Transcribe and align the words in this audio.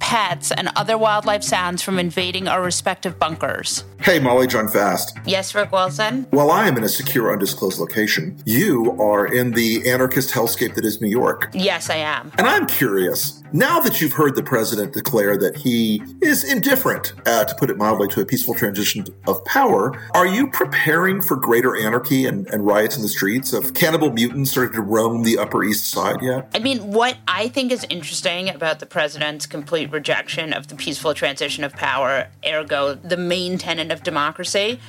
pets, 0.00 0.50
and 0.50 0.70
other 0.76 0.98
wildlife 0.98 1.42
sounds 1.42 1.82
from 1.82 1.98
invading 1.98 2.48
our 2.48 2.62
respective 2.62 3.18
bunkers. 3.18 3.84
Hey, 4.00 4.18
Molly 4.18 4.46
Jong-Fast. 4.46 5.16
Yes, 5.24 5.54
Rick 5.54 5.72
Wilson? 5.72 6.26
While 6.30 6.50
I 6.50 6.66
am 6.66 6.76
in 6.76 6.84
a 6.84 6.88
secure, 6.88 7.32
undisclosed 7.32 7.78
location, 7.78 8.36
you 8.44 9.00
are 9.00 9.26
in 9.26 9.52
the 9.52 9.88
anarchist 9.90 10.30
hellscape 10.30 10.74
that 10.74 10.84
is 10.84 11.00
New 11.00 11.08
York. 11.08 11.50
Yes, 11.54 11.90
I 11.90 11.96
am. 11.96 12.32
And 12.38 12.46
I'm 12.46 12.66
curious, 12.66 13.42
now 13.54 13.78
that 13.78 14.00
you've 14.00 14.14
heard 14.14 14.34
the 14.34 14.42
president 14.42 14.92
declare 14.92 15.38
that 15.38 15.56
he 15.56 16.02
is 16.20 16.42
indifferent, 16.42 17.12
uh, 17.24 17.44
to 17.44 17.54
put 17.54 17.70
it 17.70 17.76
mildly, 17.76 18.08
to 18.08 18.20
a 18.20 18.26
peaceful 18.26 18.52
transition 18.52 19.06
of 19.28 19.42
power, 19.44 19.96
are 20.12 20.26
you 20.26 20.50
preparing 20.50 21.22
for 21.22 21.36
greater 21.36 21.76
anarchy 21.76 22.26
and, 22.26 22.48
and 22.48 22.66
riots 22.66 22.96
in 22.96 23.02
the 23.02 23.08
streets? 23.08 23.52
Of 23.52 23.72
cannibal 23.72 24.10
mutants 24.10 24.50
started 24.50 24.72
to 24.74 24.82
roam 24.82 25.22
the 25.22 25.38
Upper 25.38 25.62
East 25.62 25.88
Side 25.88 26.20
yet? 26.20 26.50
I 26.52 26.58
mean, 26.58 26.92
what 26.92 27.16
I 27.28 27.46
think 27.46 27.70
is 27.70 27.86
interesting 27.88 28.48
about 28.48 28.80
the 28.80 28.86
president's 28.86 29.46
complete 29.46 29.92
rejection 29.92 30.52
of 30.52 30.66
the 30.66 30.74
peaceful 30.74 31.14
transition 31.14 31.62
of 31.62 31.74
power, 31.74 32.26
ergo, 32.44 32.94
the 32.94 33.16
main 33.16 33.56
tenet 33.56 33.92
of 33.92 34.02
democracy, 34.02 34.80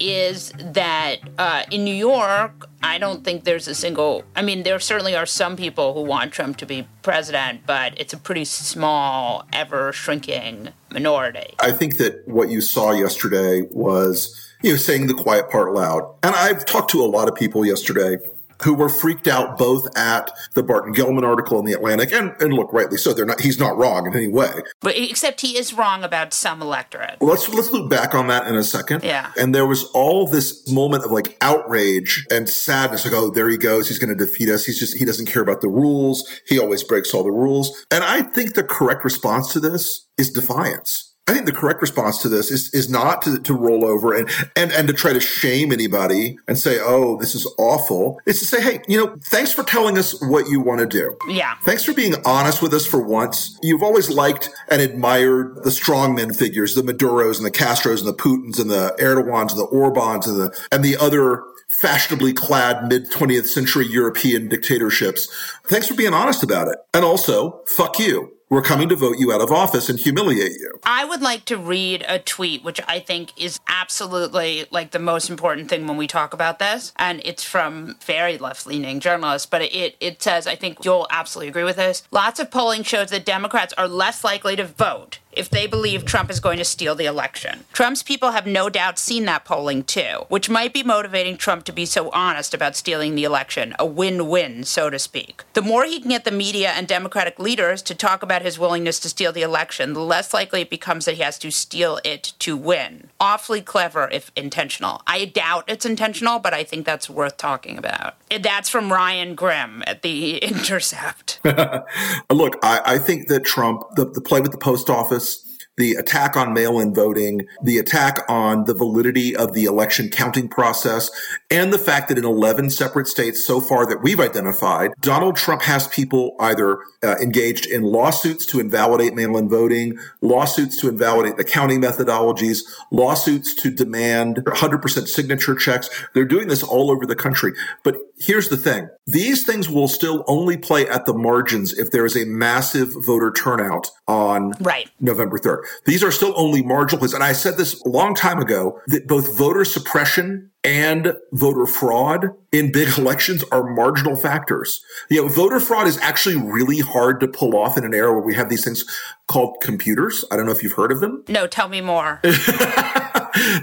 is 0.00 0.52
that 0.58 1.16
uh, 1.38 1.62
in 1.70 1.84
New 1.84 1.94
York, 1.94 2.68
I 2.82 2.98
don't 2.98 3.24
think 3.24 3.44
there's 3.44 3.68
a 3.68 3.74
single. 3.74 4.24
I 4.34 4.42
mean, 4.42 4.62
there 4.62 4.80
certainly 4.80 5.14
are 5.14 5.26
some 5.26 5.56
people 5.56 5.94
who 5.94 6.02
want 6.02 6.32
Trump 6.32 6.56
to 6.58 6.66
be 6.66 6.88
president, 7.02 7.66
but 7.66 7.92
it's 8.00 8.12
a 8.12 8.16
pretty 8.16 8.44
small, 8.46 9.44
ever 9.52 9.92
shrinking 9.92 10.70
minority. 10.90 11.54
I 11.60 11.72
think 11.72 11.98
that 11.98 12.26
what 12.26 12.48
you 12.48 12.60
saw 12.60 12.92
yesterday 12.92 13.62
was, 13.70 14.54
you 14.62 14.72
know, 14.72 14.76
saying 14.76 15.06
the 15.06 15.14
quiet 15.14 15.50
part 15.50 15.72
loud. 15.74 16.14
And 16.22 16.34
I've 16.34 16.64
talked 16.64 16.90
to 16.92 17.02
a 17.02 17.06
lot 17.06 17.28
of 17.28 17.34
people 17.34 17.64
yesterday 17.64 18.16
who 18.62 18.74
were 18.74 18.88
freaked 18.88 19.28
out 19.28 19.58
both 19.58 19.86
at 19.96 20.30
the 20.54 20.62
Barton 20.62 20.94
Gellman 20.94 21.24
article 21.24 21.58
in 21.58 21.64
the 21.64 21.72
Atlantic, 21.72 22.12
and, 22.12 22.34
and 22.40 22.52
look, 22.52 22.72
rightly 22.72 22.96
so. 22.96 23.12
They're 23.12 23.26
not. 23.26 23.40
He's 23.40 23.58
not 23.58 23.76
wrong 23.76 24.06
in 24.06 24.14
any 24.14 24.28
way. 24.28 24.62
But 24.80 24.96
except 24.96 25.40
he 25.40 25.56
is 25.56 25.72
wrong 25.72 26.04
about 26.04 26.32
some 26.32 26.62
electorate. 26.62 27.16
Let's 27.20 27.48
let's 27.48 27.72
look 27.72 27.90
back 27.90 28.14
on 28.14 28.26
that 28.28 28.46
in 28.46 28.54
a 28.54 28.64
second. 28.64 29.04
Yeah. 29.04 29.32
And 29.38 29.54
there 29.54 29.66
was 29.66 29.84
all 29.92 30.26
this 30.26 30.70
moment 30.70 31.04
of 31.04 31.10
like 31.10 31.36
outrage 31.40 32.26
and 32.30 32.48
sadness. 32.48 33.04
Like, 33.04 33.14
oh, 33.14 33.30
there 33.30 33.48
he 33.48 33.56
goes. 33.56 33.88
He's 33.88 33.98
going 33.98 34.16
to 34.16 34.24
defeat 34.24 34.48
us. 34.48 34.64
He's 34.64 34.78
just 34.78 34.96
he 34.96 35.04
doesn't 35.04 35.26
care 35.26 35.42
about 35.42 35.60
the 35.60 35.68
rules. 35.68 36.28
He 36.46 36.58
always 36.58 36.82
breaks 36.82 37.14
all 37.14 37.22
the 37.22 37.30
rules. 37.30 37.86
And 37.90 38.04
I 38.04 38.22
think 38.22 38.54
the 38.54 38.64
correct 38.64 39.04
response 39.04 39.52
to 39.52 39.60
this 39.60 40.06
is 40.16 40.30
defiance. 40.30 41.09
I 41.30 41.32
think 41.32 41.46
the 41.46 41.52
correct 41.52 41.80
response 41.80 42.18
to 42.22 42.28
this 42.28 42.50
is 42.50 42.74
is 42.74 42.90
not 42.90 43.22
to, 43.22 43.38
to 43.38 43.54
roll 43.54 43.84
over 43.84 44.12
and, 44.12 44.28
and 44.56 44.72
and 44.72 44.88
to 44.88 44.92
try 44.92 45.12
to 45.12 45.20
shame 45.20 45.70
anybody 45.70 46.36
and 46.48 46.58
say, 46.58 46.80
"Oh, 46.80 47.18
this 47.18 47.36
is 47.36 47.46
awful." 47.56 48.20
It's 48.26 48.40
to 48.40 48.46
say, 48.46 48.60
"Hey, 48.60 48.80
you 48.88 48.98
know, 48.98 49.16
thanks 49.26 49.52
for 49.52 49.62
telling 49.62 49.96
us 49.96 50.20
what 50.22 50.48
you 50.48 50.58
want 50.58 50.80
to 50.80 50.86
do. 50.86 51.16
Yeah. 51.28 51.54
Thanks 51.62 51.84
for 51.84 51.94
being 51.94 52.16
honest 52.24 52.60
with 52.60 52.74
us 52.74 52.84
for 52.84 53.00
once. 53.00 53.56
You've 53.62 53.84
always 53.84 54.10
liked 54.10 54.50
and 54.68 54.82
admired 54.82 55.62
the 55.62 55.70
strongmen 55.70 56.34
figures, 56.36 56.74
the 56.74 56.82
Maduros 56.82 57.36
and 57.36 57.46
the 57.46 57.52
Castros 57.52 58.00
and 58.00 58.08
the 58.08 58.12
Putins 58.12 58.58
and 58.58 58.68
the 58.68 58.96
Erdogans 58.98 59.52
and 59.52 59.60
the 59.60 59.68
Orbans 59.68 60.26
and 60.26 60.36
the 60.36 60.66
and 60.72 60.82
the 60.82 60.96
other 60.96 61.44
fashionably 61.68 62.32
clad 62.32 62.88
mid 62.88 63.08
20th 63.12 63.46
century 63.46 63.86
European 63.86 64.48
dictatorships. 64.48 65.28
Thanks 65.66 65.86
for 65.86 65.94
being 65.94 66.12
honest 66.12 66.42
about 66.42 66.66
it. 66.66 66.78
And 66.92 67.04
also, 67.04 67.62
fuck 67.66 68.00
you." 68.00 68.32
We're 68.50 68.62
coming 68.62 68.88
to 68.88 68.96
vote 68.96 69.16
you 69.16 69.32
out 69.32 69.40
of 69.40 69.52
office 69.52 69.88
and 69.88 69.96
humiliate 69.96 70.58
you. 70.58 70.80
I 70.82 71.04
would 71.04 71.22
like 71.22 71.44
to 71.44 71.56
read 71.56 72.04
a 72.08 72.18
tweet, 72.18 72.64
which 72.64 72.80
I 72.88 72.98
think 72.98 73.30
is 73.40 73.60
absolutely 73.68 74.66
like 74.72 74.90
the 74.90 74.98
most 74.98 75.30
important 75.30 75.68
thing 75.68 75.86
when 75.86 75.96
we 75.96 76.08
talk 76.08 76.34
about 76.34 76.58
this. 76.58 76.92
And 76.96 77.22
it's 77.24 77.44
from 77.44 77.94
very 78.04 78.38
left 78.38 78.66
leaning 78.66 78.98
journalists, 78.98 79.46
but 79.46 79.62
it, 79.62 79.94
it 80.00 80.20
says, 80.20 80.48
I 80.48 80.56
think 80.56 80.84
you'll 80.84 81.06
absolutely 81.12 81.50
agree 81.50 81.62
with 81.62 81.76
this. 81.76 82.02
Lots 82.10 82.40
of 82.40 82.50
polling 82.50 82.82
shows 82.82 83.10
that 83.10 83.24
Democrats 83.24 83.72
are 83.78 83.86
less 83.86 84.24
likely 84.24 84.56
to 84.56 84.64
vote 84.64 85.20
if 85.32 85.48
they 85.48 85.66
believe 85.66 86.04
Trump 86.04 86.30
is 86.30 86.40
going 86.40 86.58
to 86.58 86.64
steal 86.64 86.94
the 86.94 87.06
election. 87.06 87.64
Trump's 87.72 88.02
people 88.02 88.32
have 88.32 88.46
no 88.46 88.68
doubt 88.68 88.98
seen 88.98 89.24
that 89.26 89.44
polling 89.44 89.84
too, 89.84 90.24
which 90.28 90.50
might 90.50 90.72
be 90.72 90.82
motivating 90.82 91.36
Trump 91.36 91.64
to 91.64 91.72
be 91.72 91.86
so 91.86 92.10
honest 92.10 92.54
about 92.54 92.76
stealing 92.76 93.14
the 93.14 93.24
election, 93.24 93.74
a 93.78 93.86
win 93.86 94.28
win, 94.28 94.64
so 94.64 94.90
to 94.90 94.98
speak. 94.98 95.44
The 95.54 95.62
more 95.62 95.84
he 95.84 96.00
can 96.00 96.10
get 96.10 96.24
the 96.24 96.30
media 96.30 96.70
and 96.70 96.86
Democratic 96.86 97.38
leaders 97.38 97.82
to 97.82 97.94
talk 97.94 98.22
about 98.22 98.42
his 98.42 98.58
willingness 98.58 98.98
to 99.00 99.08
steal 99.08 99.32
the 99.32 99.42
election, 99.42 99.92
the 99.92 100.00
less 100.00 100.34
likely 100.34 100.62
it 100.62 100.70
becomes 100.70 101.04
that 101.04 101.14
he 101.14 101.22
has 101.22 101.38
to 101.38 101.50
steal 101.50 102.00
it 102.04 102.32
to 102.40 102.56
win. 102.56 103.08
Awfully 103.20 103.60
clever 103.60 104.08
if 104.10 104.30
intentional. 104.36 105.02
I 105.06 105.24
doubt 105.26 105.64
it's 105.68 105.86
intentional, 105.86 106.38
but 106.38 106.54
I 106.54 106.64
think 106.64 106.86
that's 106.86 107.08
worth 107.08 107.36
talking 107.36 107.78
about. 107.78 108.14
That's 108.40 108.68
from 108.68 108.92
Ryan 108.92 109.34
Grim 109.34 109.82
at 109.86 110.02
The 110.02 110.38
Intercept. 110.38 111.40
Look, 112.30 112.56
I, 112.62 112.80
I, 112.84 112.98
think 112.98 113.28
that 113.28 113.44
Trump, 113.44 113.82
the, 113.96 114.04
the 114.04 114.20
play 114.20 114.40
with 114.40 114.52
the 114.52 114.58
post 114.58 114.88
office, 114.88 115.29
the 115.76 115.94
attack 115.94 116.36
on 116.36 116.52
mail-in 116.52 116.92
voting, 116.92 117.46
the 117.62 117.78
attack 117.78 118.18
on 118.28 118.64
the 118.64 118.74
validity 118.74 119.34
of 119.34 119.54
the 119.54 119.64
election 119.64 120.10
counting 120.10 120.46
process, 120.46 121.10
and 121.50 121.72
the 121.72 121.78
fact 121.78 122.08
that 122.08 122.18
in 122.18 122.24
11 122.24 122.68
separate 122.70 123.08
states 123.08 123.42
so 123.42 123.60
far 123.60 123.86
that 123.86 124.02
we've 124.02 124.20
identified, 124.20 124.92
Donald 125.00 125.36
Trump 125.36 125.62
has 125.62 125.88
people 125.88 126.36
either 126.38 126.78
uh, 127.02 127.16
engaged 127.22 127.66
in 127.66 127.82
lawsuits 127.82 128.44
to 128.46 128.60
invalidate 128.60 129.14
mail-in 129.14 129.48
voting, 129.48 129.98
lawsuits 130.20 130.76
to 130.76 130.88
invalidate 130.88 131.38
the 131.38 131.44
counting 131.44 131.80
methodologies, 131.80 132.60
lawsuits 132.90 133.54
to 133.54 133.70
demand 133.70 134.36
100% 134.36 135.08
signature 135.08 135.54
checks. 135.54 135.88
They're 136.14 136.24
doing 136.26 136.48
this 136.48 136.62
all 136.62 136.90
over 136.90 137.06
the 137.06 137.16
country. 137.16 137.52
But 137.82 137.96
here's 138.18 138.48
the 138.48 138.56
thing. 138.58 138.90
These 139.06 139.44
things 139.44 139.68
will 139.68 139.88
still 139.88 140.24
only 140.26 140.56
play 140.56 140.86
at 140.86 141.06
the 141.06 141.14
margins 141.14 141.72
if 141.72 141.90
there 141.90 142.04
is 142.04 142.16
a 142.16 142.26
massive 142.26 142.92
voter 142.94 143.32
turnout 143.32 143.90
on 144.06 144.52
right. 144.60 144.90
November 145.00 145.38
3rd. 145.38 145.59
These 145.84 146.02
are 146.02 146.10
still 146.10 146.32
only 146.36 146.62
marginal 146.62 146.98
plays. 146.98 147.14
And 147.14 147.22
I 147.24 147.32
said 147.32 147.56
this 147.56 147.80
a 147.82 147.88
long 147.88 148.14
time 148.14 148.40
ago 148.40 148.80
that 148.88 149.06
both 149.06 149.36
voter 149.36 149.64
suppression 149.64 150.50
and 150.62 151.14
voter 151.32 151.66
fraud 151.66 152.30
in 152.52 152.72
big 152.72 152.88
elections 152.98 153.44
are 153.50 153.64
marginal 153.74 154.16
factors. 154.16 154.82
You 155.08 155.22
know, 155.22 155.28
voter 155.28 155.60
fraud 155.60 155.86
is 155.86 155.98
actually 155.98 156.36
really 156.36 156.80
hard 156.80 157.20
to 157.20 157.28
pull 157.28 157.56
off 157.56 157.78
in 157.78 157.84
an 157.84 157.94
era 157.94 158.12
where 158.12 158.22
we 158.22 158.34
have 158.34 158.48
these 158.48 158.64
things 158.64 158.84
called 159.26 159.56
computers. 159.62 160.24
I 160.30 160.36
don't 160.36 160.46
know 160.46 160.52
if 160.52 160.62
you've 160.62 160.72
heard 160.72 160.92
of 160.92 161.00
them. 161.00 161.24
No, 161.30 161.46
tell 161.46 161.68
me 161.68 161.80
more. 161.80 162.20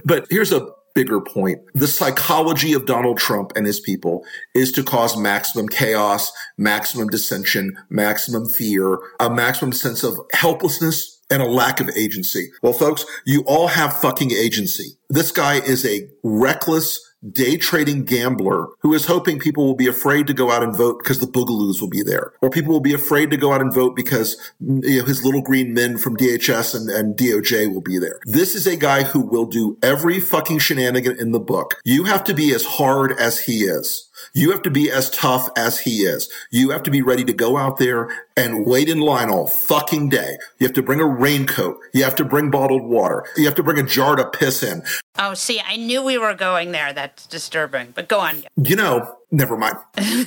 but 0.05 0.25
here's 0.29 0.53
a 0.53 0.69
bigger 0.95 1.21
point. 1.21 1.59
The 1.75 1.87
psychology 1.87 2.73
of 2.73 2.85
Donald 2.85 3.17
Trump 3.19 3.51
and 3.55 3.67
his 3.67 3.79
people 3.79 4.23
is 4.55 4.71
to 4.71 4.83
cause 4.83 5.15
maximum 5.17 5.67
chaos, 5.67 6.31
maximum 6.57 7.09
dissension, 7.09 7.77
maximum 7.89 8.47
fear, 8.47 8.97
a 9.19 9.29
maximum 9.29 9.73
sense 9.73 10.03
of 10.03 10.17
helplessness 10.33 11.16
and 11.29 11.41
a 11.41 11.45
lack 11.45 11.79
of 11.79 11.89
agency. 11.95 12.51
Well, 12.61 12.73
folks, 12.73 13.05
you 13.25 13.43
all 13.45 13.67
have 13.67 13.99
fucking 13.99 14.31
agency. 14.31 14.97
This 15.09 15.31
guy 15.31 15.55
is 15.55 15.85
a 15.85 16.09
reckless, 16.23 17.07
day 17.31 17.57
trading 17.57 18.05
gambler 18.05 18.67
who 18.81 18.93
is 18.93 19.05
hoping 19.05 19.39
people 19.39 19.65
will 19.65 19.75
be 19.75 19.87
afraid 19.87 20.27
to 20.27 20.33
go 20.33 20.51
out 20.51 20.63
and 20.63 20.75
vote 20.75 20.99
because 20.99 21.19
the 21.19 21.25
boogaloos 21.25 21.81
will 21.81 21.89
be 21.89 22.03
there. 22.03 22.33
Or 22.41 22.49
people 22.49 22.71
will 22.71 22.79
be 22.79 22.93
afraid 22.93 23.31
to 23.31 23.37
go 23.37 23.53
out 23.53 23.61
and 23.61 23.73
vote 23.73 23.95
because 23.95 24.37
you 24.59 24.99
know, 24.99 25.05
his 25.05 25.25
little 25.25 25.41
green 25.41 25.73
men 25.73 25.97
from 25.97 26.15
DHS 26.15 26.75
and, 26.75 26.89
and 26.89 27.17
DOJ 27.17 27.73
will 27.73 27.81
be 27.81 27.97
there. 27.97 28.19
This 28.25 28.55
is 28.55 28.67
a 28.67 28.75
guy 28.75 29.03
who 29.03 29.21
will 29.21 29.45
do 29.45 29.77
every 29.81 30.19
fucking 30.19 30.59
shenanigan 30.59 31.17
in 31.19 31.31
the 31.31 31.39
book. 31.39 31.75
You 31.83 32.03
have 32.05 32.23
to 32.25 32.33
be 32.33 32.53
as 32.53 32.65
hard 32.65 33.13
as 33.13 33.39
he 33.39 33.61
is. 33.61 34.06
You 34.33 34.51
have 34.51 34.61
to 34.63 34.69
be 34.69 34.91
as 34.91 35.09
tough 35.09 35.49
as 35.57 35.79
he 35.79 36.03
is. 36.03 36.29
You 36.51 36.69
have 36.71 36.83
to 36.83 36.91
be 36.91 37.01
ready 37.01 37.23
to 37.25 37.33
go 37.33 37.57
out 37.57 37.77
there 37.77 38.09
and 38.35 38.65
wait 38.65 38.89
in 38.89 38.99
line 38.99 39.29
all 39.29 39.47
fucking 39.47 40.09
day. 40.09 40.37
You 40.59 40.67
have 40.67 40.73
to 40.73 40.83
bring 40.83 40.99
a 40.99 41.05
raincoat. 41.05 41.77
You 41.93 42.03
have 42.03 42.15
to 42.15 42.25
bring 42.25 42.51
bottled 42.51 42.83
water. 42.83 43.25
You 43.35 43.45
have 43.45 43.55
to 43.55 43.63
bring 43.63 43.79
a 43.79 43.83
jar 43.83 44.15
to 44.15 44.25
piss 44.25 44.63
in. 44.63 44.83
Oh, 45.17 45.33
see, 45.33 45.61
I 45.65 45.75
knew 45.75 46.03
we 46.03 46.17
were 46.17 46.33
going 46.33 46.71
there. 46.71 46.93
That's 46.93 47.25
disturbing. 47.27 47.93
But 47.95 48.07
go 48.07 48.19
on. 48.19 48.43
You 48.55 48.75
know, 48.75 49.15
never 49.31 49.57
mind. 49.57 49.77
I, 49.97 50.25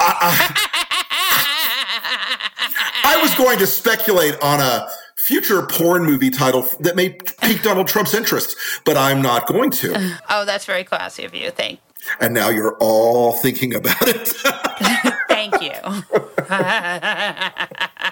I, 0.00 0.70
I 3.04 3.22
was 3.22 3.34
going 3.34 3.58
to 3.58 3.66
speculate 3.66 4.40
on 4.42 4.60
a 4.60 4.88
future 5.16 5.66
porn 5.66 6.04
movie 6.04 6.30
title 6.30 6.62
that 6.80 6.96
may 6.96 7.10
pique 7.10 7.62
Donald 7.62 7.86
Trump's 7.86 8.14
interest, 8.14 8.56
but 8.84 8.96
I'm 8.96 9.20
not 9.20 9.46
going 9.46 9.70
to. 9.72 10.18
Oh, 10.28 10.44
that's 10.44 10.64
very 10.64 10.84
classy 10.84 11.24
of 11.24 11.34
you. 11.34 11.50
Thank 11.50 11.80
and 12.20 12.34
now 12.34 12.48
you're 12.48 12.76
all 12.80 13.32
thinking 13.32 13.74
about 13.74 14.08
it. 14.08 14.28
Thank 15.28 15.62
you. 15.62 15.70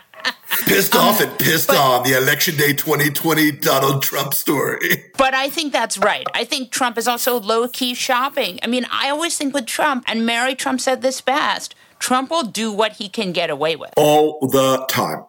pissed 0.66 0.94
um, 0.94 1.02
off 1.02 1.20
and 1.20 1.38
pissed 1.38 1.68
but, 1.68 1.76
on 1.76 2.02
the 2.04 2.16
election 2.16 2.56
day 2.56 2.72
2020 2.72 3.52
Donald 3.52 4.02
Trump 4.02 4.34
story. 4.34 5.10
But 5.16 5.34
I 5.34 5.48
think 5.48 5.72
that's 5.72 5.98
right. 5.98 6.26
I 6.34 6.44
think 6.44 6.70
Trump 6.70 6.98
is 6.98 7.08
also 7.08 7.40
low 7.40 7.68
key 7.68 7.94
shopping. 7.94 8.58
I 8.62 8.66
mean, 8.66 8.86
I 8.90 9.10
always 9.10 9.36
think 9.36 9.54
with 9.54 9.66
Trump, 9.66 10.04
and 10.06 10.26
Mary 10.26 10.54
Trump 10.54 10.80
said 10.80 11.02
this 11.02 11.20
best 11.20 11.74
Trump 11.98 12.30
will 12.30 12.44
do 12.44 12.72
what 12.72 12.94
he 12.94 13.08
can 13.08 13.32
get 13.32 13.50
away 13.50 13.76
with 13.76 13.92
all 13.96 14.46
the 14.48 14.84
time. 14.88 15.24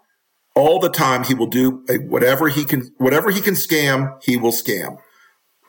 All 0.55 0.79
the 0.79 0.89
time, 0.89 1.23
he 1.23 1.33
will 1.33 1.47
do 1.47 1.83
whatever 2.07 2.50
he 2.50 2.65
can. 2.65 2.91
Whatever 2.97 3.31
he 3.31 3.41
can 3.41 3.53
scam, 3.53 4.21
he 4.23 4.35
will 4.35 4.51
scam. 4.51 4.97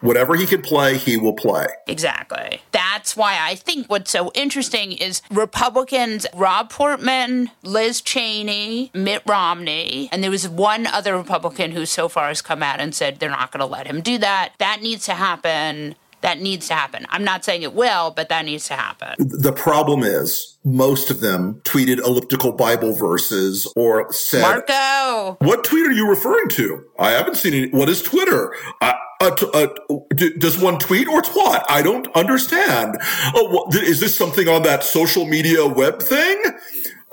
Whatever 0.01 0.35
he 0.35 0.47
can 0.47 0.63
play, 0.63 0.97
he 0.97 1.17
will 1.17 1.35
play. 1.35 1.67
Exactly. 1.87 2.63
That's 2.73 3.17
why 3.17 3.39
I 3.41 3.55
think 3.55 3.89
what's 3.89 4.11
so 4.11 4.31
interesting 4.35 4.93
is 4.93 5.21
Republicans, 5.31 6.27
Rob 6.35 6.71
Portman, 6.71 7.51
Liz 7.63 8.01
Cheney, 8.01 8.91
Mitt 8.95 9.23
Romney, 9.27 10.09
and 10.11 10.23
there 10.23 10.31
was 10.31 10.49
one 10.49 10.87
other 10.87 11.17
Republican 11.17 11.73
who 11.73 11.85
so 11.85 12.09
far 12.09 12.29
has 12.29 12.41
come 12.41 12.63
out 12.63 12.81
and 12.81 12.95
said 12.95 13.19
they're 13.19 13.29
not 13.31 13.53
going 13.53 13.61
to 13.61 13.67
let 13.67 13.87
him 13.87 14.01
do 14.01 14.19
that. 14.19 14.53
That 14.59 14.81
needs 14.81 15.05
to 15.07 15.15
happen. 15.15 15.95
That 16.23 16.39
needs 16.39 16.69
to 16.69 16.75
happen. 16.75 17.07
I'm 17.09 17.25
not 17.25 17.45
saying 17.45 17.63
it 17.63 17.75
will, 17.75 18.11
but 18.11 18.29
that 18.29 18.45
needs 18.45 18.69
to 18.69 18.75
happen. 18.75 19.15
The 19.19 19.53
problem 19.53 20.03
is 20.03 20.59
most 20.65 21.11
of 21.11 21.21
them 21.21 21.63
tweeted 21.65 21.99
elliptical 21.99 22.53
Bible 22.53 22.93
verses 22.93 23.71
or 23.75 24.13
said, 24.13 24.43
Marco, 24.43 25.39
what 25.41 25.65
tweet 25.65 25.87
are 25.87 25.93
you 25.93 26.09
referring 26.09 26.49
to? 26.51 26.85
I 26.99 27.13
haven't 27.13 27.37
seen 27.37 27.55
any. 27.55 27.69
What 27.71 27.89
is 27.89 28.03
Twitter? 28.03 28.55
Uh, 28.83 28.93
uh, 29.21 29.69
d- 30.15 30.35
does 30.39 30.59
one 30.59 30.79
tweet 30.79 31.09
or 31.09 31.23
what? 31.33 31.71
I 31.71 31.83
don't 31.83 32.09
understand. 32.17 32.97
Oh, 33.35 33.49
what, 33.51 33.75
is 33.75 34.01
this 34.01 34.17
something 34.17 34.49
on 34.49 34.63
that 34.63 34.83
social 34.83 35.27
media 35.27 35.67
web 35.67 36.01
thing? 36.03 36.43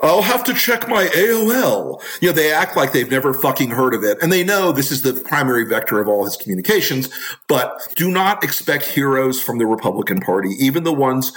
I'll 0.00 0.22
have 0.22 0.44
to 0.44 0.54
check 0.54 0.88
my 0.88 1.06
AOL. 1.06 2.00
You 2.20 2.28
know, 2.28 2.32
they 2.32 2.52
act 2.52 2.76
like 2.76 2.92
they've 2.92 3.10
never 3.10 3.34
fucking 3.34 3.70
heard 3.70 3.94
of 3.94 4.04
it. 4.04 4.18
And 4.22 4.32
they 4.32 4.44
know 4.44 4.70
this 4.70 4.92
is 4.92 5.02
the 5.02 5.12
primary 5.12 5.64
vector 5.64 6.00
of 6.00 6.08
all 6.08 6.24
his 6.24 6.36
communications, 6.36 7.10
but 7.48 7.92
do 7.96 8.10
not 8.10 8.44
expect 8.44 8.84
heroes 8.84 9.40
from 9.42 9.58
the 9.58 9.66
Republican 9.66 10.20
Party, 10.20 10.50
even 10.50 10.84
the 10.84 10.92
ones 10.92 11.32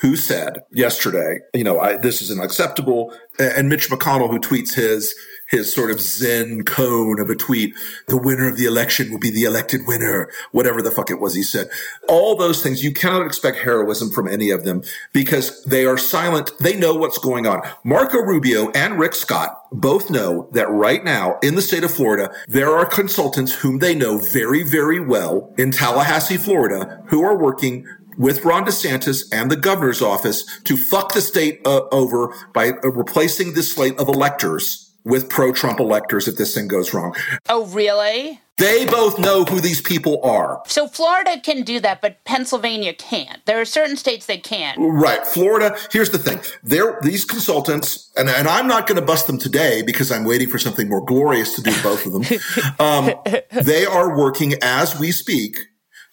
who 0.00 0.16
said 0.16 0.62
yesterday, 0.72 1.40
you 1.54 1.64
know, 1.64 1.78
I, 1.80 1.96
this 1.96 2.20
is 2.20 2.30
unacceptable. 2.30 3.14
And 3.38 3.68
Mitch 3.68 3.88
McConnell, 3.88 4.30
who 4.30 4.38
tweets 4.38 4.74
his, 4.74 5.14
his 5.46 5.72
sort 5.72 5.90
of 5.90 6.00
Zen 6.00 6.64
koan 6.64 7.20
of 7.20 7.30
a 7.30 7.36
tweet. 7.36 7.74
The 8.08 8.16
winner 8.16 8.48
of 8.48 8.56
the 8.56 8.66
election 8.66 9.10
will 9.10 9.18
be 9.18 9.30
the 9.30 9.44
elected 9.44 9.82
winner, 9.86 10.30
whatever 10.52 10.82
the 10.82 10.90
fuck 10.90 11.10
it 11.10 11.20
was 11.20 11.34
he 11.34 11.42
said. 11.42 11.68
All 12.08 12.36
those 12.36 12.62
things, 12.62 12.82
you 12.82 12.92
cannot 12.92 13.26
expect 13.26 13.58
heroism 13.58 14.10
from 14.10 14.28
any 14.28 14.50
of 14.50 14.64
them 14.64 14.82
because 15.12 15.62
they 15.64 15.84
are 15.84 15.98
silent. 15.98 16.50
They 16.58 16.76
know 16.76 16.94
what's 16.94 17.18
going 17.18 17.46
on. 17.46 17.62
Marco 17.84 18.18
Rubio 18.18 18.70
and 18.72 18.98
Rick 18.98 19.14
Scott 19.14 19.62
both 19.72 20.10
know 20.10 20.48
that 20.52 20.70
right 20.70 21.04
now 21.04 21.38
in 21.42 21.54
the 21.54 21.62
state 21.62 21.84
of 21.84 21.92
Florida, 21.92 22.32
there 22.48 22.76
are 22.76 22.86
consultants 22.86 23.54
whom 23.54 23.78
they 23.78 23.94
know 23.94 24.18
very, 24.18 24.62
very 24.62 25.00
well 25.00 25.52
in 25.56 25.70
Tallahassee, 25.70 26.36
Florida, 26.36 27.02
who 27.08 27.22
are 27.22 27.36
working 27.36 27.86
with 28.18 28.44
Ron 28.44 28.64
DeSantis 28.64 29.24
and 29.32 29.50
the 29.50 29.56
governor's 29.56 30.02
office 30.02 30.44
to 30.64 30.76
fuck 30.76 31.12
the 31.12 31.20
state 31.20 31.60
uh, 31.66 31.82
over 31.92 32.34
by 32.54 32.70
uh, 32.70 32.88
replacing 32.88 33.52
this 33.52 33.72
slate 33.72 33.98
of 33.98 34.08
electors 34.08 34.85
with 35.06 35.30
pro 35.30 35.52
Trump 35.52 35.78
electors 35.78 36.26
if 36.26 36.36
this 36.36 36.52
thing 36.52 36.66
goes 36.66 36.92
wrong. 36.92 37.14
Oh, 37.48 37.66
really? 37.66 38.40
They 38.58 38.86
both 38.86 39.18
know 39.18 39.44
who 39.44 39.60
these 39.60 39.80
people 39.80 40.20
are. 40.22 40.62
So 40.66 40.88
Florida 40.88 41.38
can 41.40 41.62
do 41.62 41.78
that, 41.80 42.00
but 42.00 42.24
Pennsylvania 42.24 42.92
can't. 42.94 43.44
There 43.44 43.60
are 43.60 43.66
certain 43.66 43.96
states 43.96 44.26
that 44.26 44.42
can't. 44.42 44.76
Right. 44.80 45.26
Florida, 45.26 45.76
here's 45.92 46.10
the 46.10 46.18
thing. 46.18 46.40
They're, 46.64 46.98
these 47.02 47.24
consultants, 47.24 48.10
and, 48.16 48.28
and 48.28 48.48
I'm 48.48 48.66
not 48.66 48.86
going 48.86 48.98
to 48.98 49.06
bust 49.06 49.26
them 49.26 49.38
today 49.38 49.82
because 49.82 50.10
I'm 50.10 50.24
waiting 50.24 50.48
for 50.48 50.58
something 50.58 50.88
more 50.88 51.04
glorious 51.04 51.54
to 51.56 51.62
do 51.62 51.82
both 51.82 52.06
of 52.06 52.12
them. 52.12 52.40
um, 52.80 53.14
they 53.52 53.84
are 53.84 54.16
working 54.16 54.54
as 54.62 54.98
we 54.98 55.12
speak 55.12 55.58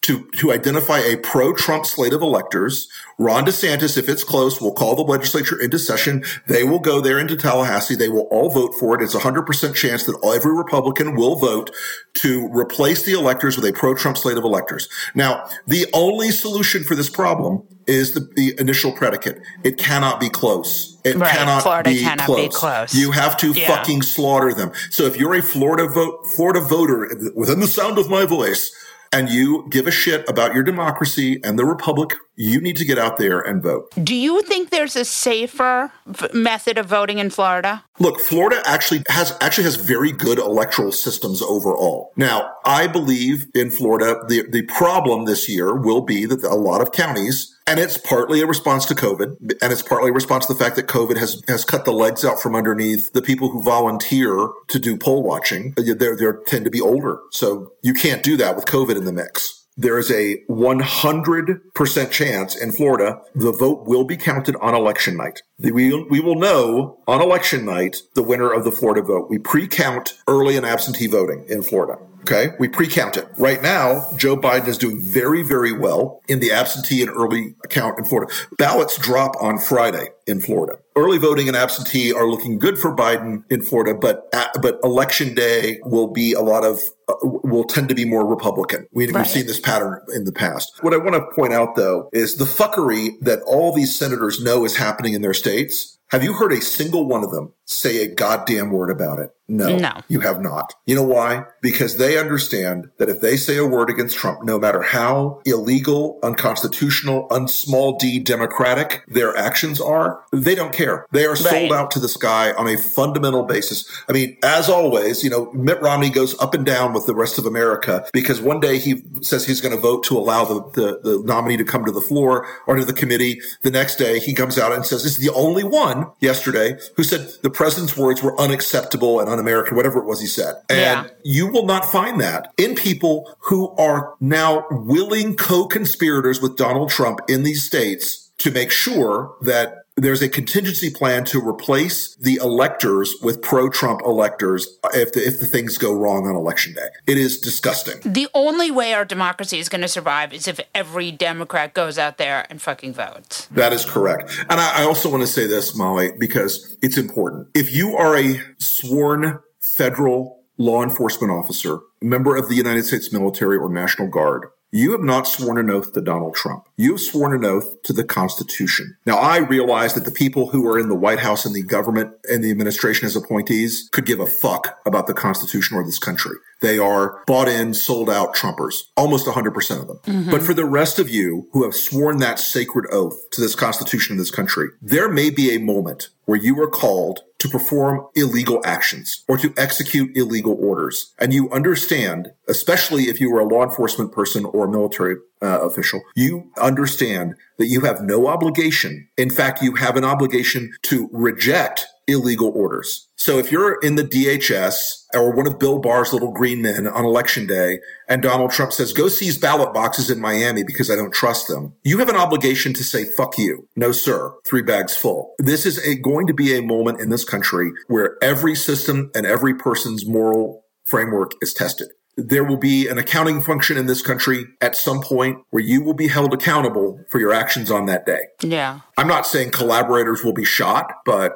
to, 0.03 0.29
to 0.37 0.51
identify 0.51 0.99
a 0.99 1.17
pro-Trump 1.17 1.85
slate 1.85 2.13
of 2.13 2.21
electors. 2.21 2.89
Ron 3.17 3.45
DeSantis, 3.45 3.97
if 3.97 4.09
it's 4.09 4.23
close, 4.23 4.59
will 4.59 4.73
call 4.73 4.95
the 4.95 5.01
legislature 5.01 5.59
into 5.59 5.79
session. 5.79 6.23
They 6.47 6.63
will 6.63 6.79
go 6.79 7.01
there 7.01 7.19
into 7.19 7.35
Tallahassee. 7.35 7.95
They 7.95 8.09
will 8.09 8.27
all 8.29 8.49
vote 8.49 8.73
for 8.79 8.95
it. 8.95 9.03
It's 9.03 9.15
a 9.15 9.19
hundred 9.19 9.43
percent 9.43 9.75
chance 9.75 10.05
that 10.05 10.19
every 10.23 10.53
Republican 10.53 11.15
will 11.15 11.35
vote 11.35 11.71
to 12.15 12.49
replace 12.51 13.03
the 13.03 13.13
electors 13.13 13.55
with 13.55 13.65
a 13.65 13.73
pro-Trump 13.73 14.17
slate 14.17 14.37
of 14.37 14.43
electors. 14.43 14.89
Now, 15.15 15.47
the 15.67 15.87
only 15.93 16.31
solution 16.31 16.83
for 16.83 16.95
this 16.95 17.09
problem 17.09 17.63
is 17.87 18.13
the, 18.13 18.29
the 18.35 18.55
initial 18.59 18.91
predicate. 18.91 19.41
It 19.63 19.77
cannot 19.77 20.19
be 20.19 20.29
close. 20.29 20.97
It 21.03 21.15
right. 21.15 21.35
cannot, 21.35 21.63
Florida 21.63 21.89
be, 21.89 22.01
cannot 22.01 22.25
close. 22.25 22.47
be 22.47 22.49
close. 22.49 22.95
You 22.95 23.11
have 23.11 23.37
to 23.37 23.51
yeah. 23.51 23.67
fucking 23.67 24.01
slaughter 24.01 24.53
them. 24.53 24.71
So 24.89 25.03
if 25.03 25.17
you're 25.17 25.35
a 25.35 25.41
Florida 25.41 25.87
vote, 25.87 26.25
Florida 26.35 26.61
voter 26.61 27.09
within 27.35 27.59
the 27.59 27.67
sound 27.67 27.97
of 27.97 28.09
my 28.09 28.25
voice, 28.25 28.73
and 29.13 29.29
you 29.29 29.67
give 29.69 29.85
a 29.85 29.91
shit 29.91 30.27
about 30.27 30.55
your 30.55 30.63
democracy 30.63 31.39
and 31.43 31.57
the 31.57 31.63
republic, 31.63 32.15
you 32.35 32.61
need 32.61 32.77
to 32.77 32.85
get 32.85 32.97
out 32.97 33.17
there 33.17 33.39
and 33.39 33.61
vote. 33.61 33.91
Do 34.03 34.15
you 34.15 34.41
think 34.43 34.69
there's 34.69 34.95
a 34.95 35.05
safer 35.05 35.91
method 36.33 36.77
of 36.77 36.85
voting 36.85 37.19
in 37.19 37.29
Florida? 37.29 37.83
Look, 37.99 38.19
Florida 38.19 38.61
actually 38.65 39.03
has 39.09 39.37
actually 39.39 39.65
has 39.65 39.75
very 39.75 40.11
good 40.11 40.39
electoral 40.39 40.91
systems 40.91 41.41
overall. 41.41 42.11
Now, 42.15 42.51
I 42.65 42.87
believe 42.87 43.47
in 43.53 43.69
Florida 43.69 44.23
the 44.27 44.47
the 44.49 44.63
problem 44.63 45.25
this 45.25 45.47
year 45.47 45.75
will 45.75 46.01
be 46.01 46.25
that 46.25 46.43
a 46.43 46.55
lot 46.55 46.81
of 46.81 46.91
counties 46.91 47.55
and 47.65 47.79
it's 47.79 47.97
partly 47.97 48.41
a 48.41 48.45
response 48.45 48.85
to 48.87 48.93
COVID, 48.93 49.61
and 49.61 49.71
it's 49.71 49.81
partly 49.81 50.09
a 50.09 50.13
response 50.13 50.45
to 50.47 50.53
the 50.53 50.59
fact 50.59 50.75
that 50.75 50.87
COVID 50.87 51.15
has, 51.15 51.41
has 51.47 51.63
cut 51.63 51.85
the 51.85 51.93
legs 51.93 52.25
out 52.25 52.41
from 52.41 52.57
underneath 52.57 53.13
the 53.13 53.21
people 53.21 53.49
who 53.49 53.63
volunteer 53.63 54.49
to 54.67 54.79
do 54.79 54.97
poll 54.97 55.23
watching. 55.23 55.73
They 55.77 55.93
they 55.93 56.09
tend 56.45 56.65
to 56.65 56.71
be 56.71 56.81
older, 56.81 57.19
so 57.31 57.71
you 57.81 57.93
can't 57.93 58.21
do 58.21 58.35
that 58.35 58.57
with 58.57 58.65
COVID 58.65 58.97
in 58.97 59.05
the 59.05 59.13
mix 59.13 59.62
there 59.75 59.97
is 59.97 60.11
a 60.11 60.43
100% 60.49 62.11
chance 62.11 62.55
in 62.55 62.71
Florida 62.71 63.21
the 63.35 63.51
vote 63.51 63.85
will 63.85 64.03
be 64.03 64.17
counted 64.17 64.55
on 64.57 64.75
election 64.75 65.17
night. 65.17 65.41
We, 65.59 65.93
we 66.03 66.19
will 66.19 66.35
know 66.35 66.99
on 67.07 67.21
election 67.21 67.65
night 67.65 67.97
the 68.13 68.23
winner 68.23 68.51
of 68.51 68.63
the 68.63 68.71
Florida 68.71 69.01
vote. 69.01 69.29
We 69.29 69.39
pre-count 69.39 70.13
early 70.27 70.57
and 70.57 70.65
absentee 70.65 71.07
voting 71.07 71.45
in 71.47 71.63
Florida. 71.63 71.99
Okay. 72.23 72.53
We 72.57 72.69
pre-count 72.69 73.17
it. 73.17 73.27
Right 73.37 73.61
now, 73.61 74.05
Joe 74.15 74.37
Biden 74.37 74.67
is 74.67 74.77
doing 74.77 75.01
very, 75.01 75.43
very 75.43 75.73
well 75.73 76.21
in 76.27 76.39
the 76.39 76.51
absentee 76.51 77.01
and 77.01 77.11
early 77.11 77.55
count 77.69 77.99
in 77.99 78.05
Florida. 78.05 78.33
Ballots 78.57 78.97
drop 78.97 79.35
on 79.41 79.59
Friday 79.59 80.07
in 80.25 80.39
Florida. 80.39 80.79
Early 80.95 81.17
voting 81.17 81.47
and 81.47 81.57
absentee 81.57 82.13
are 82.13 82.27
looking 82.27 82.59
good 82.59 82.77
for 82.77 82.95
Biden 82.95 83.43
in 83.49 83.61
Florida, 83.61 83.93
but 83.93 84.31
but 84.61 84.79
election 84.83 85.33
day 85.33 85.79
will 85.83 86.07
be 86.07 86.33
a 86.33 86.41
lot 86.41 86.63
of 86.63 86.79
uh, 87.09 87.15
will 87.23 87.65
tend 87.65 87.89
to 87.89 87.95
be 87.95 88.05
more 88.05 88.25
Republican. 88.25 88.87
We, 88.93 89.11
have 89.11 89.27
seen 89.27 89.47
this 89.47 89.59
pattern 89.59 89.99
in 90.15 90.23
the 90.23 90.31
past. 90.31 90.71
What 90.81 90.93
I 90.93 90.97
want 90.97 91.15
to 91.15 91.35
point 91.35 91.51
out 91.51 91.75
though 91.75 92.09
is 92.13 92.37
the 92.37 92.45
fuckery 92.45 93.19
that 93.21 93.41
all 93.41 93.73
these 93.73 93.97
senators 93.97 94.41
know 94.41 94.65
is 94.65 94.77
happening 94.77 95.13
in 95.13 95.21
their 95.21 95.33
states. 95.33 95.97
Have 96.09 96.23
you 96.23 96.33
heard 96.33 96.53
a 96.53 96.61
single 96.61 97.07
one 97.07 97.23
of 97.23 97.31
them 97.31 97.53
say 97.65 98.03
a 98.03 98.07
goddamn 98.07 98.71
word 98.71 98.89
about 98.89 99.19
it? 99.19 99.31
No, 99.49 99.77
no, 99.77 99.91
you 100.07 100.21
have 100.21 100.41
not. 100.41 100.73
You 100.85 100.95
know 100.95 101.03
why? 101.03 101.43
Because 101.61 101.97
they 101.97 102.17
understand 102.17 102.89
that 102.97 103.09
if 103.09 103.19
they 103.19 103.35
say 103.35 103.57
a 103.57 103.67
word 103.67 103.89
against 103.89 104.17
Trump, 104.17 104.43
no 104.43 104.57
matter 104.57 104.81
how 104.81 105.41
illegal, 105.45 106.17
unconstitutional, 106.23 107.27
unsmall 107.29 107.99
d 107.99 108.19
democratic 108.19 109.03
their 109.07 109.35
actions 109.35 109.81
are, 109.81 110.23
they 110.31 110.55
don't 110.55 110.71
care. 110.71 111.05
They 111.11 111.25
are 111.25 111.31
right. 111.31 111.37
sold 111.37 111.73
out 111.73 111.91
to 111.91 111.99
this 111.99 112.15
guy 112.15 112.53
on 112.53 112.69
a 112.69 112.77
fundamental 112.77 113.43
basis. 113.43 113.85
I 114.07 114.13
mean, 114.13 114.37
as 114.43 114.69
always, 114.69 115.25
you 115.25 115.29
know, 115.29 115.51
Mitt 115.51 115.81
Romney 115.81 116.09
goes 116.09 116.39
up 116.39 116.53
and 116.53 116.65
down 116.65 116.93
with 116.93 117.05
the 117.05 117.15
rest 117.15 117.37
of 117.37 117.45
America 117.45 118.05
because 118.13 118.39
one 118.39 118.61
day 118.61 118.79
he 118.79 119.03
says 119.21 119.45
he's 119.45 119.59
going 119.59 119.75
to 119.75 119.81
vote 119.81 120.05
to 120.05 120.17
allow 120.17 120.45
the, 120.45 120.61
the, 120.71 120.99
the 121.03 121.23
nominee 121.25 121.57
to 121.57 121.65
come 121.65 121.83
to 121.83 121.91
the 121.91 122.01
floor 122.01 122.47
or 122.65 122.75
to 122.77 122.85
the 122.85 122.93
committee. 122.93 123.41
The 123.61 123.71
next 123.71 123.97
day 123.97 124.19
he 124.19 124.33
comes 124.33 124.57
out 124.57 124.71
and 124.71 124.85
says, 124.85 125.03
this 125.03 125.17
is 125.17 125.25
the 125.25 125.33
only 125.33 125.65
one 125.65 126.07
yesterday 126.21 126.77
who 126.95 127.03
said 127.03 127.29
the 127.41 127.49
president's 127.53 127.95
words 127.95 128.21
were 128.21 128.39
unacceptable 128.39 129.19
and 129.19 129.29
un-American, 129.29 129.75
whatever 129.75 129.99
it 129.99 130.05
was 130.05 130.19
he 130.19 130.27
said. 130.27 130.55
And 130.69 131.05
yeah. 131.05 131.07
you 131.23 131.47
will 131.47 131.65
not 131.65 131.85
find 131.85 132.19
that 132.21 132.53
in 132.57 132.75
people 132.75 133.35
who 133.39 133.71
are 133.77 134.15
now 134.19 134.65
willing 134.69 135.35
co-conspirators 135.35 136.41
with 136.41 136.57
Donald 136.57 136.89
Trump 136.89 137.19
in 137.27 137.43
these 137.43 137.63
states 137.63 138.31
to 138.39 138.51
make 138.51 138.71
sure 138.71 139.35
that 139.41 139.82
there's 139.95 140.21
a 140.21 140.29
contingency 140.29 140.89
plan 140.89 141.23
to 141.25 141.39
replace 141.39 142.15
the 142.15 142.35
electors 142.41 143.13
with 143.21 143.41
pro-Trump 143.41 144.01
electors 144.01 144.77
if 144.93 145.13
the, 145.13 145.25
if 145.25 145.39
the 145.39 145.45
things 145.45 145.77
go 145.77 145.93
wrong 145.93 146.25
on 146.25 146.35
election 146.35 146.73
day. 146.73 146.87
It 147.05 147.17
is 147.17 147.39
disgusting. 147.39 147.99
The 148.03 148.27
only 148.33 148.71
way 148.71 148.93
our 148.93 149.05
democracy 149.05 149.59
is 149.59 149.69
going 149.69 149.81
to 149.81 149.87
survive 149.87 150.33
is 150.33 150.47
if 150.47 150.59
every 150.73 151.11
Democrat 151.11 151.73
goes 151.73 151.97
out 151.97 152.17
there 152.17 152.45
and 152.49 152.61
fucking 152.61 152.93
votes. 152.93 153.47
That 153.51 153.71
is 153.71 153.85
correct. 153.85 154.45
And 154.49 154.59
I, 154.59 154.81
I 154.81 154.83
also 154.83 155.09
want 155.09 155.21
to 155.21 155.27
say 155.27 155.45
this, 155.45 155.75
Molly, 155.75 156.11
because 156.17 156.75
it's 156.81 156.97
important. 156.97 157.49
If 157.53 157.73
you 157.73 157.95
are 157.95 158.17
a 158.17 158.41
sworn 158.57 159.39
federal 159.59 160.43
law 160.57 160.83
enforcement 160.83 161.31
officer, 161.31 161.79
member 162.01 162.35
of 162.35 162.49
the 162.49 162.55
United 162.55 162.85
States 162.85 163.13
military 163.13 163.57
or 163.57 163.69
National 163.69 164.07
Guard, 164.07 164.47
You 164.75 164.91
have 164.93 165.01
not 165.01 165.27
sworn 165.27 165.59
an 165.59 165.69
oath 165.69 165.93
to 165.93 166.01
Donald 166.01 166.33
Trump. 166.33 166.67
You 166.77 166.93
have 166.93 166.99
sworn 166.99 167.31
an 167.31 167.45
oath 167.45 167.83
to 167.83 167.93
the 167.93 168.03
Constitution. 168.03 168.97
Now, 169.05 169.17
I 169.17 169.37
realize 169.37 169.93
that 169.93 170.03
the 170.03 170.09
people 170.09 170.49
who 170.49 170.67
are 170.67 170.79
in 170.79 170.89
the 170.89 170.95
White 170.95 171.19
House 171.19 171.45
and 171.45 171.53
the 171.53 171.61
government 171.61 172.11
and 172.27 172.43
the 172.43 172.49
administration 172.49 173.05
as 173.05 173.15
appointees 173.15 173.87
could 173.91 174.07
give 174.07 174.19
a 174.19 174.25
fuck 174.25 174.79
about 174.87 175.05
the 175.05 175.13
Constitution 175.13 175.77
or 175.77 175.85
this 175.85 175.99
country. 175.99 176.37
They 176.61 176.79
are 176.79 177.21
bought 177.27 177.49
in, 177.49 177.75
sold 177.75 178.09
out 178.09 178.33
Trumpers, 178.33 178.85
almost 178.97 179.27
100% 179.27 179.79
of 179.79 179.87
them. 179.87 179.99
Mm-hmm. 180.05 180.31
But 180.31 180.41
for 180.41 180.55
the 180.55 180.65
rest 180.65 180.97
of 180.97 181.07
you 181.07 181.47
who 181.53 181.63
have 181.65 181.75
sworn 181.75 182.17
that 182.17 182.39
sacred 182.39 182.87
oath 182.91 183.29
to 183.29 183.41
this 183.41 183.53
Constitution 183.53 184.13
in 184.13 184.17
this 184.17 184.31
country, 184.31 184.69
there 184.81 185.07
may 185.07 185.29
be 185.29 185.53
a 185.53 185.59
moment 185.59 186.09
where 186.25 186.39
you 186.39 186.59
are 186.59 186.69
called 186.69 187.19
to 187.43 187.49
perform 187.49 188.07
illegal 188.15 188.61
actions 188.63 189.25
or 189.27 189.37
to 189.37 189.53
execute 189.57 190.15
illegal 190.15 190.55
orders. 190.59 191.13
And 191.19 191.33
you 191.33 191.49
understand, 191.51 192.31
especially 192.47 193.03
if 193.03 193.19
you 193.19 193.35
are 193.35 193.41
a 193.41 193.45
law 193.45 193.63
enforcement 193.63 194.13
person 194.13 194.45
or 194.45 194.63
a 194.63 194.71
military 194.71 195.17
uh, 195.41 195.59
official, 195.59 196.01
you 196.15 196.49
understand 196.57 197.35
that 197.57 197.67
you 197.67 197.81
have 197.81 198.01
no 198.01 198.27
obligation. 198.27 199.09
In 199.17 199.29
fact, 199.29 199.61
you 199.61 199.75
have 199.75 199.97
an 199.97 200.05
obligation 200.05 200.71
to 200.83 201.09
reject 201.11 201.85
illegal 202.07 202.51
orders. 202.55 203.07
So 203.15 203.37
if 203.37 203.51
you're 203.51 203.79
in 203.81 203.95
the 203.95 204.03
DHS 204.03 205.05
or 205.13 205.33
one 205.33 205.47
of 205.47 205.59
Bill 205.59 205.79
Barr's 205.79 206.11
little 206.11 206.31
green 206.31 206.61
men 206.61 206.87
on 206.87 207.05
election 207.05 207.47
day 207.47 207.79
and 208.09 208.21
Donald 208.21 208.51
Trump 208.51 208.73
says, 208.73 208.91
go 208.93 209.07
seize 209.07 209.37
ballot 209.37 209.73
boxes 209.73 210.09
in 210.09 210.19
Miami 210.19 210.63
because 210.63 210.91
I 210.91 210.95
don't 210.95 211.13
trust 211.13 211.47
them, 211.47 211.73
you 211.83 211.99
have 211.99 212.09
an 212.09 212.15
obligation 212.15 212.73
to 212.73 212.83
say, 212.83 213.05
fuck 213.05 213.37
you. 213.37 213.67
No, 213.75 213.91
sir. 213.91 214.33
Three 214.45 214.61
bags 214.61 214.95
full. 214.95 215.33
This 215.39 215.65
is 215.65 215.77
a, 215.79 215.95
going 215.95 216.27
to 216.27 216.33
be 216.33 216.57
a 216.57 216.61
moment 216.61 216.99
in 216.99 217.09
this 217.09 217.23
country 217.23 217.71
where 217.87 218.17
every 218.21 218.55
system 218.55 219.11
and 219.15 219.25
every 219.25 219.53
person's 219.53 220.05
moral 220.05 220.65
framework 220.85 221.31
is 221.41 221.53
tested 221.53 221.89
there 222.15 222.43
will 222.43 222.57
be 222.57 222.87
an 222.87 222.97
accounting 222.97 223.41
function 223.41 223.77
in 223.77 223.87
this 223.87 224.01
country 224.01 224.45
at 224.61 224.75
some 224.75 225.01
point 225.01 225.39
where 225.49 225.63
you 225.63 225.83
will 225.83 225.93
be 225.93 226.07
held 226.07 226.33
accountable 226.33 226.99
for 227.09 227.19
your 227.19 227.33
actions 227.33 227.71
on 227.71 227.85
that 227.87 228.05
day. 228.05 228.21
Yeah. 228.41 228.81
I'm 228.97 229.07
not 229.07 229.25
saying 229.25 229.51
collaborators 229.51 230.23
will 230.23 230.33
be 230.33 230.45
shot, 230.45 230.91
but 231.05 231.33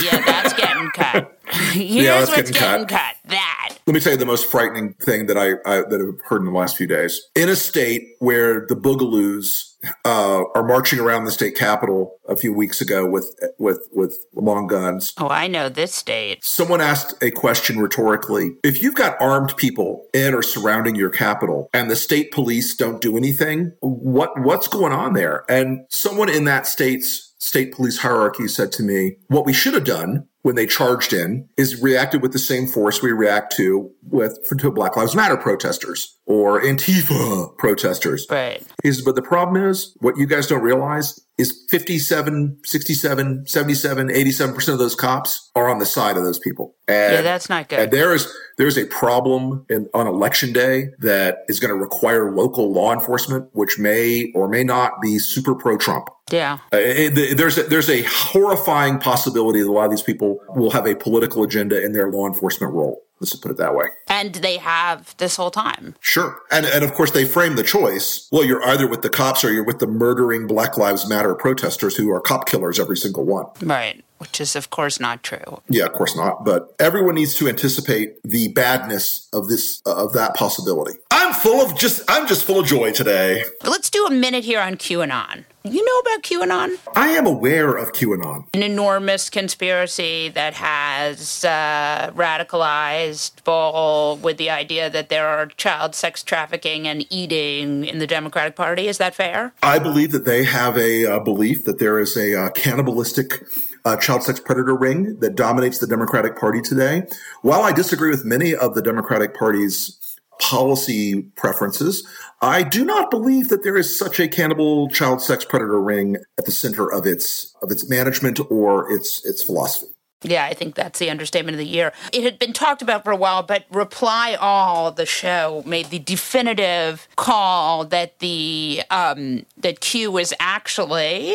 yeah, 0.00 0.24
that's 0.24 0.52
getting 0.54 0.88
cut. 0.90 1.38
Here's 1.52 1.90
yeah, 1.90 2.18
that's 2.18 2.30
what's 2.30 2.50
getting, 2.50 2.68
getting 2.68 2.86
cut. 2.86 2.98
cut. 2.98 3.30
That. 3.30 3.76
Let 3.86 3.94
me 3.94 4.00
tell 4.00 4.12
you 4.12 4.18
the 4.18 4.26
most 4.26 4.50
frightening 4.50 4.94
thing 4.94 5.26
that 5.26 5.36
I, 5.36 5.52
I 5.66 5.82
that 5.82 6.00
I've 6.00 6.24
heard 6.26 6.40
in 6.40 6.46
the 6.46 6.58
last 6.58 6.76
few 6.76 6.86
days. 6.86 7.20
In 7.34 7.48
a 7.48 7.56
state 7.56 8.16
where 8.20 8.66
the 8.66 8.76
Boogaloos 8.76 9.72
uh, 10.04 10.44
are 10.54 10.62
marching 10.62 11.00
around 11.00 11.24
the 11.24 11.32
state 11.32 11.56
capitol 11.56 12.18
a 12.28 12.36
few 12.36 12.52
weeks 12.52 12.80
ago 12.80 13.08
with 13.08 13.34
with 13.58 13.88
with 13.92 14.16
long 14.34 14.66
guns. 14.66 15.12
Oh, 15.18 15.28
I 15.28 15.48
know 15.48 15.68
this 15.68 15.94
state. 15.94 16.44
Someone 16.44 16.80
asked 16.80 17.14
a 17.22 17.30
question 17.30 17.78
rhetorically: 17.78 18.52
If 18.62 18.82
you've 18.82 18.94
got 18.94 19.20
armed 19.20 19.56
people 19.56 20.06
in 20.14 20.34
or 20.34 20.42
surrounding 20.42 20.94
your 20.94 21.10
capital, 21.10 21.68
and 21.74 21.90
the 21.90 21.96
state 21.96 22.30
police 22.30 22.74
don't 22.76 23.00
do 23.00 23.16
anything, 23.16 23.72
what 23.80 24.40
what's 24.40 24.68
going 24.68 24.92
on 24.92 25.14
there? 25.14 25.44
And 25.48 25.86
someone 25.88 26.28
in 26.28 26.44
that 26.44 26.66
state's 26.66 27.31
state 27.42 27.74
police 27.74 27.98
hierarchy 27.98 28.46
said 28.46 28.70
to 28.70 28.84
me, 28.84 29.16
what 29.26 29.44
we 29.44 29.52
should 29.52 29.74
have 29.74 29.82
done 29.82 30.28
when 30.42 30.54
they 30.54 30.64
charged 30.64 31.12
in 31.12 31.48
is 31.56 31.82
reacted 31.82 32.22
with 32.22 32.32
the 32.32 32.38
same 32.38 32.68
force 32.68 33.02
we 33.02 33.10
react 33.10 33.52
to 33.56 33.90
with 34.10 34.38
to 34.58 34.70
Black 34.70 34.96
Lives 34.96 35.14
Matter 35.14 35.36
protesters 35.36 36.18
or 36.26 36.60
Antifa 36.60 37.56
protesters. 37.56 38.26
Right. 38.30 38.62
He 38.82 38.92
says, 38.92 39.02
but 39.02 39.14
the 39.14 39.22
problem 39.22 39.64
is 39.64 39.96
what 40.00 40.16
you 40.16 40.26
guys 40.26 40.46
don't 40.46 40.62
realize 40.62 41.20
is 41.38 41.64
57, 41.70 42.58
67, 42.64 43.46
77, 43.46 44.08
87% 44.08 44.68
of 44.72 44.78
those 44.78 44.94
cops 44.94 45.50
are 45.54 45.68
on 45.68 45.78
the 45.78 45.86
side 45.86 46.16
of 46.16 46.24
those 46.24 46.38
people. 46.38 46.74
And, 46.86 47.14
yeah, 47.14 47.22
that's 47.22 47.48
not 47.48 47.68
good. 47.68 47.78
And 47.78 47.92
there 47.92 48.14
is, 48.14 48.32
there's 48.58 48.76
a 48.76 48.86
problem 48.86 49.64
in, 49.70 49.88
on 49.94 50.06
election 50.06 50.52
day 50.52 50.88
that 50.98 51.38
is 51.48 51.58
going 51.58 51.70
to 51.70 51.80
require 51.80 52.34
local 52.34 52.72
law 52.72 52.92
enforcement, 52.92 53.48
which 53.52 53.78
may 53.78 54.30
or 54.34 54.48
may 54.48 54.62
not 54.62 55.00
be 55.00 55.18
super 55.18 55.54
pro 55.54 55.78
Trump. 55.78 56.08
Yeah. 56.30 56.58
Uh, 56.72 56.78
it, 56.78 57.36
there's 57.36 57.58
a, 57.58 57.64
there's 57.64 57.90
a 57.90 58.02
horrifying 58.02 58.98
possibility 58.98 59.60
that 59.60 59.68
a 59.68 59.72
lot 59.72 59.86
of 59.86 59.90
these 59.90 60.02
people 60.02 60.40
will 60.50 60.70
have 60.70 60.86
a 60.86 60.94
political 60.94 61.42
agenda 61.42 61.82
in 61.82 61.92
their 61.92 62.10
law 62.10 62.26
enforcement 62.26 62.72
role. 62.72 63.02
Let's 63.22 63.36
put 63.36 63.52
it 63.52 63.56
that 63.58 63.76
way. 63.76 63.86
And 64.08 64.34
they 64.34 64.56
have 64.56 65.16
this 65.18 65.36
whole 65.36 65.52
time. 65.52 65.94
Sure. 66.00 66.40
And, 66.50 66.66
and 66.66 66.82
of 66.82 66.92
course, 66.92 67.12
they 67.12 67.24
frame 67.24 67.54
the 67.54 67.62
choice. 67.62 68.28
Well, 68.32 68.44
you're 68.44 68.64
either 68.64 68.88
with 68.88 69.02
the 69.02 69.10
cops 69.10 69.44
or 69.44 69.52
you're 69.52 69.62
with 69.62 69.78
the 69.78 69.86
murdering 69.86 70.48
Black 70.48 70.76
Lives 70.76 71.08
Matter 71.08 71.36
protesters 71.36 71.94
who 71.94 72.10
are 72.10 72.20
cop 72.20 72.48
killers, 72.48 72.80
every 72.80 72.96
single 72.96 73.24
one. 73.24 73.46
Right. 73.62 74.02
Which 74.18 74.40
is, 74.40 74.56
of 74.56 74.70
course, 74.70 74.98
not 74.98 75.22
true. 75.22 75.62
Yeah, 75.68 75.84
of 75.84 75.92
course 75.92 76.16
not. 76.16 76.44
But 76.44 76.74
everyone 76.80 77.14
needs 77.14 77.36
to 77.36 77.48
anticipate 77.48 78.20
the 78.24 78.48
badness 78.48 79.28
of 79.32 79.46
this, 79.46 79.80
uh, 79.86 80.04
of 80.04 80.14
that 80.14 80.34
possibility. 80.34 80.98
I'm 81.12 81.32
full 81.32 81.60
of 81.60 81.78
just, 81.78 82.02
I'm 82.08 82.26
just 82.26 82.44
full 82.44 82.58
of 82.58 82.66
joy 82.66 82.90
today. 82.90 83.44
Let's 83.64 83.88
do 83.88 84.04
a 84.06 84.10
minute 84.10 84.42
here 84.42 84.60
on 84.60 84.74
QAnon. 84.74 85.44
You 85.64 85.84
know 85.84 85.98
about 86.00 86.22
QAnon? 86.24 86.76
I 86.96 87.10
am 87.10 87.24
aware 87.24 87.76
of 87.76 87.92
QAnon. 87.92 88.46
An 88.52 88.64
enormous 88.64 89.30
conspiracy 89.30 90.28
that 90.30 90.54
has 90.54 91.44
uh, 91.44 92.10
radicalized 92.16 93.36
people 93.36 94.18
with 94.20 94.38
the 94.38 94.50
idea 94.50 94.90
that 94.90 95.08
there 95.08 95.28
are 95.28 95.46
child 95.46 95.94
sex 95.94 96.24
trafficking 96.24 96.88
and 96.88 97.06
eating 97.10 97.84
in 97.84 97.98
the 97.98 98.08
Democratic 98.08 98.56
Party. 98.56 98.88
Is 98.88 98.98
that 98.98 99.14
fair? 99.14 99.52
I 99.62 99.78
believe 99.78 100.10
that 100.10 100.24
they 100.24 100.42
have 100.42 100.76
a 100.76 101.06
uh, 101.06 101.20
belief 101.20 101.64
that 101.64 101.78
there 101.78 102.00
is 102.00 102.16
a 102.16 102.34
uh, 102.34 102.50
cannibalistic 102.50 103.44
uh, 103.84 103.96
child 103.96 104.24
sex 104.24 104.40
predator 104.40 104.76
ring 104.76 105.20
that 105.20 105.36
dominates 105.36 105.78
the 105.78 105.86
Democratic 105.86 106.36
Party 106.36 106.60
today. 106.60 107.04
While 107.42 107.62
I 107.62 107.70
disagree 107.70 108.10
with 108.10 108.24
many 108.24 108.52
of 108.52 108.74
the 108.74 108.82
Democratic 108.82 109.36
Party's 109.36 110.11
policy 110.40 111.22
preferences, 111.36 112.06
I 112.40 112.62
do 112.62 112.84
not 112.84 113.10
believe 113.10 113.48
that 113.48 113.62
there 113.62 113.76
is 113.76 113.96
such 113.96 114.18
a 114.18 114.28
cannibal 114.28 114.88
child 114.88 115.22
sex 115.22 115.44
predator 115.44 115.80
ring 115.80 116.16
at 116.38 116.44
the 116.44 116.50
center 116.50 116.90
of 116.90 117.06
its 117.06 117.54
of 117.62 117.70
its 117.70 117.88
management 117.88 118.40
or 118.50 118.90
its 118.90 119.24
its 119.24 119.42
philosophy. 119.42 119.92
Yeah, 120.24 120.44
I 120.44 120.54
think 120.54 120.74
that's 120.74 120.98
the 120.98 121.10
understatement 121.10 121.54
of 121.54 121.58
the 121.58 121.66
year. 121.66 121.92
It 122.12 122.22
had 122.22 122.38
been 122.38 122.52
talked 122.52 122.80
about 122.80 123.04
for 123.04 123.10
a 123.10 123.16
while, 123.16 123.42
but 123.42 123.64
Reply 123.70 124.36
All, 124.40 124.92
the 124.92 125.06
show, 125.06 125.62
made 125.66 125.86
the 125.86 125.98
definitive 125.98 127.08
call 127.16 127.84
that 127.86 128.20
the 128.20 128.82
um, 128.90 129.46
that 129.56 129.80
Q 129.80 130.10
was 130.12 130.32
actually 130.38 131.34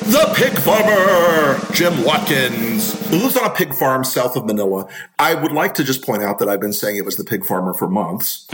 the 0.00 0.32
pig 0.34 0.58
farmer, 0.58 1.58
Jim 1.72 2.04
Watkins, 2.04 2.94
who 3.08 3.16
lives 3.18 3.36
on 3.36 3.44
a 3.44 3.50
pig 3.54 3.74
farm 3.74 4.04
south 4.04 4.36
of 4.36 4.46
Manila. 4.46 4.88
I 5.18 5.34
would 5.34 5.52
like 5.52 5.74
to 5.74 5.84
just 5.84 6.02
point 6.04 6.22
out 6.22 6.38
that 6.38 6.48
I've 6.48 6.60
been 6.60 6.72
saying 6.72 6.96
it 6.96 7.04
was 7.04 7.16
the 7.16 7.24
pig 7.24 7.44
farmer 7.44 7.74
for 7.74 7.88
months. 7.88 8.46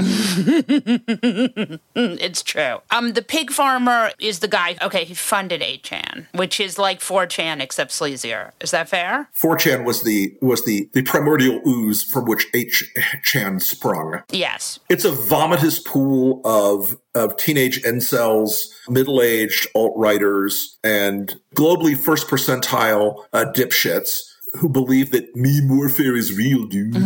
it's 1.95 2.43
true. 2.43 2.79
Um, 2.91 3.13
the 3.13 3.23
pig 3.23 3.51
farmer 3.51 4.11
is 4.19 4.41
the 4.41 4.49
guy. 4.49 4.77
Okay, 4.83 5.05
he 5.05 5.15
funded 5.15 5.61
8chan, 5.61 6.27
which 6.35 6.59
is 6.61 6.79
like 6.79 7.01
4chan 7.01 7.61
except 7.61 7.91
sleazier. 7.93 8.53
Is 8.61 8.73
that 8.73 8.89
fair? 8.89 9.29
4chan 9.37 9.85
was 9.85 10.03
the 10.03 10.37
was 10.41 10.65
the 10.65 10.89
the 10.93 11.03
primordial 11.03 11.61
ooze 11.67 12.03
from 12.03 12.25
which 12.27 12.51
8chan 12.53 13.63
sprung. 13.63 14.23
Yes, 14.31 14.81
it's 14.89 15.05
a 15.05 15.13
vomitous 15.13 15.85
pool 15.85 16.41
of 16.45 16.99
of 17.17 17.37
teenage 17.37 17.83
incels, 17.83 18.69
middle 18.89 19.23
aged 19.23 19.67
alt 19.75 19.95
righters, 19.97 20.79
and 20.85 21.35
globally 21.55 21.97
first 21.97 22.29
percentile 22.29 23.25
uh, 23.33 23.47
dipshits 23.55 24.23
who 24.57 24.69
believe 24.69 25.11
that 25.11 25.35
meme 25.35 25.69
warfare 25.69 26.17
is 26.17 26.37
real, 26.37 26.67
dude. 26.67 26.97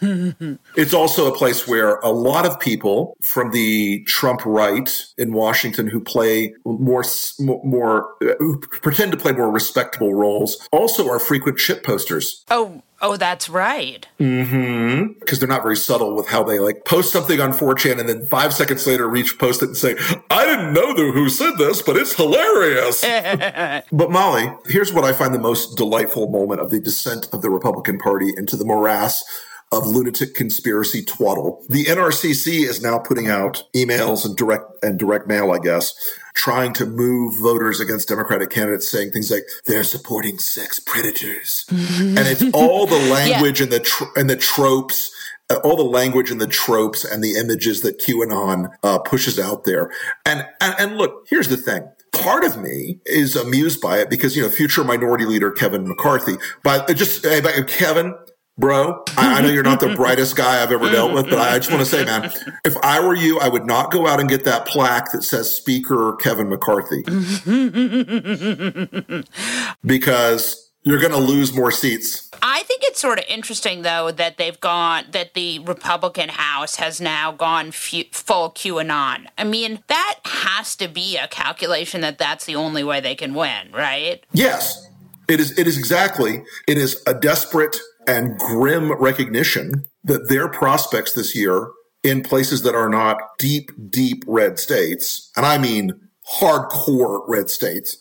it's 0.76 0.94
also 0.94 1.32
a 1.32 1.36
place 1.36 1.66
where 1.66 1.96
a 1.98 2.08
lot 2.08 2.46
of 2.46 2.58
people 2.58 3.16
from 3.20 3.52
the 3.52 4.02
Trump 4.04 4.44
right 4.44 5.04
in 5.16 5.32
Washington 5.32 5.86
who 5.86 6.00
play 6.00 6.54
more, 6.64 7.04
more, 7.38 8.14
who 8.38 8.58
pretend 8.58 9.12
to 9.12 9.18
play 9.18 9.32
more 9.32 9.50
respectable 9.50 10.14
roles 10.14 10.68
also 10.72 11.08
are 11.08 11.18
frequent 11.18 11.60
shit 11.60 11.84
posters. 11.84 12.44
Oh, 12.50 12.82
Oh, 13.00 13.16
that's 13.16 13.48
right. 13.48 14.06
Mm-hmm. 14.18 15.18
Because 15.20 15.38
they're 15.38 15.48
not 15.48 15.62
very 15.62 15.76
subtle 15.76 16.16
with 16.16 16.26
how 16.28 16.42
they 16.42 16.58
like 16.58 16.84
post 16.84 17.12
something 17.12 17.40
on 17.40 17.52
4chan 17.52 18.00
and 18.00 18.08
then 18.08 18.26
five 18.26 18.52
seconds 18.52 18.86
later 18.86 19.08
reach 19.08 19.38
post 19.38 19.62
it 19.62 19.66
and 19.66 19.76
say, 19.76 19.96
I 20.30 20.44
didn't 20.44 20.72
know 20.72 20.94
who 20.94 21.28
said 21.28 21.58
this, 21.58 21.80
but 21.80 21.96
it's 21.96 22.14
hilarious. 22.14 23.02
but 23.92 24.10
Molly, 24.10 24.52
here's 24.66 24.92
what 24.92 25.04
I 25.04 25.12
find 25.12 25.32
the 25.32 25.38
most 25.38 25.76
delightful 25.76 26.28
moment 26.28 26.60
of 26.60 26.70
the 26.70 26.80
descent 26.80 27.28
of 27.32 27.42
the 27.42 27.50
Republican 27.50 27.98
Party 27.98 28.32
into 28.36 28.56
the 28.56 28.64
morass 28.64 29.22
of 29.70 29.86
lunatic 29.86 30.34
conspiracy 30.34 31.04
twaddle. 31.04 31.64
The 31.68 31.84
NRCC 31.84 32.66
is 32.66 32.82
now 32.82 32.98
putting 32.98 33.28
out 33.28 33.64
emails 33.74 34.24
and 34.24 34.36
direct 34.36 34.64
and 34.82 34.98
direct 34.98 35.28
mail, 35.28 35.52
I 35.52 35.58
guess, 35.58 35.94
trying 36.38 36.72
to 36.72 36.86
move 36.86 37.34
voters 37.42 37.80
against 37.80 38.08
Democratic 38.08 38.48
candidates, 38.48 38.88
saying 38.88 39.10
things 39.10 39.30
like 39.30 39.42
they're 39.66 39.82
supporting 39.82 40.38
sex 40.38 40.78
predators, 40.78 41.66
and 41.68 42.18
it's 42.18 42.44
all 42.54 42.86
the 42.86 42.94
language 43.12 43.58
yeah. 43.58 43.64
and 43.64 43.72
the 43.72 43.80
tr- 43.80 44.16
and 44.16 44.30
the 44.30 44.36
tropes. 44.36 45.14
Uh, 45.50 45.56
all 45.64 45.76
the 45.76 45.82
language 45.82 46.30
and 46.30 46.42
the 46.42 46.46
tropes 46.46 47.06
and 47.06 47.24
the 47.24 47.36
images 47.36 47.80
that 47.80 47.98
QAnon 47.98 48.68
uh, 48.82 48.98
pushes 48.98 49.38
out 49.38 49.64
there, 49.64 49.90
and, 50.26 50.46
and 50.60 50.74
and 50.78 50.96
look, 50.98 51.26
here's 51.30 51.48
the 51.48 51.56
thing: 51.56 51.88
part 52.12 52.44
of 52.44 52.60
me 52.60 53.00
is 53.06 53.34
amused 53.34 53.80
by 53.80 53.98
it 53.98 54.10
because 54.10 54.36
you 54.36 54.42
know 54.42 54.50
future 54.50 54.84
minority 54.84 55.24
leader 55.24 55.50
Kevin 55.50 55.88
McCarthy, 55.88 56.36
but 56.62 56.86
just 56.94 57.24
hey, 57.24 57.40
Kevin, 57.66 58.14
bro. 58.58 59.02
I, 59.16 59.38
I, 59.38 59.40
know 59.40 59.48
you're 59.48 59.62
not 59.62 59.80
the 59.80 59.94
brightest 59.96 60.36
guy 60.36 60.62
I've 60.62 60.72
ever 60.72 60.90
dealt 60.90 61.14
with, 61.14 61.30
but 61.30 61.38
I 61.38 61.58
just 61.58 61.70
want 61.70 61.80
to 61.80 61.86
say, 61.86 62.04
man, 62.04 62.30
if 62.64 62.76
I 62.82 63.00
were 63.00 63.14
you, 63.14 63.38
I 63.38 63.48
would 63.48 63.64
not 63.64 63.90
go 63.90 64.06
out 64.06 64.20
and 64.20 64.28
get 64.28 64.44
that 64.44 64.66
plaque 64.66 65.12
that 65.12 65.22
says 65.22 65.54
Speaker 65.54 66.16
Kevin 66.16 66.48
McCarthy. 66.48 67.02
because 69.84 70.72
you're 70.82 70.98
going 70.98 71.12
to 71.12 71.18
lose 71.18 71.54
more 71.54 71.70
seats. 71.70 72.30
I 72.42 72.62
think 72.62 72.82
it's 72.84 73.00
sort 73.00 73.18
of 73.18 73.24
interesting, 73.28 73.82
though, 73.82 74.10
that 74.10 74.36
they've 74.36 74.58
gone, 74.58 75.04
that 75.10 75.34
the 75.34 75.58
Republican 75.60 76.30
House 76.30 76.76
has 76.76 77.00
now 77.00 77.32
gone 77.32 77.72
full 77.72 78.50
QAnon. 78.50 79.26
I 79.36 79.44
mean, 79.44 79.82
that 79.88 80.20
has 80.24 80.76
to 80.76 80.88
be 80.88 81.16
a 81.16 81.28
calculation 81.28 82.00
that 82.02 82.18
that's 82.18 82.44
the 82.44 82.56
only 82.56 82.84
way 82.84 83.00
they 83.00 83.14
can 83.14 83.34
win, 83.34 83.72
right? 83.72 84.24
Yes. 84.32 84.86
It 85.28 85.40
is, 85.40 85.58
it 85.58 85.66
is 85.66 85.76
exactly, 85.76 86.42
it 86.66 86.78
is 86.78 87.02
a 87.06 87.12
desperate 87.12 87.76
and 88.08 88.38
grim 88.38 88.92
recognition 88.92 89.84
that 90.02 90.28
their 90.28 90.48
prospects 90.48 91.12
this 91.12 91.36
year 91.36 91.70
in 92.02 92.22
places 92.22 92.62
that 92.62 92.74
are 92.74 92.88
not 92.88 93.18
deep, 93.38 93.70
deep 93.90 94.24
red 94.26 94.58
states, 94.58 95.30
and 95.36 95.44
I 95.44 95.58
mean 95.58 96.08
hardcore 96.40 97.22
red 97.28 97.50
states, 97.50 97.98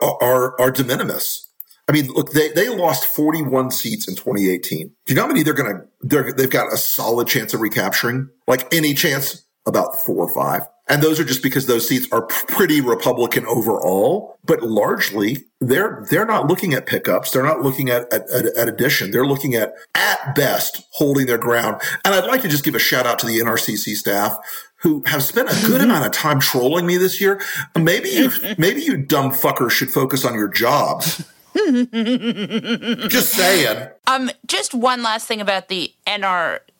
are, 0.00 0.60
are 0.60 0.70
de 0.70 0.84
minimis. 0.84 1.48
I 1.88 1.92
mean, 1.92 2.06
look, 2.06 2.32
they, 2.32 2.50
they 2.50 2.68
lost 2.68 3.04
41 3.04 3.72
seats 3.72 4.06
in 4.06 4.14
2018. 4.14 4.88
Do 4.88 4.94
you 5.08 5.14
know 5.16 5.22
how 5.22 5.28
many 5.28 5.42
they're 5.42 5.54
going 5.54 5.82
to, 6.06 6.32
they've 6.32 6.48
got 6.48 6.72
a 6.72 6.76
solid 6.76 7.26
chance 7.26 7.52
of 7.52 7.60
recapturing? 7.60 8.28
Like 8.46 8.72
any 8.72 8.94
chance? 8.94 9.44
About 9.66 10.00
four 10.04 10.16
or 10.16 10.28
five. 10.28 10.62
And 10.92 11.02
those 11.02 11.18
are 11.18 11.24
just 11.24 11.42
because 11.42 11.64
those 11.64 11.88
seats 11.88 12.06
are 12.12 12.20
pretty 12.20 12.82
Republican 12.82 13.46
overall, 13.46 14.38
but 14.44 14.62
largely 14.62 15.46
they're, 15.58 16.04
they're 16.10 16.26
not 16.26 16.48
looking 16.48 16.74
at 16.74 16.84
pickups. 16.84 17.30
They're 17.30 17.42
not 17.42 17.62
looking 17.62 17.88
at, 17.88 18.12
at, 18.12 18.28
at, 18.30 18.68
addition. 18.68 19.10
They're 19.10 19.24
looking 19.24 19.54
at, 19.54 19.72
at 19.94 20.34
best, 20.34 20.86
holding 20.90 21.24
their 21.24 21.38
ground. 21.38 21.80
And 22.04 22.14
I'd 22.14 22.26
like 22.26 22.42
to 22.42 22.48
just 22.48 22.62
give 22.62 22.74
a 22.74 22.78
shout 22.78 23.06
out 23.06 23.18
to 23.20 23.26
the 23.26 23.38
NRCC 23.38 23.96
staff 23.96 24.36
who 24.82 25.02
have 25.06 25.22
spent 25.22 25.48
a 25.48 25.66
good 25.66 25.80
amount 25.80 26.04
of 26.04 26.12
time 26.12 26.40
trolling 26.40 26.84
me 26.84 26.98
this 26.98 27.22
year. 27.22 27.40
Maybe 27.74 28.10
you, 28.10 28.30
maybe 28.58 28.82
you 28.82 28.98
dumb 28.98 29.32
fuckers 29.32 29.70
should 29.70 29.88
focus 29.88 30.26
on 30.26 30.34
your 30.34 30.48
jobs. 30.48 31.24
just 31.54 33.30
saying. 33.30 33.88
Um, 34.06 34.30
just 34.46 34.74
one 34.74 35.02
last 35.02 35.26
thing 35.26 35.40
about 35.40 35.68
the 35.68 35.94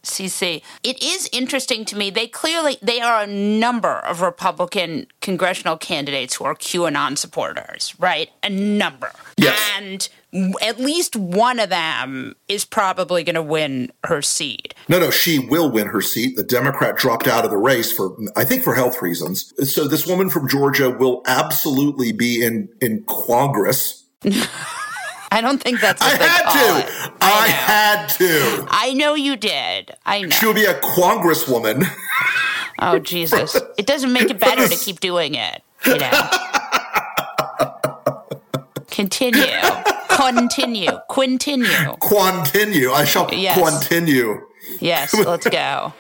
NRCC. 0.05 0.63
It 0.83 1.03
is 1.03 1.29
interesting 1.33 1.85
to 1.87 1.97
me. 1.97 2.11
They 2.11 2.27
clearly 2.27 2.79
they 2.83 3.01
are 3.01 3.23
a 3.23 3.27
number 3.27 3.99
of 3.99 4.21
Republican 4.21 5.07
congressional 5.21 5.77
candidates 5.77 6.37
who 6.37 6.45
are 6.45 6.55
QAnon 6.55 7.17
supporters, 7.17 7.95
right? 7.99 8.31
A 8.43 8.51
number. 8.51 9.13
Yes. 9.37 9.59
And 9.77 10.09
at 10.63 10.79
least 10.81 11.15
one 11.15 11.59
of 11.59 11.69
them 11.69 12.35
is 12.49 12.65
probably 12.65 13.23
going 13.23 13.35
to 13.35 13.43
win 13.43 13.93
her 14.05 14.23
seat. 14.23 14.75
No, 14.89 14.99
no, 14.99 15.11
she 15.11 15.39
will 15.39 15.71
win 15.71 15.89
her 15.89 16.01
seat. 16.01 16.37
The 16.37 16.43
Democrat 16.43 16.97
dropped 16.97 17.29
out 17.29 17.45
of 17.45 17.51
the 17.51 17.59
race 17.59 17.93
for, 17.93 18.17
I 18.35 18.45
think, 18.45 18.63
for 18.63 18.75
health 18.75 19.03
reasons. 19.03 19.53
So 19.71 19.87
this 19.87 20.07
woman 20.07 20.31
from 20.31 20.49
Georgia 20.49 20.91
will 20.91 21.23
absolutely 21.27 22.13
be 22.13 22.43
in 22.43 22.69
in 22.81 23.05
Congress 23.07 24.05
I 25.33 25.41
don't 25.41 25.63
think 25.63 25.81
that's 25.81 26.03
what 26.03 26.21
I 26.21 26.27
had 26.27 26.43
to. 26.53 27.15
I, 27.23 27.45
I 27.45 27.49
had 27.49 28.07
to. 28.19 28.67
I 28.69 28.93
know 28.93 29.15
you 29.15 29.37
did. 29.37 29.93
I 30.05 30.23
know. 30.23 30.29
She'll 30.29 30.53
be 30.53 30.67
a 30.67 30.79
congresswoman. 30.81 31.87
oh 32.79 32.99
Jesus! 32.99 33.59
It 33.79 33.87
doesn't 33.87 34.13
make 34.13 34.29
it 34.29 34.39
better 34.39 34.69
to 34.69 34.77
keep 34.77 35.01
doing 35.01 35.35
it. 35.35 35.63
You 35.87 35.97
know. 35.97 36.29
Continue. 38.89 39.47
Continue. 40.11 40.91
Continue. 41.11 41.97
Continue. 42.03 42.93
I 42.93 43.05
shall 43.07 43.33
yes. 43.33 43.59
continue. 43.59 44.47
Yes, 44.81 45.15
let's 45.15 45.49
go. 45.49 45.95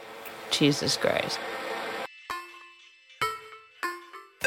Jesus 0.51 0.99
Christ. 0.99 1.39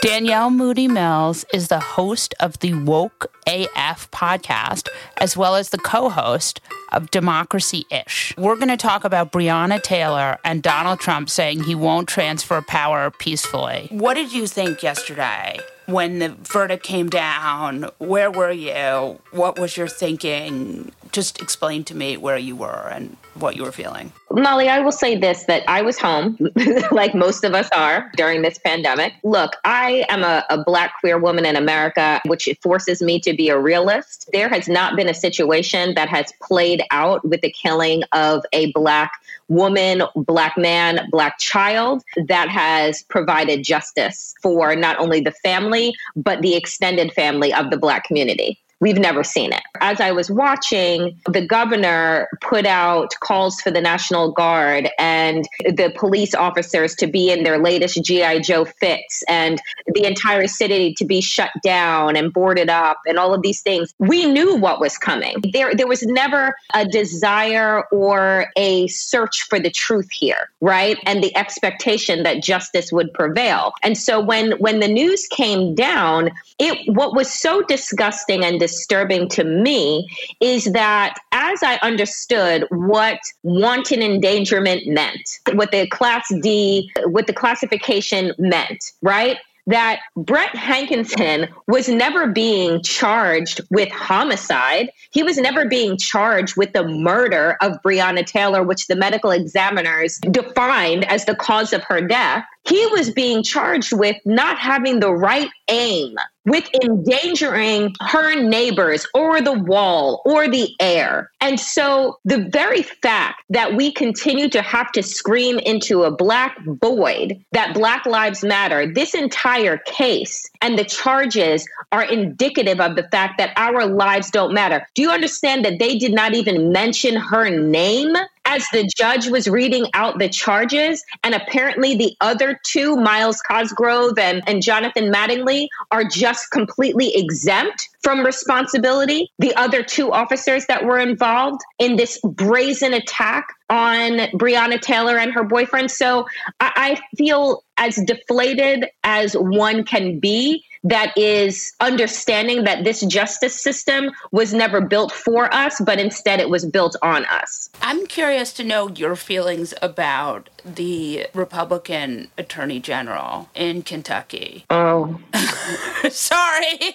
Danielle 0.05 0.51
Moodie 0.51 0.87
Mills 0.87 1.45
is 1.51 1.67
the 1.69 1.79
host 1.79 2.35
of 2.39 2.59
the 2.59 2.75
Woke 2.75 3.25
AF 3.47 4.11
podcast, 4.11 4.87
as 5.17 5.35
well 5.35 5.55
as 5.55 5.71
the 5.71 5.79
co 5.79 6.09
host 6.09 6.61
of 6.91 7.09
Democracy 7.09 7.87
Ish. 7.89 8.31
We're 8.37 8.55
going 8.55 8.67
to 8.67 8.77
talk 8.77 9.03
about 9.03 9.31
Breonna 9.31 9.81
Taylor 9.81 10.37
and 10.45 10.61
Donald 10.61 10.99
Trump 10.99 11.27
saying 11.27 11.63
he 11.63 11.73
won't 11.73 12.07
transfer 12.07 12.61
power 12.61 13.09
peacefully. 13.09 13.87
What 13.89 14.13
did 14.13 14.31
you 14.31 14.45
think 14.45 14.83
yesterday? 14.83 15.59
when 15.87 16.17
the 16.17 16.29
verdict 16.29 16.83
came 16.83 17.09
down, 17.09 17.89
where 17.99 18.31
were 18.31 18.51
you? 18.51 19.19
What 19.31 19.59
was 19.59 19.77
your 19.77 19.87
thinking? 19.87 20.91
Just 21.11 21.39
explain 21.41 21.83
to 21.85 21.95
me 21.95 22.17
where 22.17 22.37
you 22.37 22.55
were 22.55 22.89
and 22.91 23.17
what 23.35 23.55
you 23.55 23.63
were 23.63 23.71
feeling. 23.71 24.11
Molly, 24.31 24.69
I 24.69 24.79
will 24.79 24.91
say 24.91 25.17
this 25.17 25.43
that 25.43 25.63
I 25.67 25.81
was 25.81 25.97
home, 25.97 26.37
like 26.91 27.13
most 27.13 27.43
of 27.43 27.53
us 27.53 27.69
are 27.75 28.11
during 28.15 28.41
this 28.41 28.57
pandemic. 28.57 29.13
Look, 29.23 29.53
I 29.63 30.05
am 30.09 30.23
a, 30.23 30.45
a 30.49 30.63
black 30.63 30.99
queer 30.99 31.17
woman 31.17 31.45
in 31.45 31.55
America, 31.55 32.21
which 32.25 32.49
forces 32.61 33.01
me 33.01 33.19
to 33.21 33.33
be 33.33 33.49
a 33.49 33.59
realist. 33.59 34.29
There 34.33 34.49
has 34.49 34.67
not 34.67 34.95
been 34.95 35.09
a 35.09 35.13
situation 35.13 35.95
that 35.95 36.09
has 36.09 36.33
played 36.41 36.83
out 36.91 37.25
with 37.27 37.41
the 37.41 37.51
killing 37.51 38.03
of 38.11 38.43
a 38.53 38.71
black 38.71 39.11
woman, 39.47 40.03
black 40.15 40.57
man, 40.57 41.07
black 41.11 41.37
child 41.37 42.03
that 42.27 42.49
has 42.49 43.03
provided 43.03 43.63
justice 43.63 44.33
for 44.41 44.75
not 44.75 44.97
only 44.99 45.19
the 45.19 45.31
family, 45.31 45.93
but 46.15 46.41
the 46.41 46.55
extended 46.55 47.13
family 47.13 47.53
of 47.53 47.69
the 47.69 47.77
black 47.77 48.05
community. 48.05 48.59
We've 48.81 48.97
never 48.97 49.23
seen 49.23 49.53
it. 49.53 49.61
As 49.79 50.01
I 50.01 50.11
was 50.11 50.29
watching, 50.29 51.17
the 51.29 51.45
governor 51.45 52.27
put 52.41 52.65
out 52.65 53.13
calls 53.21 53.61
for 53.61 53.71
the 53.71 53.79
National 53.79 54.31
Guard 54.31 54.89
and 54.99 55.45
the 55.63 55.93
police 55.95 56.35
officers 56.35 56.93
to 56.95 57.07
be 57.07 57.31
in 57.31 57.43
their 57.43 57.57
latest 57.57 58.03
G.I. 58.03 58.39
Joe 58.39 58.65
fits 58.65 59.23
and 59.29 59.61
the 59.93 60.05
entire 60.05 60.47
city 60.47 60.93
to 60.95 61.05
be 61.05 61.21
shut 61.21 61.51
down 61.63 62.17
and 62.17 62.33
boarded 62.33 62.69
up 62.69 62.97
and 63.07 63.17
all 63.17 63.33
of 63.33 63.41
these 63.41 63.61
things. 63.61 63.93
We 63.99 64.25
knew 64.25 64.55
what 64.55 64.81
was 64.81 64.97
coming. 64.97 65.35
There, 65.53 65.73
there 65.73 65.87
was 65.87 66.03
never 66.03 66.55
a 66.73 66.85
desire 66.85 67.83
or 67.91 68.47
a 68.57 68.87
search 68.87 69.43
for 69.43 69.59
the 69.59 69.71
truth 69.71 70.09
here, 70.11 70.49
right? 70.59 70.97
And 71.05 71.23
the 71.23 71.35
expectation 71.37 72.23
that 72.23 72.43
justice 72.43 72.91
would 72.91 73.13
prevail. 73.13 73.71
And 73.83 73.97
so 73.97 74.19
when 74.19 74.51
when 74.53 74.79
the 74.79 74.87
news 74.87 75.27
came 75.27 75.75
down, 75.75 76.31
it 76.59 76.77
what 76.93 77.15
was 77.15 77.31
so 77.31 77.61
disgusting 77.61 78.43
and 78.43 78.59
disturbing 78.65 79.29
to 79.29 79.43
me 79.43 80.07
is 80.41 80.65
that 80.65 81.13
as 81.31 81.61
I 81.61 81.75
understood 81.83 82.65
what 82.71 83.19
wanton 83.43 84.01
endangerment 84.01 84.87
meant, 84.87 85.29
what 85.53 85.71
the 85.71 85.87
class 85.87 86.25
D, 86.41 86.91
what 87.05 87.27
the 87.27 87.33
classification 87.33 88.33
meant, 88.39 88.83
right? 89.01 89.37
that 89.67 89.99
Brett 90.15 90.51
Hankison 90.51 91.49
was 91.67 91.89
never 91.89 92.27
being 92.27 92.83
charged 92.83 93.61
with 93.71 93.89
homicide. 93.89 94.91
He 95.09 95.23
was 95.23 95.37
never 95.37 95.67
being 95.67 95.97
charged 95.97 96.55
with 96.55 96.73
the 96.73 96.87
murder 96.87 97.57
of 97.61 97.81
Breonna 97.83 98.23
Taylor, 98.23 98.61
which 98.61 98.85
the 98.85 98.95
medical 98.95 99.31
examiners 99.31 100.19
defined 100.29 101.05
as 101.05 101.25
the 101.25 101.33
cause 101.33 101.73
of 101.73 101.83
her 101.85 101.99
death 101.99 102.45
he 102.67 102.85
was 102.87 103.11
being 103.11 103.43
charged 103.43 103.93
with 103.93 104.17
not 104.25 104.57
having 104.57 104.99
the 104.99 105.13
right 105.13 105.49
aim, 105.67 106.15
with 106.45 106.67
endangering 106.83 107.93
her 108.01 108.41
neighbors 108.41 109.05
or 109.13 109.41
the 109.41 109.53
wall 109.53 110.21
or 110.25 110.47
the 110.47 110.69
air. 110.79 111.31
And 111.41 111.59
so 111.59 112.19
the 112.25 112.47
very 112.51 112.81
fact 112.81 113.43
that 113.49 113.75
we 113.75 113.91
continue 113.91 114.49
to 114.49 114.61
have 114.61 114.91
to 114.93 115.03
scream 115.03 115.59
into 115.59 116.03
a 116.03 116.11
black 116.11 116.57
void 116.65 117.39
that 117.51 117.73
Black 117.73 118.05
Lives 118.05 118.43
Matter, 118.43 118.91
this 118.91 119.13
entire 119.13 119.77
case 119.77 120.43
and 120.61 120.77
the 120.77 120.85
charges 120.85 121.67
are 121.91 122.03
indicative 122.03 122.79
of 122.79 122.95
the 122.95 123.07
fact 123.09 123.37
that 123.37 123.53
our 123.57 123.85
lives 123.85 124.31
don't 124.31 124.53
matter. 124.53 124.87
Do 124.95 125.01
you 125.01 125.11
understand 125.11 125.65
that 125.65 125.79
they 125.79 125.97
did 125.97 126.13
not 126.13 126.33
even 126.33 126.71
mention 126.71 127.15
her 127.15 127.49
name? 127.49 128.15
As 128.45 128.65
the 128.71 128.89
judge 128.95 129.27
was 129.27 129.47
reading 129.47 129.87
out 129.93 130.19
the 130.19 130.29
charges, 130.29 131.03
and 131.23 131.33
apparently 131.33 131.95
the 131.95 132.15
other 132.21 132.59
two, 132.63 132.95
Myles 132.95 133.41
Cosgrove 133.41 134.17
and, 134.19 134.43
and 134.47 134.61
Jonathan 134.61 135.11
Mattingly, 135.11 135.67
are 135.91 136.03
just 136.03 136.51
completely 136.51 137.15
exempt 137.15 137.89
from 138.01 138.23
responsibility. 138.23 139.31
The 139.39 139.55
other 139.55 139.83
two 139.83 140.11
officers 140.11 140.67
that 140.67 140.85
were 140.85 140.99
involved 140.99 141.61
in 141.79 141.95
this 141.95 142.19
brazen 142.23 142.93
attack 142.93 143.47
on 143.69 144.19
Breonna 144.37 144.79
Taylor 144.79 145.17
and 145.17 145.33
her 145.33 145.43
boyfriend. 145.43 145.89
So 145.89 146.27
I, 146.59 146.99
I 147.01 147.15
feel 147.17 147.63
as 147.77 147.95
deflated 147.95 148.85
as 149.03 149.33
one 149.33 149.83
can 149.83 150.19
be 150.19 150.63
that 150.85 151.17
is 151.17 151.73
understanding 151.81 152.63
that 152.63 152.83
this 152.83 153.01
justice 153.01 153.59
system 153.59 154.11
was 154.31 154.53
never 154.53 154.79
built 154.79 155.11
for 155.11 155.51
us, 155.53 155.81
but 155.83 155.99
instead 155.99 156.39
it 156.39 156.49
was 156.49 156.63
built 156.63 156.95
on 157.01 157.25
us. 157.25 157.71
I'm 157.81 158.05
curious 158.05 158.53
to 158.53 158.63
know 158.63 158.89
your 158.89 159.15
feelings 159.15 159.73
about 159.81 160.49
the 160.63 161.25
Republican 161.33 162.27
Attorney 162.37 162.79
General 162.79 163.49
in 163.55 163.81
Kentucky. 163.81 164.65
Oh. 164.69 165.19
Sorry. 166.09 166.79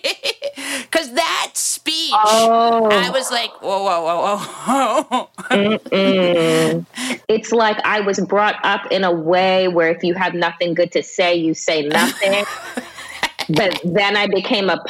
Because 0.83 1.12
that 1.12 1.53
speech, 1.55 2.11
oh. 2.12 2.88
I 2.90 3.11
was 3.11 3.31
like, 3.31 3.50
whoa, 3.62 3.85
whoa, 3.85 4.03
whoa, 4.03 4.38
whoa. 4.38 5.29
it's 7.29 7.53
like 7.53 7.79
I 7.85 8.00
was 8.00 8.18
brought 8.20 8.57
up 8.64 8.87
in 8.90 9.05
a 9.05 9.12
way 9.12 9.68
where 9.68 9.88
if 9.90 10.03
you 10.03 10.14
have 10.14 10.35
nothing 10.35 10.74
good 10.74 10.90
to 10.92 11.03
say, 11.03 11.35
you 11.37 11.55
say 11.55 11.87
nothing. 11.87 12.44
But 13.55 13.81
then 13.85 14.17
I 14.17 14.27
became 14.27 14.71
a 14.71 14.83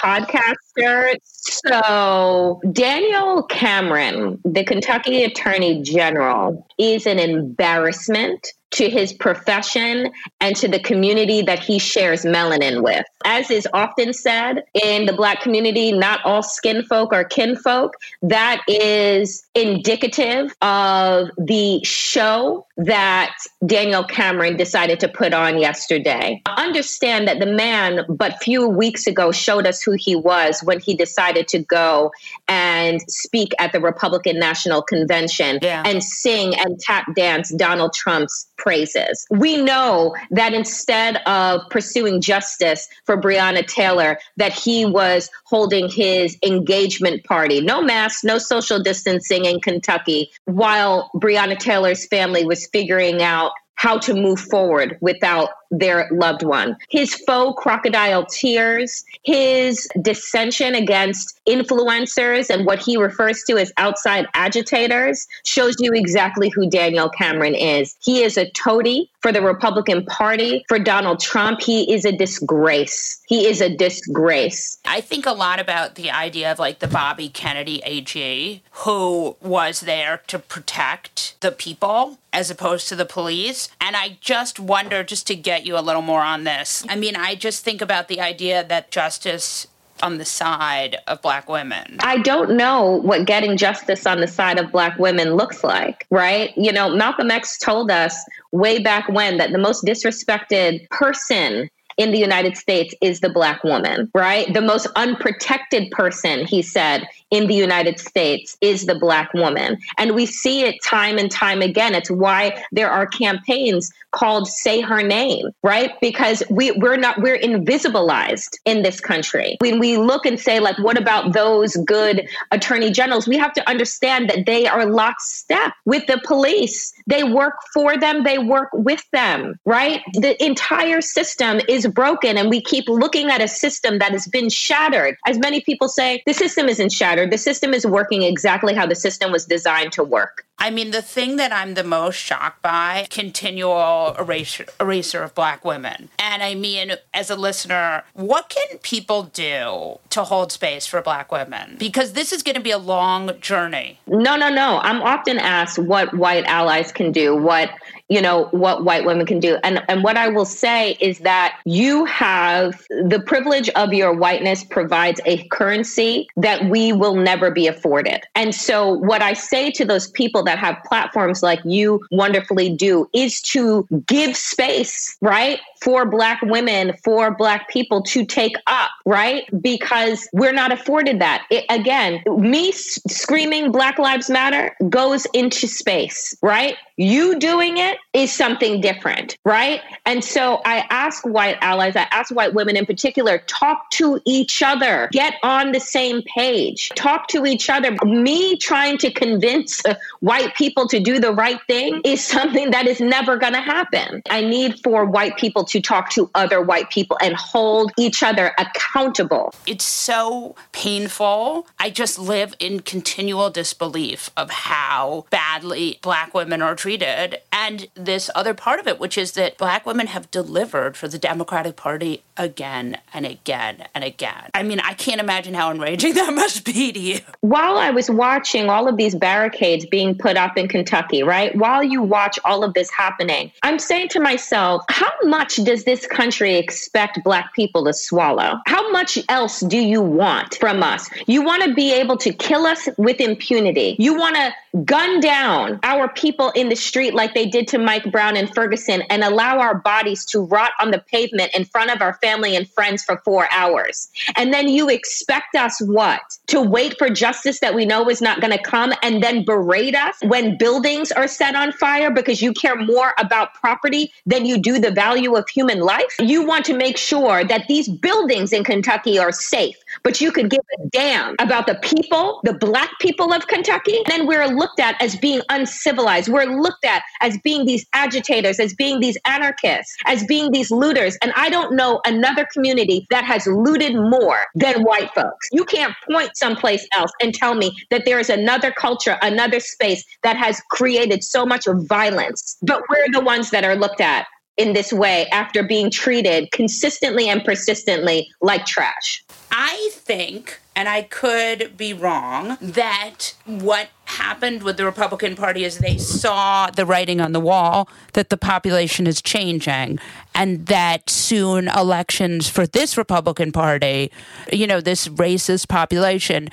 So, 1.23 2.61
Daniel 2.73 3.43
Cameron, 3.45 4.41
the 4.45 4.65
Kentucky 4.65 5.25
Attorney 5.25 5.83
General, 5.83 6.67
is 6.79 7.07
an 7.07 7.19
embarrassment 7.19 8.53
to 8.73 8.89
his 8.89 9.13
profession 9.13 10.11
and 10.41 10.55
to 10.57 10.69
the 10.69 10.79
community 10.79 11.43
that 11.43 11.59
he 11.59 11.79
shares 11.79 12.25
melanin 12.25 12.83
with. 12.83 13.05
As 13.25 13.51
is 13.51 13.67
often 13.73 14.13
said 14.13 14.63
in 14.75 15.07
the 15.07 15.13
Black 15.13 15.41
community, 15.41 15.93
not 15.93 16.25
all 16.25 16.43
skin 16.43 16.85
folk 16.85 17.13
are 17.13 17.25
kinfolk. 17.25 17.97
That 18.23 18.63
is 18.69 19.45
indicative 19.55 20.55
of 20.63 21.31
the 21.37 21.83
show 21.85 22.67
that 22.77 23.37
Daniel 23.67 24.05
Cameron 24.05 24.57
decided 24.57 25.01
to 25.01 25.09
put 25.09 25.35
on 25.35 25.59
yesterday. 25.59 26.41
Understand 26.57 27.29
that 27.29 27.41
the 27.41 27.47
man, 27.47 28.07
but 28.09 28.43
few 28.43 28.67
weeks 28.69 29.07
ago, 29.07 29.33
showed 29.33 29.67
us 29.67 29.83
who 29.83 29.93
he 29.93 30.17
was 30.17 30.63
when 30.71 30.79
he 30.79 30.95
decided 30.95 31.49
to 31.49 31.59
go 31.59 32.13
and 32.47 33.01
speak 33.09 33.53
at 33.59 33.73
the 33.73 33.81
Republican 33.81 34.39
National 34.39 34.83
Convention 34.83 35.59
yeah. 35.63 35.83
and 35.85 36.01
sing 36.01 36.55
and 36.55 36.79
tap 36.79 37.13
dance 37.17 37.53
Donald 37.57 37.93
Trump's 37.93 38.47
praises. 38.57 39.27
We 39.31 39.57
know 39.57 40.15
that 40.31 40.55
instead 40.55 41.17
of 41.27 41.63
pursuing 41.71 42.21
justice 42.21 42.89
for 43.05 43.21
Breonna 43.21 43.67
Taylor, 43.67 44.21
that 44.37 44.53
he 44.53 44.87
was 44.87 45.29
holding 45.45 45.89
his 45.89 46.39
engagement 46.47 47.25
party, 47.25 47.61
no 47.61 47.83
mask, 47.83 48.23
no 48.23 48.39
social 48.39 48.81
distancing 48.81 49.47
in 49.47 49.61
Kentucky, 49.61 50.31
while 50.45 51.11
Breonna 51.17 51.59
Taylor's 51.59 52.07
family 52.07 52.47
was 52.47 52.69
figuring 52.69 53.23
out 53.23 53.51
how 53.75 53.99
to 53.99 54.15
move 54.15 54.39
forward 54.39 54.99
without 55.01 55.49
their 55.71 56.09
loved 56.11 56.43
one. 56.43 56.77
His 56.89 57.15
faux 57.15 57.61
crocodile 57.61 58.27
tears, 58.27 59.05
his 59.23 59.89
dissension 60.03 60.75
against 60.75 61.41
influencers 61.49 62.51
and 62.51 62.67
what 62.67 62.79
he 62.79 62.97
refers 62.97 63.43
to 63.45 63.57
as 63.57 63.73
outside 63.77 64.27
agitators 64.35 65.27
shows 65.45 65.77
you 65.79 65.93
exactly 65.93 66.49
who 66.49 66.69
Daniel 66.69 67.09
Cameron 67.09 67.55
is. 67.55 67.97
He 68.03 68.23
is 68.23 68.37
a 68.37 68.51
toady 68.51 69.11
for 69.21 69.33
the 69.33 69.43
Republican 69.43 70.05
Party, 70.07 70.65
for 70.69 70.79
Donald 70.79 71.21
Trump. 71.21 71.61
He 71.61 71.93
is 71.93 72.05
a 72.05 72.13
disgrace. 72.13 73.21
He 73.29 73.47
is 73.47 73.61
a 73.61 73.75
disgrace. 73.75 74.79
I 74.85 75.01
think 75.01 75.27
a 75.27 75.33
lot 75.33 75.61
about 75.61 75.95
the 75.95 76.11
idea 76.11 76.51
of 76.51 76.59
like 76.59 76.79
the 76.79 76.89
Bobby 76.89 77.29
Kennedy 77.29 77.83
AG, 77.85 78.63
who 78.71 79.37
was 79.41 79.81
there 79.81 80.23
to 80.27 80.39
protect 80.39 81.37
the 81.41 81.53
people 81.53 82.19
as 82.33 82.51
opposed 82.51 82.89
to 82.89 82.97
the 82.97 83.05
police. 83.05 83.69
And 83.81 83.97
I 83.97 84.19
just 84.21 84.61
wonder, 84.61 85.03
just 85.03 85.27
to 85.29 85.35
get 85.35 85.60
you 85.67 85.79
a 85.79 85.81
little 85.81 86.03
more 86.03 86.23
on 86.23 86.45
this, 86.45 86.85
I 86.89 86.97
mean, 86.97 87.17
I 87.17 87.35
just 87.35 87.65
think 87.65 87.81
about 87.81 88.09
the 88.09 88.21
idea 88.21 88.65
that 88.65 88.91
justice 88.91 89.67
on 90.03 90.19
the 90.19 90.25
side 90.25 90.97
of 91.07 91.21
black 91.23 91.49
women? 91.49 91.99
I 92.01 92.19
don't 92.19 92.57
know 92.57 93.01
what 93.03 93.27
getting 93.27 93.57
justice 93.57 94.07
on 94.07 94.21
the 94.21 94.27
side 94.27 94.59
of 94.59 94.73
black 94.73 94.99
women 94.99 95.35
looks 95.35 95.63
like, 95.63 96.07
right? 96.11 96.57
You 96.57 96.73
know, 96.73 96.95
Malcolm 96.95 97.31
X 97.31 97.59
told 97.59 97.91
us 97.91 98.17
way 98.53 98.79
back 98.79 99.09
when 99.09 99.39
that 99.39 99.53
the 99.53 99.59
most 99.59 99.85
disrespected 99.85 100.89
person 100.91 101.69
in 102.01 102.13
the 102.13 102.19
United 102.19 102.57
States 102.57 102.95
is 103.03 103.21
the 103.21 103.29
black 103.29 103.63
woman, 103.63 104.11
right? 104.15 104.51
The 104.55 104.63
most 104.63 104.87
unprotected 104.97 105.91
person, 105.91 106.47
he 106.47 106.63
said, 106.63 107.07
in 107.31 107.47
the 107.47 107.55
United 107.55 108.01
States 108.01 108.57
is 108.63 108.87
the 108.87 108.99
black 108.99 109.33
woman. 109.35 109.79
And 109.99 110.15
we 110.15 110.25
see 110.25 110.63
it 110.63 110.83
time 110.83 111.19
and 111.19 111.31
time 111.31 111.61
again. 111.61 111.95
It's 111.95 112.11
why 112.11 112.65
there 112.73 112.91
are 112.91 113.07
campaigns 113.07 113.93
called 114.13 114.49
Say 114.49 114.81
Her 114.81 115.03
Name, 115.03 115.51
right? 115.63 115.93
Because 116.01 116.43
we, 116.51 116.73
we're 116.73 116.97
not, 116.97 117.21
we're 117.21 117.39
invisibilized 117.39 118.59
in 118.65 118.83
this 118.83 118.99
country. 118.99 119.57
When 119.61 119.79
we 119.79 119.99
look 119.99 120.27
and 120.27 120.41
say, 120.41 120.59
like, 120.59 120.79
what 120.79 120.99
about 120.99 121.35
those 121.35 121.77
good 121.87 122.27
attorney 122.51 122.91
generals? 122.91 123.29
We 123.29 123.37
have 123.37 123.53
to 123.53 123.69
understand 123.69 124.31
that 124.31 124.47
they 124.47 124.67
are 124.67 124.87
lockstep 124.87 125.75
with 125.85 126.07
the 126.07 126.21
police. 126.25 126.93
They 127.07 127.25
work 127.25 127.55
for 127.73 127.97
them, 127.97 128.25
they 128.25 128.39
work 128.39 128.71
with 128.73 129.05
them, 129.13 129.55
right? 129.65 130.01
The 130.15 130.43
entire 130.45 131.03
system 131.03 131.61
is 131.69 131.87
broken, 131.91 132.37
and 132.37 132.51
we 132.51 132.61
keep 132.61 132.89
looking 132.89 133.31
at 133.31 133.41
a 133.41 133.49
system 133.49 133.99
that 133.99 134.13
has 134.13 134.27
been 134.27 134.49
shattered. 134.49 135.17
As 135.27 135.39
many 135.39 135.61
people 135.61 135.89
say, 135.89 136.23
the 136.27 136.35
system 136.35 136.69
isn't 136.69 136.93
shattered 136.93 137.31
the 137.31 137.39
system 137.39 137.75
is 137.75 137.87
working 137.87 138.23
exactly 138.23 138.75
how 138.75 138.87
the 138.87 138.95
system 138.95 139.33
was 139.33 139.47
designed 139.47 139.93
to 139.93 140.05
work. 140.05 140.47
I 140.59 140.69
mean, 140.69 140.91
the 140.91 141.01
thing 141.01 141.37
that 141.37 141.53
I'm 141.53 141.73
the 141.73 141.85
most 141.85 142.17
shocked 142.17 142.61
by 142.61 143.07
continual 143.09 144.15
erasure, 144.19 144.67
erasure 144.79 145.23
of 145.23 145.35
black 145.35 145.65
women. 145.65 146.11
And 146.19 146.43
I 146.43 146.55
mean, 146.55 146.93
as 147.15 147.31
a 147.31 147.37
listener, 147.37 148.05
what 148.13 148.51
can 148.51 148.77
people 148.79 149.23
do 149.23 149.99
to 150.11 150.25
hold 150.25 150.53
space 150.53 150.87
for 150.87 151.01
black 151.01 151.33
women? 151.33 151.77
Because 151.79 152.13
this 152.13 152.31
is 152.31 152.43
going 152.43 152.57
to 152.57 152.61
be 152.61 152.73
a 152.73 152.79
long 152.79 153.41
journey. 153.41 154.01
No, 154.07 154.37
no, 154.37 154.51
no. 154.51 154.81
I'm 154.83 155.01
often 155.01 155.39
asked 155.39 155.79
what 155.79 156.15
white 156.15 156.45
allies 156.45 156.93
can 156.93 157.11
do, 157.11 157.35
what 157.35 157.71
you 158.11 158.21
know 158.21 158.49
what 158.51 158.85
white 158.85 159.07
women 159.07 159.25
can 159.25 159.39
do 159.39 159.57
and 159.63 159.81
and 159.89 160.03
what 160.03 160.17
i 160.17 160.29
will 160.29 160.45
say 160.45 160.97
is 161.01 161.21
that 161.21 161.59
you 161.65 161.80
have 162.05 162.87
the 162.89 163.23
privilege 163.27 163.69
of 163.71 163.93
your 163.93 164.13
whiteness 164.15 164.65
provides 164.65 165.21
a 165.25 165.47
currency 165.49 166.29
that 166.37 166.65
we 166.71 166.93
will 166.93 167.17
never 167.17 167.51
be 167.51 167.67
afforded. 167.67 168.23
And 168.35 168.55
so 168.55 168.95
what 168.95 169.23
i 169.23 169.33
say 169.33 169.71
to 169.71 169.85
those 169.85 170.09
people 170.11 170.43
that 170.45 170.59
have 170.59 170.77
platforms 170.85 171.43
like 171.43 171.61
you 171.65 172.01
wonderfully 172.11 172.71
do 172.71 173.09
is 173.13 173.41
to 173.43 173.87
give 174.07 174.37
space 174.37 175.17
right 175.21 175.61
for 175.83 176.05
black 176.05 176.41
women 176.43 176.93
for 177.03 177.35
black 177.35 177.69
people 177.69 178.03
to 178.03 178.25
take 178.25 178.57
up 178.67 178.91
right 179.07 179.45
because 179.61 180.29
we're 180.33 180.53
not 180.53 180.73
afforded 180.73 181.21
that. 181.21 181.47
It, 181.51 181.65
again 181.71 182.23
me 182.37 182.73
screaming 182.73 183.73
black 183.73 183.99
lives 183.99 184.29
matter 184.29 184.77
goes 184.89 185.27
into 185.33 185.67
space 185.67 186.35
right? 186.43 186.77
You 186.97 187.39
doing 187.39 187.79
it 187.79 187.97
is 188.13 188.31
something 188.33 188.81
different, 188.81 189.37
right? 189.45 189.81
And 190.05 190.23
so 190.23 190.61
I 190.65 190.85
ask 190.91 191.25
white 191.25 191.57
allies, 191.71 191.95
I 191.95 192.07
ask 192.11 192.35
white 192.35 192.53
women 192.53 192.77
in 192.77 192.85
particular, 192.85 193.39
talk 193.47 193.91
to 193.91 194.21
each 194.25 194.63
other, 194.63 195.09
get 195.13 195.35
on 195.43 195.71
the 195.71 195.81
same 195.81 196.23
page, 196.23 196.91
talk 196.97 197.29
to 197.29 197.47
each 197.47 197.71
other. 197.71 197.97
Me 198.05 198.57
trying 198.57 198.99
to 198.99 199.11
convince 199.13 199.81
white 200.21 200.55
people 200.57 200.89
to 200.89 200.99
do 200.99 201.21
the 201.21 201.33
right 201.33 201.61
thing 201.69 202.01
is 202.05 202.25
something 202.25 202.73
that 202.73 202.87
is 202.87 203.01
never 203.01 203.37
going 203.37 203.53
to 203.53 203.61
happen. 203.61 204.23
I 204.31 204.41
need 204.41 204.81
for 204.83 205.05
white 205.05 205.37
people 205.37 205.65
to 205.65 205.81
talk 205.81 206.11
to 206.11 206.29
other 206.35 206.61
white 206.61 206.91
people 206.91 207.17
and 207.21 207.35
hold 207.37 207.93
each 207.97 208.23
other 208.23 208.53
accountable. 208.59 209.55
It's 209.67 209.85
so 209.85 210.57
painful. 210.73 211.69
I 211.79 211.91
just 211.91 212.19
live 212.19 212.55
in 212.59 212.81
continual 212.81 213.51
disbelief 213.51 214.31
of 214.37 214.51
how 214.51 215.27
badly 215.31 215.99
black 216.03 216.35
women 216.35 216.63
are 216.63 216.75
treated. 216.75 217.39
And 217.53 217.89
this 217.95 218.29
other 218.35 218.55
part 218.55 218.81
of 218.81 218.89
it, 218.89 218.99
which 218.99 219.17
is 219.17 219.33
that 219.33 219.57
black 219.57 219.87
women 219.87 220.09
have 220.09 220.31
delivered 220.31 220.97
for 220.97 221.07
the 221.07 221.19
Democratic 221.51 221.75
Party 221.75 222.23
again 222.37 222.97
and 223.13 223.27
again 223.27 223.85
and 223.93 224.05
again. 224.05 224.51
I 224.55 224.63
mean, 224.63 224.79
I 224.79 224.95
can't 224.95 225.21
imagine 225.21 225.53
how 225.53 225.73
enraging 225.73 226.15
that 226.15 226.33
must 226.33 226.65
be 226.65 226.93
to 226.93 226.99
you. 226.99 227.19
While 227.41 227.77
I 227.77 227.91
was 227.91 228.09
watching 228.09 228.71
all 228.71 228.87
of 228.87 228.97
these 228.97 229.17
barricades 229.17 229.85
being 229.85 230.17
put 230.17 230.37
up 230.37 230.57
in 230.57 230.69
Kentucky, 230.69 231.25
right? 231.25 231.55
While 231.57 231.83
you 231.83 232.03
watch 232.03 232.39
all 232.45 232.63
of 232.63 232.75
this 232.75 232.89
happening, 232.91 233.51
I'm 233.65 233.81
saying 233.81 234.11
to 234.11 234.21
myself, 234.21 234.85
how 234.89 235.11
much 235.25 235.57
does 235.57 235.83
this 235.83 236.07
country 236.07 236.55
expect 236.55 237.19
black 237.25 237.53
people 237.53 237.85
to 237.87 237.93
swallow? 237.93 238.61
How 238.67 238.89
much 238.93 239.19
else 239.29 239.59
do 239.61 239.79
you 239.79 240.01
want 240.01 240.55
from 240.55 240.85
us? 240.85 241.11
You 241.27 241.43
want 241.43 241.65
to 241.65 241.75
be 241.75 241.93
able 241.93 242.17
to 242.19 242.33
kill 242.33 242.65
us 242.65 242.89
with 242.97 243.21
impunity. 243.21 243.97
You 243.99 244.17
want 244.17 244.37
to 244.37 244.53
gun 244.85 245.21
down 245.21 245.81
our 245.83 246.09
people 246.09 246.51
in 246.51 246.69
the 246.69 246.77
street 246.77 247.15
like 247.15 247.35
they 247.35 247.47
did 247.47 247.67
to 247.69 247.79
Mike 247.79 248.11
Brown 248.11 248.37
and 248.37 248.53
Ferguson 248.55 249.03
and 249.11 249.25
allow 249.25 249.59
our 249.59 249.75
bodies 249.75 250.25
to 250.27 250.41
rot 250.41 250.73
on 250.81 250.91
the 250.91 250.99
pavement 250.99 251.51
in 251.55 251.65
front 251.65 251.91
of 251.91 252.01
our 252.01 252.15
family 252.15 252.55
and 252.55 252.69
friends 252.71 253.05
for 253.05 253.21
four 253.25 253.49
hours. 253.53 254.09
And 254.37 254.53
then 254.53 254.69
you 254.69 254.89
expect 254.89 255.55
us 255.57 255.81
what? 255.81 256.21
To 256.49 256.63
wait 256.63 256.97
for 256.99 257.11
justice 257.11 257.61
that 257.61 257.75
we 257.75 257.85
know 257.85 258.09
is 258.09 258.23
not 258.23 258.41
going 258.41 258.57
to 258.57 258.63
come 258.63 258.93
and 259.03 259.23
then 259.23 259.45
berate 259.45 259.95
us 259.97 260.17
when 260.23 260.57
buildings 260.57 261.11
are 261.13 261.29
set 261.29 261.55
on 261.57 261.73
fire 261.73 262.11
because 262.11 262.41
you 262.41 262.53
care 262.53 262.77
more 262.77 263.13
about 263.19 263.55
property 263.55 264.13
than 264.27 264.47
you 264.47 264.59
do 264.59 264.79
the 264.79 264.91
value 264.91 265.35
of 265.35 265.49
human 265.49 265.81
life? 265.81 266.15
You 266.21 266.47
want 266.47 266.65
to 266.67 266.77
make 266.77 266.97
sure 266.97 267.45
that 267.45 267.67
these 267.69 267.89
buildings 267.89 268.53
in 268.53 268.65
Kentucky 268.65 269.19
are 269.19 269.33
safe, 269.33 269.77
but 270.03 270.21
you 270.21 270.33
could 270.33 270.51
give 270.51 270.61
a 270.79 270.89
damn 270.89 271.35
about 271.39 271.67
the 271.67 271.77
people, 271.77 272.41
the 272.45 272.55
black 272.55 272.91
people 273.01 273.33
of 273.33 273.47
Kentucky. 273.47 273.97
And 273.97 274.07
then 274.07 274.27
we're 274.27 274.47
looked 274.47 274.81
at 274.81 275.01
as 275.01 275.17
being 275.17 275.41
uncivilized. 275.49 276.29
We're 276.29 276.45
looked 276.45 276.85
at 276.85 277.03
as 277.21 277.39
being 277.39 277.67
these 277.67 277.87
agitators, 277.93 278.61
as 278.61 278.75
being 278.75 279.01
these 279.01 279.19
anarchists, 279.27 279.97
as 280.07 280.25
being 280.25 280.53
these 280.53 280.71
looters. 280.71 281.17
And 281.23 281.33
I 281.37 281.51
don't 281.51 281.75
know 281.75 282.01
another 282.05 282.47
community 282.53 283.07
that 283.11 283.25
has 283.25 283.47
looted 283.47 283.95
more 283.95 284.47
than 284.55 284.83
white 284.83 285.11
folks. 285.15 285.49
You 285.53 285.65
can't 285.65 285.95
point 286.11 286.37
someplace 286.37 286.87
else 286.93 287.13
and 287.21 287.35
tell 287.35 287.55
me 287.55 287.77
that 287.91 288.05
there 288.05 288.19
is 288.19 288.31
another 288.31 288.71
culture, 288.71 289.19
another 289.23 289.61
space 289.61 290.05
that 290.23 290.37
has 290.37 290.61
created 290.71 291.23
so 291.25 291.45
much 291.47 291.67
violence. 291.69 292.57
But 292.63 292.83
we're 292.89 293.11
the 293.13 293.21
ones 293.21 293.51
that 293.51 293.65
are 293.65 293.77
looked 293.77 294.01
at 294.01 294.27
in 294.57 294.75
this 294.75 294.93
way 294.93 295.27
after 295.29 295.63
being 295.63 295.91
treated 295.91 296.51
consistently 296.53 297.29
and 297.29 297.43
persistently 297.45 298.29
like 298.43 298.67
trash. 298.67 299.25
I 299.51 299.91
think, 299.93 300.61
and 300.77 300.89
I 300.89 301.03
could 301.03 301.77
be 301.77 301.93
wrong, 301.93 302.57
that 302.61 303.35
what 303.45 303.89
happened 304.05 304.63
with 304.63 304.77
the 304.77 304.85
Republican 304.85 305.37
Party 305.37 305.65
is 305.65 305.79
they 305.79 305.99
saw 305.99 306.69
the 306.71 306.87
writing 306.87 307.21
on 307.21 307.33
the 307.33 307.41
wall 307.41 307.89
that 308.13 308.31
the 308.31 308.37
population 308.37 309.07
is 309.07 309.23
changing 309.23 309.99
and 310.35 310.67
that 310.67 311.09
soon 311.11 311.69
elections 311.69 312.49
for 312.49 312.67
this 312.67 312.97
Republican 312.97 313.53
Party, 313.53 314.11
you 314.53 314.67
know, 314.67 314.81
this 314.81 315.09
racist 315.09 315.69
population 315.69 316.49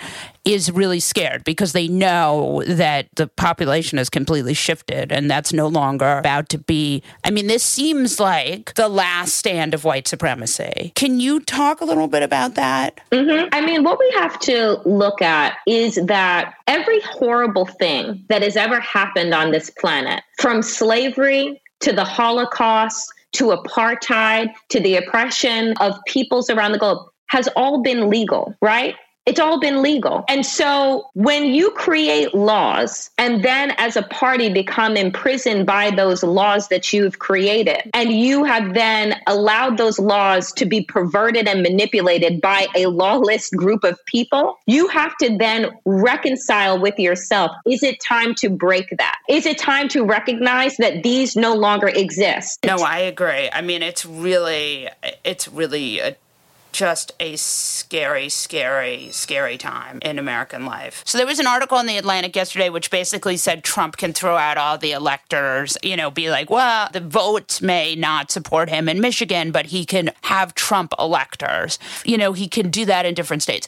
is 0.45 0.71
really 0.71 0.99
scared 0.99 1.43
because 1.43 1.73
they 1.73 1.89
know 1.89 2.63
that 2.65 3.07
the 3.15 3.27
population 3.27 3.97
has 3.97 4.09
completely 4.09 4.53
shifted 4.53 5.11
and 5.11 5.29
that's 5.29 5.51
no 5.51 5.67
longer 5.67 6.17
about 6.17 6.47
to 6.47 6.57
be. 6.57 7.03
I 7.25 7.31
mean, 7.31 7.47
this 7.47 7.63
seems 7.63 8.17
like 8.17 8.73
the 8.75 8.87
last 8.87 9.35
stand 9.35 9.73
of 9.73 9.83
white 9.83 10.07
supremacy. 10.07 10.93
Can 10.95 11.19
you 11.19 11.41
talk 11.41 11.81
a 11.81 11.85
little 11.85 12.07
bit 12.07 12.23
about 12.23 12.55
that? 12.55 13.01
Mm-hmm. 13.11 13.49
I 13.51 13.59
mean, 13.59 13.83
what 13.83 13.99
we 13.99 14.09
have 14.11 14.39
to 14.41 14.81
look 14.85 15.21
at 15.21 15.57
is 15.67 15.95
that 16.05 16.53
every 16.65 17.01
horrible 17.01 17.65
thing 17.65 18.23
that 18.29 18.41
has 18.41 18.55
ever 18.55 18.79
happened 18.79 19.33
on 19.33 19.51
this 19.51 19.69
planet, 19.69 20.23
from 20.39 20.61
slavery 20.61 21.61
to 21.81 21.91
the 21.91 22.05
Holocaust 22.05 23.11
to 23.33 23.49
apartheid 23.49 24.49
to 24.69 24.79
the 24.79 24.95
oppression 24.95 25.73
of 25.79 25.97
peoples 26.07 26.49
around 26.49 26.71
the 26.71 26.77
globe, 26.77 26.99
has 27.27 27.47
all 27.55 27.81
been 27.81 28.09
legal, 28.09 28.53
right? 28.61 28.95
It's 29.27 29.41
all 29.41 29.59
been 29.59 29.81
legal. 29.81 30.23
And 30.29 30.45
so 30.45 31.09
when 31.13 31.47
you 31.47 31.69
create 31.71 32.33
laws 32.33 33.11
and 33.17 33.43
then 33.43 33.73
as 33.77 33.97
a 33.97 34.03
party 34.03 34.47
become 34.47 34.95
imprisoned 34.95 35.65
by 35.65 35.91
those 35.91 36.23
laws 36.23 36.69
that 36.69 36.93
you've 36.93 37.19
created, 37.19 37.89
and 37.93 38.13
you 38.13 38.45
have 38.45 38.73
then 38.73 39.15
allowed 39.27 39.77
those 39.77 39.99
laws 39.99 40.53
to 40.53 40.65
be 40.65 40.81
perverted 40.81 41.45
and 41.45 41.61
manipulated 41.61 42.39
by 42.39 42.67
a 42.73 42.85
lawless 42.85 43.49
group 43.49 43.83
of 43.83 44.03
people, 44.05 44.57
you 44.65 44.87
have 44.87 45.15
to 45.17 45.37
then 45.37 45.71
reconcile 45.83 46.79
with 46.79 46.97
yourself. 46.97 47.51
Is 47.65 47.83
it 47.83 47.99
time 47.99 48.33
to 48.35 48.49
break 48.49 48.95
that? 48.97 49.17
Is 49.27 49.45
it 49.45 49.57
time 49.57 49.89
to 49.89 50.05
recognize 50.05 50.77
that 50.77 51.03
these 51.03 51.35
no 51.35 51.53
longer 51.53 51.89
exist? 51.89 52.59
No, 52.65 52.77
I 52.77 52.99
agree. 52.99 53.49
I 53.51 53.61
mean, 53.61 53.83
it's 53.83 54.05
really, 54.05 54.87
it's 55.25 55.49
really 55.49 55.99
a 55.99 56.15
just 56.77 57.11
a 57.19 57.35
scary, 57.37 58.29
scary, 58.29 59.09
scary 59.09 59.57
time 59.57 59.97
in 60.03 60.19
American 60.19 60.63
life. 60.63 61.01
So 61.07 61.17
there 61.17 61.25
was 61.25 61.39
an 61.39 61.47
article 61.47 61.79
in 61.79 61.87
the 61.87 61.97
Atlantic 61.97 62.35
yesterday 62.35 62.69
which 62.69 62.91
basically 62.91 63.35
said 63.35 63.63
Trump 63.63 63.97
can 63.97 64.13
throw 64.13 64.37
out 64.37 64.57
all 64.57 64.77
the 64.77 64.91
electors, 64.91 65.75
you 65.81 65.97
know, 65.97 66.11
be 66.11 66.29
like, 66.29 66.51
well, 66.51 66.87
the 66.93 66.99
votes 66.99 67.63
may 67.63 67.95
not 67.95 68.29
support 68.29 68.69
him 68.69 68.87
in 68.87 69.01
Michigan, 69.01 69.49
but 69.49 69.65
he 69.65 69.85
can 69.85 70.11
have 70.21 70.53
Trump 70.53 70.93
electors. 70.99 71.79
You 72.05 72.19
know, 72.19 72.33
he 72.33 72.47
can 72.47 72.69
do 72.69 72.85
that 72.85 73.07
in 73.07 73.15
different 73.15 73.41
states 73.41 73.67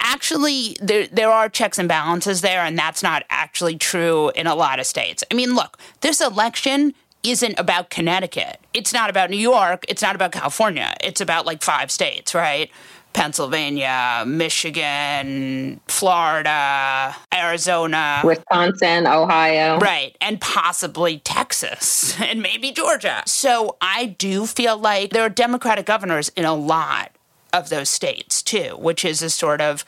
actually 0.00 0.76
there 0.80 1.06
there 1.08 1.30
are 1.30 1.48
checks 1.48 1.78
and 1.78 1.88
balances 1.88 2.40
there 2.40 2.60
and 2.60 2.78
that's 2.78 3.02
not 3.02 3.24
actually 3.28 3.76
true 3.76 4.30
in 4.30 4.46
a 4.46 4.54
lot 4.54 4.78
of 4.78 4.86
states. 4.86 5.24
I 5.30 5.34
mean, 5.34 5.54
look, 5.54 5.78
this 6.00 6.20
election 6.20 6.94
isn't 7.30 7.58
about 7.58 7.90
Connecticut. 7.90 8.60
It's 8.74 8.92
not 8.92 9.10
about 9.10 9.30
New 9.30 9.38
York. 9.38 9.84
It's 9.88 10.02
not 10.02 10.14
about 10.14 10.32
California. 10.32 10.94
It's 11.02 11.20
about 11.20 11.46
like 11.46 11.62
five 11.62 11.90
states, 11.90 12.34
right? 12.34 12.70
Pennsylvania, 13.16 14.24
Michigan, 14.26 15.80
Florida, 15.88 17.16
Arizona, 17.32 18.20
Wisconsin, 18.22 19.06
Ohio. 19.06 19.78
Right. 19.78 20.14
And 20.20 20.38
possibly 20.38 21.18
Texas 21.20 22.20
and 22.20 22.42
maybe 22.42 22.72
Georgia. 22.72 23.22
So 23.24 23.78
I 23.80 24.04
do 24.06 24.44
feel 24.44 24.76
like 24.76 25.12
there 25.12 25.22
are 25.22 25.30
Democratic 25.30 25.86
governors 25.86 26.28
in 26.36 26.44
a 26.44 26.54
lot 26.54 27.10
of 27.54 27.70
those 27.70 27.88
states 27.88 28.42
too, 28.42 28.76
which 28.78 29.02
is 29.02 29.22
a 29.22 29.30
sort 29.30 29.62
of 29.62 29.82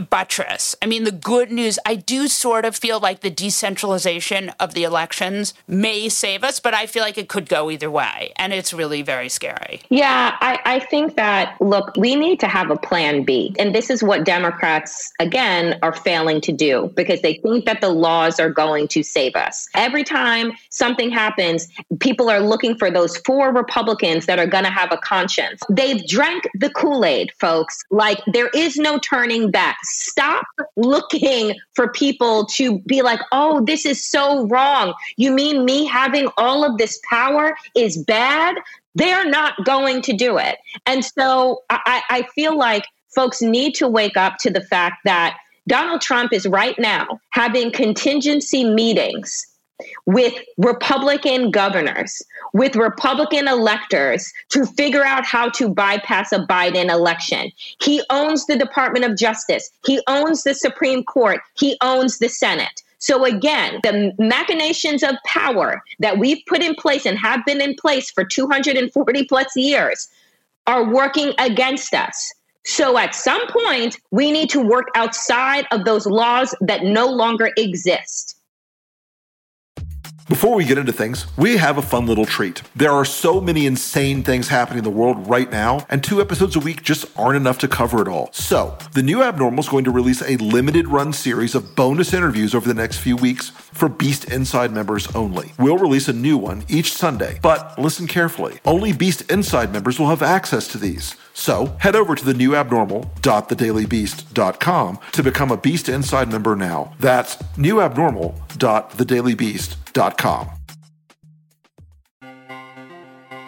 buttress. 0.00 0.74
I 0.82 0.86
mean, 0.86 1.04
the 1.04 1.12
good 1.12 1.50
news, 1.50 1.78
I 1.84 1.94
do 1.94 2.28
sort 2.28 2.64
of 2.64 2.76
feel 2.76 3.00
like 3.00 3.20
the 3.20 3.30
decentralization 3.30 4.50
of 4.60 4.74
the 4.74 4.84
elections 4.84 5.54
may 5.66 6.08
save 6.08 6.44
us, 6.44 6.60
but 6.60 6.74
I 6.74 6.86
feel 6.86 7.02
like 7.02 7.18
it 7.18 7.28
could 7.28 7.48
go 7.48 7.70
either 7.70 7.90
way. 7.90 8.32
And 8.36 8.52
it's 8.52 8.72
really 8.72 9.02
very 9.02 9.28
scary. 9.28 9.82
Yeah, 9.88 10.36
I, 10.40 10.59
I 10.70 10.78
think 10.78 11.16
that, 11.16 11.60
look, 11.60 11.90
we 11.96 12.14
need 12.14 12.38
to 12.38 12.46
have 12.46 12.70
a 12.70 12.76
plan 12.76 13.24
B. 13.24 13.56
And 13.58 13.74
this 13.74 13.90
is 13.90 14.04
what 14.04 14.24
Democrats, 14.24 15.12
again, 15.18 15.76
are 15.82 15.92
failing 15.92 16.40
to 16.42 16.52
do 16.52 16.92
because 16.94 17.22
they 17.22 17.34
think 17.42 17.64
that 17.64 17.80
the 17.80 17.88
laws 17.88 18.38
are 18.38 18.50
going 18.50 18.86
to 18.86 19.02
save 19.02 19.34
us. 19.34 19.68
Every 19.74 20.04
time 20.04 20.52
something 20.68 21.10
happens, 21.10 21.66
people 21.98 22.30
are 22.30 22.38
looking 22.38 22.78
for 22.78 22.88
those 22.88 23.16
four 23.26 23.52
Republicans 23.52 24.26
that 24.26 24.38
are 24.38 24.46
going 24.46 24.62
to 24.62 24.70
have 24.70 24.92
a 24.92 24.98
conscience. 24.98 25.60
They've 25.68 26.06
drank 26.06 26.48
the 26.54 26.70
Kool 26.70 27.04
Aid, 27.04 27.32
folks. 27.40 27.76
Like, 27.90 28.20
there 28.32 28.50
is 28.54 28.76
no 28.76 29.00
turning 29.00 29.50
back 29.50 29.76
stop 29.82 30.46
looking 30.76 31.56
for 31.74 31.88
people 31.88 32.46
to 32.46 32.78
be 32.80 33.02
like, 33.02 33.18
oh, 33.32 33.60
this 33.64 33.84
is 33.84 34.04
so 34.04 34.46
wrong. 34.46 34.94
You 35.16 35.32
mean 35.32 35.64
me 35.64 35.84
having 35.84 36.28
all 36.36 36.62
of 36.62 36.78
this 36.78 37.00
power 37.10 37.56
is 37.74 38.00
bad? 38.04 38.54
They're 38.94 39.28
not 39.28 39.64
going 39.64 40.02
to 40.02 40.12
do 40.12 40.38
it. 40.38 40.58
And 40.86 41.04
so 41.04 41.62
I, 41.70 42.02
I 42.08 42.22
feel 42.34 42.56
like 42.56 42.84
folks 43.14 43.40
need 43.40 43.74
to 43.76 43.88
wake 43.88 44.16
up 44.16 44.38
to 44.38 44.50
the 44.50 44.60
fact 44.60 44.98
that 45.04 45.36
Donald 45.68 46.00
Trump 46.00 46.32
is 46.32 46.46
right 46.46 46.78
now 46.78 47.20
having 47.30 47.70
contingency 47.70 48.64
meetings 48.64 49.46
with 50.06 50.34
Republican 50.58 51.50
governors, 51.50 52.22
with 52.52 52.76
Republican 52.76 53.48
electors 53.48 54.32
to 54.50 54.66
figure 54.66 55.04
out 55.04 55.24
how 55.24 55.48
to 55.50 55.68
bypass 55.68 56.32
a 56.32 56.40
Biden 56.40 56.90
election. 56.90 57.50
He 57.80 58.02
owns 58.10 58.46
the 58.46 58.56
Department 58.56 59.04
of 59.04 59.16
Justice, 59.16 59.70
he 59.86 60.00
owns 60.08 60.42
the 60.42 60.54
Supreme 60.54 61.04
Court, 61.04 61.40
he 61.54 61.76
owns 61.80 62.18
the 62.18 62.28
Senate. 62.28 62.82
So 63.00 63.24
again, 63.24 63.80
the 63.82 64.12
machinations 64.18 65.02
of 65.02 65.16
power 65.24 65.82
that 65.98 66.18
we've 66.18 66.44
put 66.46 66.62
in 66.62 66.74
place 66.74 67.06
and 67.06 67.18
have 67.18 67.44
been 67.46 67.60
in 67.60 67.74
place 67.74 68.10
for 68.10 68.24
240 68.24 69.24
plus 69.24 69.56
years 69.56 70.08
are 70.66 70.84
working 70.84 71.32
against 71.38 71.94
us. 71.94 72.32
So 72.64 72.98
at 72.98 73.14
some 73.14 73.40
point, 73.48 73.96
we 74.10 74.30
need 74.30 74.50
to 74.50 74.60
work 74.60 74.88
outside 74.94 75.66
of 75.70 75.84
those 75.84 76.06
laws 76.06 76.54
that 76.60 76.84
no 76.84 77.06
longer 77.06 77.50
exist. 77.56 78.36
Before 80.30 80.54
we 80.54 80.64
get 80.64 80.78
into 80.78 80.92
things, 80.92 81.26
we 81.36 81.56
have 81.56 81.76
a 81.76 81.82
fun 81.82 82.06
little 82.06 82.24
treat. 82.24 82.62
There 82.76 82.92
are 82.92 83.04
so 83.04 83.40
many 83.40 83.66
insane 83.66 84.22
things 84.22 84.46
happening 84.46 84.78
in 84.78 84.84
the 84.84 84.90
world 84.90 85.28
right 85.28 85.50
now, 85.50 85.84
and 85.90 86.04
two 86.04 86.20
episodes 86.20 86.54
a 86.54 86.60
week 86.60 86.84
just 86.84 87.04
aren't 87.18 87.36
enough 87.36 87.58
to 87.58 87.66
cover 87.66 88.00
it 88.00 88.06
all. 88.06 88.28
So, 88.32 88.78
the 88.94 89.02
new 89.02 89.24
Abnormal 89.24 89.58
is 89.58 89.68
going 89.68 89.82
to 89.86 89.90
release 89.90 90.22
a 90.22 90.36
limited 90.36 90.86
run 90.86 91.12
series 91.12 91.56
of 91.56 91.74
bonus 91.74 92.14
interviews 92.14 92.54
over 92.54 92.68
the 92.68 92.80
next 92.80 92.98
few 92.98 93.16
weeks 93.16 93.50
for 93.50 93.88
Beast 93.88 94.30
Inside 94.30 94.70
members 94.70 95.12
only. 95.16 95.52
We'll 95.58 95.78
release 95.78 96.06
a 96.06 96.12
new 96.12 96.38
one 96.38 96.62
each 96.68 96.92
Sunday, 96.92 97.40
but 97.42 97.76
listen 97.76 98.06
carefully. 98.06 98.60
Only 98.64 98.92
Beast 98.92 99.28
Inside 99.28 99.72
members 99.72 99.98
will 99.98 100.10
have 100.10 100.22
access 100.22 100.68
to 100.68 100.78
these. 100.78 101.16
So 101.34 101.76
head 101.80 101.96
over 101.96 102.14
to 102.14 102.24
the 102.24 102.34
new 102.34 102.54
abnormal.thedailybeast.com 102.54 104.98
to 105.10 105.22
become 105.24 105.50
a 105.50 105.56
Beast 105.56 105.88
Inside 105.88 106.30
member 106.30 106.54
now. 106.54 106.94
That's 107.00 107.34
newabnormal.thedailybeast.com. 107.56 109.79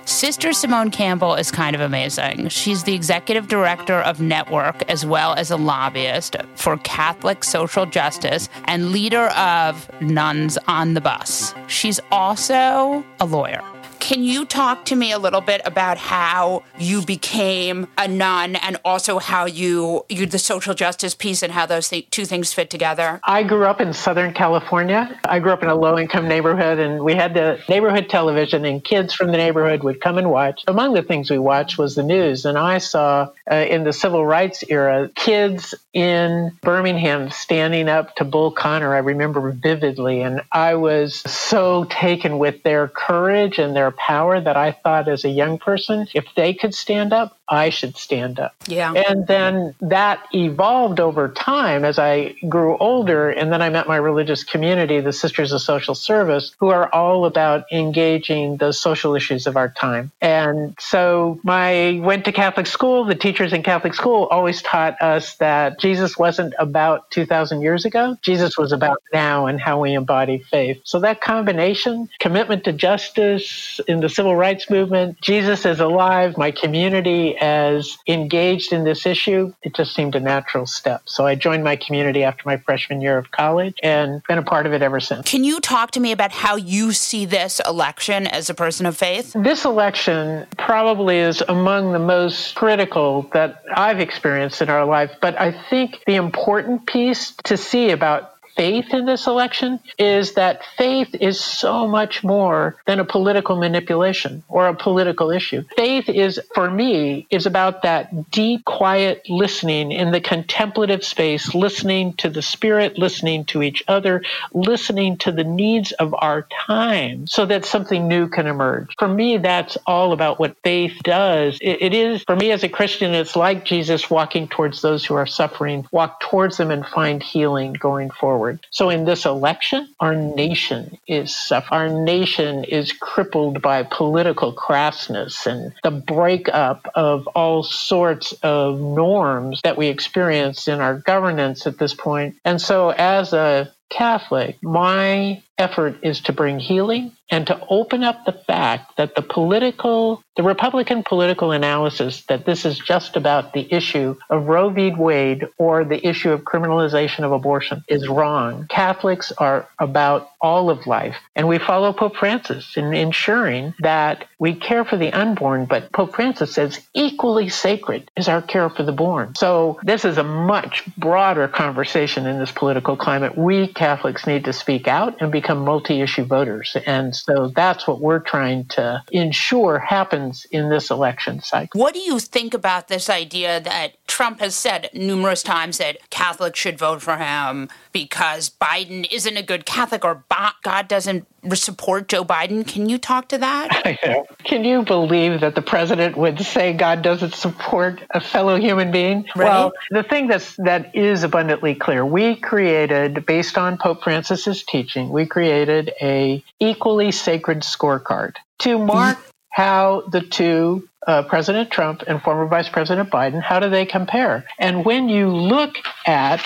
Sister 0.04 0.52
Simone 0.52 0.90
Campbell 0.90 1.34
is 1.34 1.50
kind 1.50 1.74
of 1.74 1.80
amazing. 1.80 2.48
She's 2.48 2.84
the 2.84 2.94
executive 2.94 3.48
director 3.48 4.00
of 4.00 4.20
Network 4.20 4.88
as 4.90 5.06
well 5.06 5.34
as 5.34 5.50
a 5.50 5.56
lobbyist 5.56 6.36
for 6.54 6.76
Catholic 6.78 7.42
social 7.42 7.86
justice 7.86 8.48
and 8.66 8.92
leader 8.92 9.26
of 9.28 9.90
Nuns 10.00 10.58
on 10.68 10.94
the 10.94 11.00
Bus. 11.00 11.54
She's 11.66 11.98
also 12.10 13.04
a 13.20 13.26
lawyer. 13.26 13.71
Can 14.02 14.24
you 14.24 14.44
talk 14.44 14.84
to 14.86 14.96
me 14.96 15.12
a 15.12 15.18
little 15.18 15.40
bit 15.40 15.60
about 15.64 15.96
how 15.96 16.64
you 16.76 17.02
became 17.02 17.86
a 17.96 18.08
nun 18.08 18.56
and 18.56 18.76
also 18.84 19.20
how 19.20 19.46
you 19.46 20.04
you 20.08 20.26
the 20.26 20.40
social 20.40 20.74
justice 20.74 21.14
piece 21.14 21.40
and 21.40 21.52
how 21.52 21.66
those 21.66 21.88
th- 21.88 22.10
two 22.10 22.24
things 22.24 22.52
fit 22.52 22.68
together? 22.68 23.20
I 23.22 23.44
grew 23.44 23.64
up 23.64 23.80
in 23.80 23.92
Southern 23.92 24.34
California. 24.34 25.20
I 25.24 25.38
grew 25.38 25.52
up 25.52 25.62
in 25.62 25.68
a 25.68 25.76
low 25.76 25.96
income 25.96 26.26
neighborhood 26.26 26.80
and 26.80 27.04
we 27.04 27.14
had 27.14 27.32
the 27.32 27.60
neighborhood 27.68 28.10
television 28.10 28.64
and 28.64 28.82
kids 28.82 29.14
from 29.14 29.30
the 29.30 29.36
neighborhood 29.36 29.84
would 29.84 30.00
come 30.00 30.18
and 30.18 30.32
watch. 30.32 30.64
Among 30.66 30.94
the 30.94 31.02
things 31.04 31.30
we 31.30 31.38
watched 31.38 31.78
was 31.78 31.94
the 31.94 32.02
news 32.02 32.44
and 32.44 32.58
I 32.58 32.78
saw 32.78 33.28
uh, 33.48 33.54
in 33.54 33.84
the 33.84 33.92
civil 33.92 34.26
rights 34.26 34.64
era 34.68 35.10
kids 35.14 35.76
in 35.92 36.50
Birmingham 36.60 37.30
standing 37.30 37.88
up 37.88 38.16
to 38.16 38.24
Bull 38.24 38.50
Connor. 38.50 38.96
I 38.96 38.98
remember 38.98 39.52
vividly 39.52 40.22
and 40.22 40.42
I 40.50 40.74
was 40.74 41.14
so 41.20 41.84
taken 41.84 42.38
with 42.38 42.64
their 42.64 42.88
courage 42.88 43.60
and 43.60 43.76
their 43.76 43.91
power 43.92 44.40
that 44.40 44.56
I 44.56 44.72
thought 44.72 45.08
as 45.08 45.24
a 45.24 45.30
young 45.30 45.58
person, 45.58 46.08
if 46.14 46.26
they 46.36 46.54
could 46.54 46.74
stand 46.74 47.12
up, 47.12 47.38
I 47.48 47.70
should 47.70 47.96
stand 47.96 48.38
up. 48.38 48.54
Yeah. 48.66 48.92
And 48.92 49.26
then 49.26 49.74
that 49.80 50.26
evolved 50.32 51.00
over 51.00 51.28
time 51.28 51.84
as 51.84 51.98
I 51.98 52.34
grew 52.48 52.78
older. 52.78 53.30
And 53.30 53.52
then 53.52 53.60
I 53.60 53.68
met 53.68 53.86
my 53.86 53.96
religious 53.96 54.44
community, 54.44 55.00
the 55.00 55.12
Sisters 55.12 55.52
of 55.52 55.60
Social 55.60 55.94
Service, 55.94 56.54
who 56.58 56.68
are 56.68 56.88
all 56.94 57.26
about 57.26 57.64
engaging 57.72 58.56
the 58.56 58.72
social 58.72 59.14
issues 59.14 59.46
of 59.46 59.56
our 59.56 59.68
time. 59.68 60.12
And 60.20 60.76
so 60.78 61.40
I 61.46 62.00
went 62.02 62.24
to 62.26 62.32
Catholic 62.32 62.66
school. 62.66 63.04
The 63.04 63.14
teachers 63.14 63.52
in 63.52 63.62
Catholic 63.62 63.94
school 63.94 64.28
always 64.30 64.62
taught 64.62 65.00
us 65.02 65.36
that 65.36 65.78
Jesus 65.80 66.16
wasn't 66.16 66.54
about 66.58 67.10
2,000 67.10 67.60
years 67.60 67.84
ago. 67.84 68.16
Jesus 68.22 68.56
was 68.56 68.72
about 68.72 69.02
now 69.12 69.46
and 69.46 69.60
how 69.60 69.80
we 69.80 69.94
embody 69.94 70.38
faith. 70.38 70.80
So 70.84 71.00
that 71.00 71.20
combination, 71.20 72.08
commitment 72.20 72.64
to 72.64 72.72
justice 72.72 73.80
in 73.88 74.00
the 74.00 74.08
civil 74.08 74.36
rights 74.36 74.70
movement, 74.70 75.20
Jesus 75.20 75.66
is 75.66 75.80
alive, 75.80 76.38
my 76.38 76.50
community 76.50 77.31
as 77.38 77.98
engaged 78.06 78.72
in 78.72 78.84
this 78.84 79.06
issue, 79.06 79.52
it 79.62 79.74
just 79.74 79.94
seemed 79.94 80.14
a 80.14 80.20
natural 80.20 80.66
step. 80.66 81.02
So 81.06 81.26
I 81.26 81.34
joined 81.34 81.64
my 81.64 81.76
community 81.76 82.24
after 82.24 82.42
my 82.46 82.56
freshman 82.56 83.00
year 83.00 83.18
of 83.18 83.30
college 83.30 83.78
and 83.82 84.22
been 84.28 84.38
a 84.38 84.42
part 84.42 84.66
of 84.66 84.72
it 84.72 84.82
ever 84.82 85.00
since. 85.00 85.30
Can 85.30 85.44
you 85.44 85.60
talk 85.60 85.90
to 85.92 86.00
me 86.00 86.12
about 86.12 86.32
how 86.32 86.56
you 86.56 86.92
see 86.92 87.24
this 87.24 87.60
election 87.66 88.26
as 88.26 88.50
a 88.50 88.54
person 88.54 88.86
of 88.86 88.96
faith? 88.96 89.32
This 89.34 89.64
election 89.64 90.46
probably 90.58 91.18
is 91.18 91.42
among 91.48 91.92
the 91.92 91.98
most 91.98 92.54
critical 92.54 93.28
that 93.32 93.62
I've 93.74 94.00
experienced 94.00 94.62
in 94.62 94.68
our 94.68 94.84
life, 94.84 95.10
but 95.20 95.40
I 95.40 95.52
think 95.70 96.02
the 96.06 96.16
important 96.16 96.86
piece 96.86 97.32
to 97.44 97.56
see 97.56 97.90
about 97.90 98.31
faith 98.56 98.92
in 98.92 99.06
this 99.06 99.26
election 99.26 99.80
is 99.98 100.34
that 100.34 100.62
faith 100.76 101.14
is 101.14 101.40
so 101.40 101.86
much 101.86 102.24
more 102.24 102.76
than 102.86 103.00
a 103.00 103.04
political 103.04 103.56
manipulation 103.56 104.42
or 104.48 104.68
a 104.68 104.74
political 104.74 105.30
issue. 105.30 105.62
Faith 105.76 106.08
is, 106.08 106.40
for 106.54 106.70
me, 106.70 107.26
is 107.30 107.46
about 107.46 107.82
that 107.82 108.30
deep, 108.30 108.64
quiet 108.64 109.22
listening 109.28 109.92
in 109.92 110.10
the 110.12 110.20
contemplative 110.20 111.04
space, 111.04 111.54
listening 111.54 112.14
to 112.14 112.28
the 112.28 112.42
Spirit, 112.42 112.98
listening 112.98 113.44
to 113.46 113.62
each 113.62 113.82
other, 113.88 114.22
listening 114.52 115.16
to 115.18 115.32
the 115.32 115.44
needs 115.44 115.92
of 115.92 116.14
our 116.18 116.46
time 116.66 117.26
so 117.26 117.46
that 117.46 117.64
something 117.64 118.08
new 118.08 118.28
can 118.28 118.46
emerge. 118.46 118.94
For 118.98 119.08
me, 119.08 119.38
that's 119.38 119.76
all 119.86 120.12
about 120.12 120.38
what 120.38 120.56
faith 120.62 120.98
does. 121.02 121.58
it, 121.60 121.92
is, 121.94 122.22
for 122.24 122.36
me 122.36 122.50
as 122.50 122.62
a 122.64 122.68
Christian, 122.68 123.14
it's 123.14 123.36
like 123.36 123.64
Jesus 123.64 124.10
walking 124.10 124.48
towards 124.48 124.82
those 124.82 125.04
who 125.04 125.14
are 125.14 125.26
suffering, 125.26 125.86
walk 125.92 126.20
towards 126.20 126.56
them 126.56 126.70
and 126.70 126.86
find 126.86 127.22
healing 127.22 127.72
going 127.74 128.10
forward 128.10 128.51
forward. 128.52 128.66
So 128.70 128.90
in 128.90 129.04
this 129.04 129.24
election, 129.24 129.88
our 130.00 130.14
nation 130.14 130.98
is 131.06 131.34
suffering. 131.34 131.72
Our 131.72 131.88
nation 132.04 132.64
is 132.64 132.92
crippled 132.92 133.62
by 133.62 133.82
political 133.84 134.52
crassness 134.52 135.46
and 135.46 135.72
the 135.82 135.90
breakup 135.90 136.90
of 136.94 137.26
all 137.28 137.62
sorts 137.62 138.32
of 138.42 138.78
norms 138.80 139.60
that 139.64 139.76
we 139.76 139.88
experience 139.88 140.68
in 140.68 140.80
our 140.80 140.98
governance 140.98 141.66
at 141.66 141.78
this 141.78 141.94
point. 141.94 142.36
And 142.44 142.60
so 142.60 142.90
as 142.90 143.32
a 143.32 143.72
Catholic, 143.90 144.62
my 144.62 145.42
effort 145.62 145.96
is 146.02 146.20
to 146.22 146.32
bring 146.32 146.58
healing 146.58 147.12
and 147.30 147.46
to 147.46 147.58
open 147.70 148.02
up 148.04 148.26
the 148.26 148.32
fact 148.32 148.96
that 148.98 149.14
the 149.14 149.22
political, 149.22 150.22
the 150.36 150.42
Republican 150.42 151.02
political 151.02 151.50
analysis 151.52 152.24
that 152.26 152.44
this 152.44 152.66
is 152.66 152.78
just 152.78 153.16
about 153.16 153.54
the 153.54 153.66
issue 153.72 154.14
of 154.28 154.48
Roe 154.48 154.68
v. 154.68 154.90
Wade 154.90 155.46
or 155.56 155.84
the 155.84 156.06
issue 156.06 156.30
of 156.30 156.42
criminalization 156.42 157.20
of 157.24 157.32
abortion 157.32 157.82
is 157.88 158.06
wrong. 158.08 158.66
Catholics 158.68 159.32
are 159.38 159.66
about 159.78 160.30
all 160.42 160.68
of 160.68 160.86
life. 160.86 161.16
And 161.36 161.48
we 161.48 161.58
follow 161.58 161.92
Pope 161.92 162.16
Francis 162.16 162.76
in 162.76 162.92
ensuring 162.92 163.72
that 163.80 164.26
we 164.38 164.54
care 164.54 164.84
for 164.84 164.96
the 164.96 165.12
unborn, 165.12 165.66
but 165.66 165.92
Pope 165.92 166.14
Francis 166.16 166.52
says 166.52 166.80
equally 166.94 167.48
sacred 167.48 168.10
is 168.16 168.28
our 168.28 168.42
care 168.42 168.68
for 168.68 168.82
the 168.82 168.92
born. 168.92 169.34
So 169.36 169.78
this 169.84 170.04
is 170.04 170.18
a 170.18 170.24
much 170.24 170.84
broader 170.96 171.46
conversation 171.48 172.26
in 172.26 172.38
this 172.38 172.50
political 172.52 172.96
climate. 172.96 173.38
We 173.38 173.68
Catholics 173.68 174.26
need 174.26 174.44
to 174.46 174.52
speak 174.52 174.88
out 174.88 175.22
and 175.22 175.30
become 175.30 175.51
multi 175.54 176.00
issue 176.00 176.24
voters. 176.24 176.76
And 176.86 177.14
so 177.14 177.48
that's 177.48 177.86
what 177.86 178.00
we're 178.00 178.20
trying 178.20 178.66
to 178.66 179.02
ensure 179.12 179.78
happens 179.78 180.46
in 180.50 180.68
this 180.68 180.90
election 180.90 181.40
cycle. 181.40 181.80
What 181.80 181.94
do 181.94 182.00
you 182.00 182.18
think 182.18 182.54
about 182.54 182.88
this 182.88 183.08
idea 183.08 183.60
that 183.60 183.94
Trump 184.06 184.40
has 184.40 184.54
said 184.54 184.90
numerous 184.92 185.42
times 185.42 185.78
that 185.78 185.98
Catholics 186.10 186.58
should 186.58 186.78
vote 186.78 187.02
for 187.02 187.16
him 187.16 187.68
because 187.92 188.50
Biden 188.50 189.06
isn't 189.12 189.36
a 189.36 189.42
good 189.42 189.66
Catholic 189.66 190.04
or 190.04 190.24
God 190.62 190.88
doesn't 190.88 191.26
support 191.54 192.08
Joe 192.08 192.24
Biden? 192.24 192.66
Can 192.66 192.88
you 192.88 192.98
talk 192.98 193.28
to 193.28 193.38
that? 193.38 194.26
Can 194.44 194.64
you 194.64 194.82
believe 194.82 195.40
that 195.40 195.54
the 195.54 195.62
president 195.62 196.16
would 196.16 196.40
say 196.40 196.72
God 196.72 197.02
doesn't 197.02 197.34
support 197.34 198.00
a 198.10 198.20
fellow 198.20 198.58
human 198.58 198.90
being? 198.90 199.26
Right. 199.34 199.48
Well, 199.48 199.72
the 199.90 200.02
thing 200.02 200.28
that's 200.28 200.56
that 200.56 200.94
is 200.94 201.22
abundantly 201.24 201.74
clear, 201.74 202.04
we 202.06 202.36
created 202.36 203.26
based 203.26 203.58
on 203.58 203.78
Pope 203.78 204.02
Francis's 204.02 204.64
teaching, 204.64 205.10
we 205.10 205.26
created 205.26 205.92
a 206.00 206.44
equally 206.60 207.12
sacred 207.12 207.60
scorecard 207.60 208.36
to 208.60 208.78
mark 208.78 209.18
how 209.50 210.02
the 210.10 210.20
two 210.20 210.88
uh, 211.06 211.22
President 211.24 211.70
Trump 211.70 212.02
and 212.06 212.22
former 212.22 212.46
Vice 212.46 212.68
President 212.68 213.10
Biden, 213.10 213.42
how 213.42 213.60
do 213.60 213.68
they 213.68 213.84
compare? 213.84 214.44
And 214.58 214.84
when 214.84 215.08
you 215.08 215.28
look 215.28 215.76
at 216.06 216.40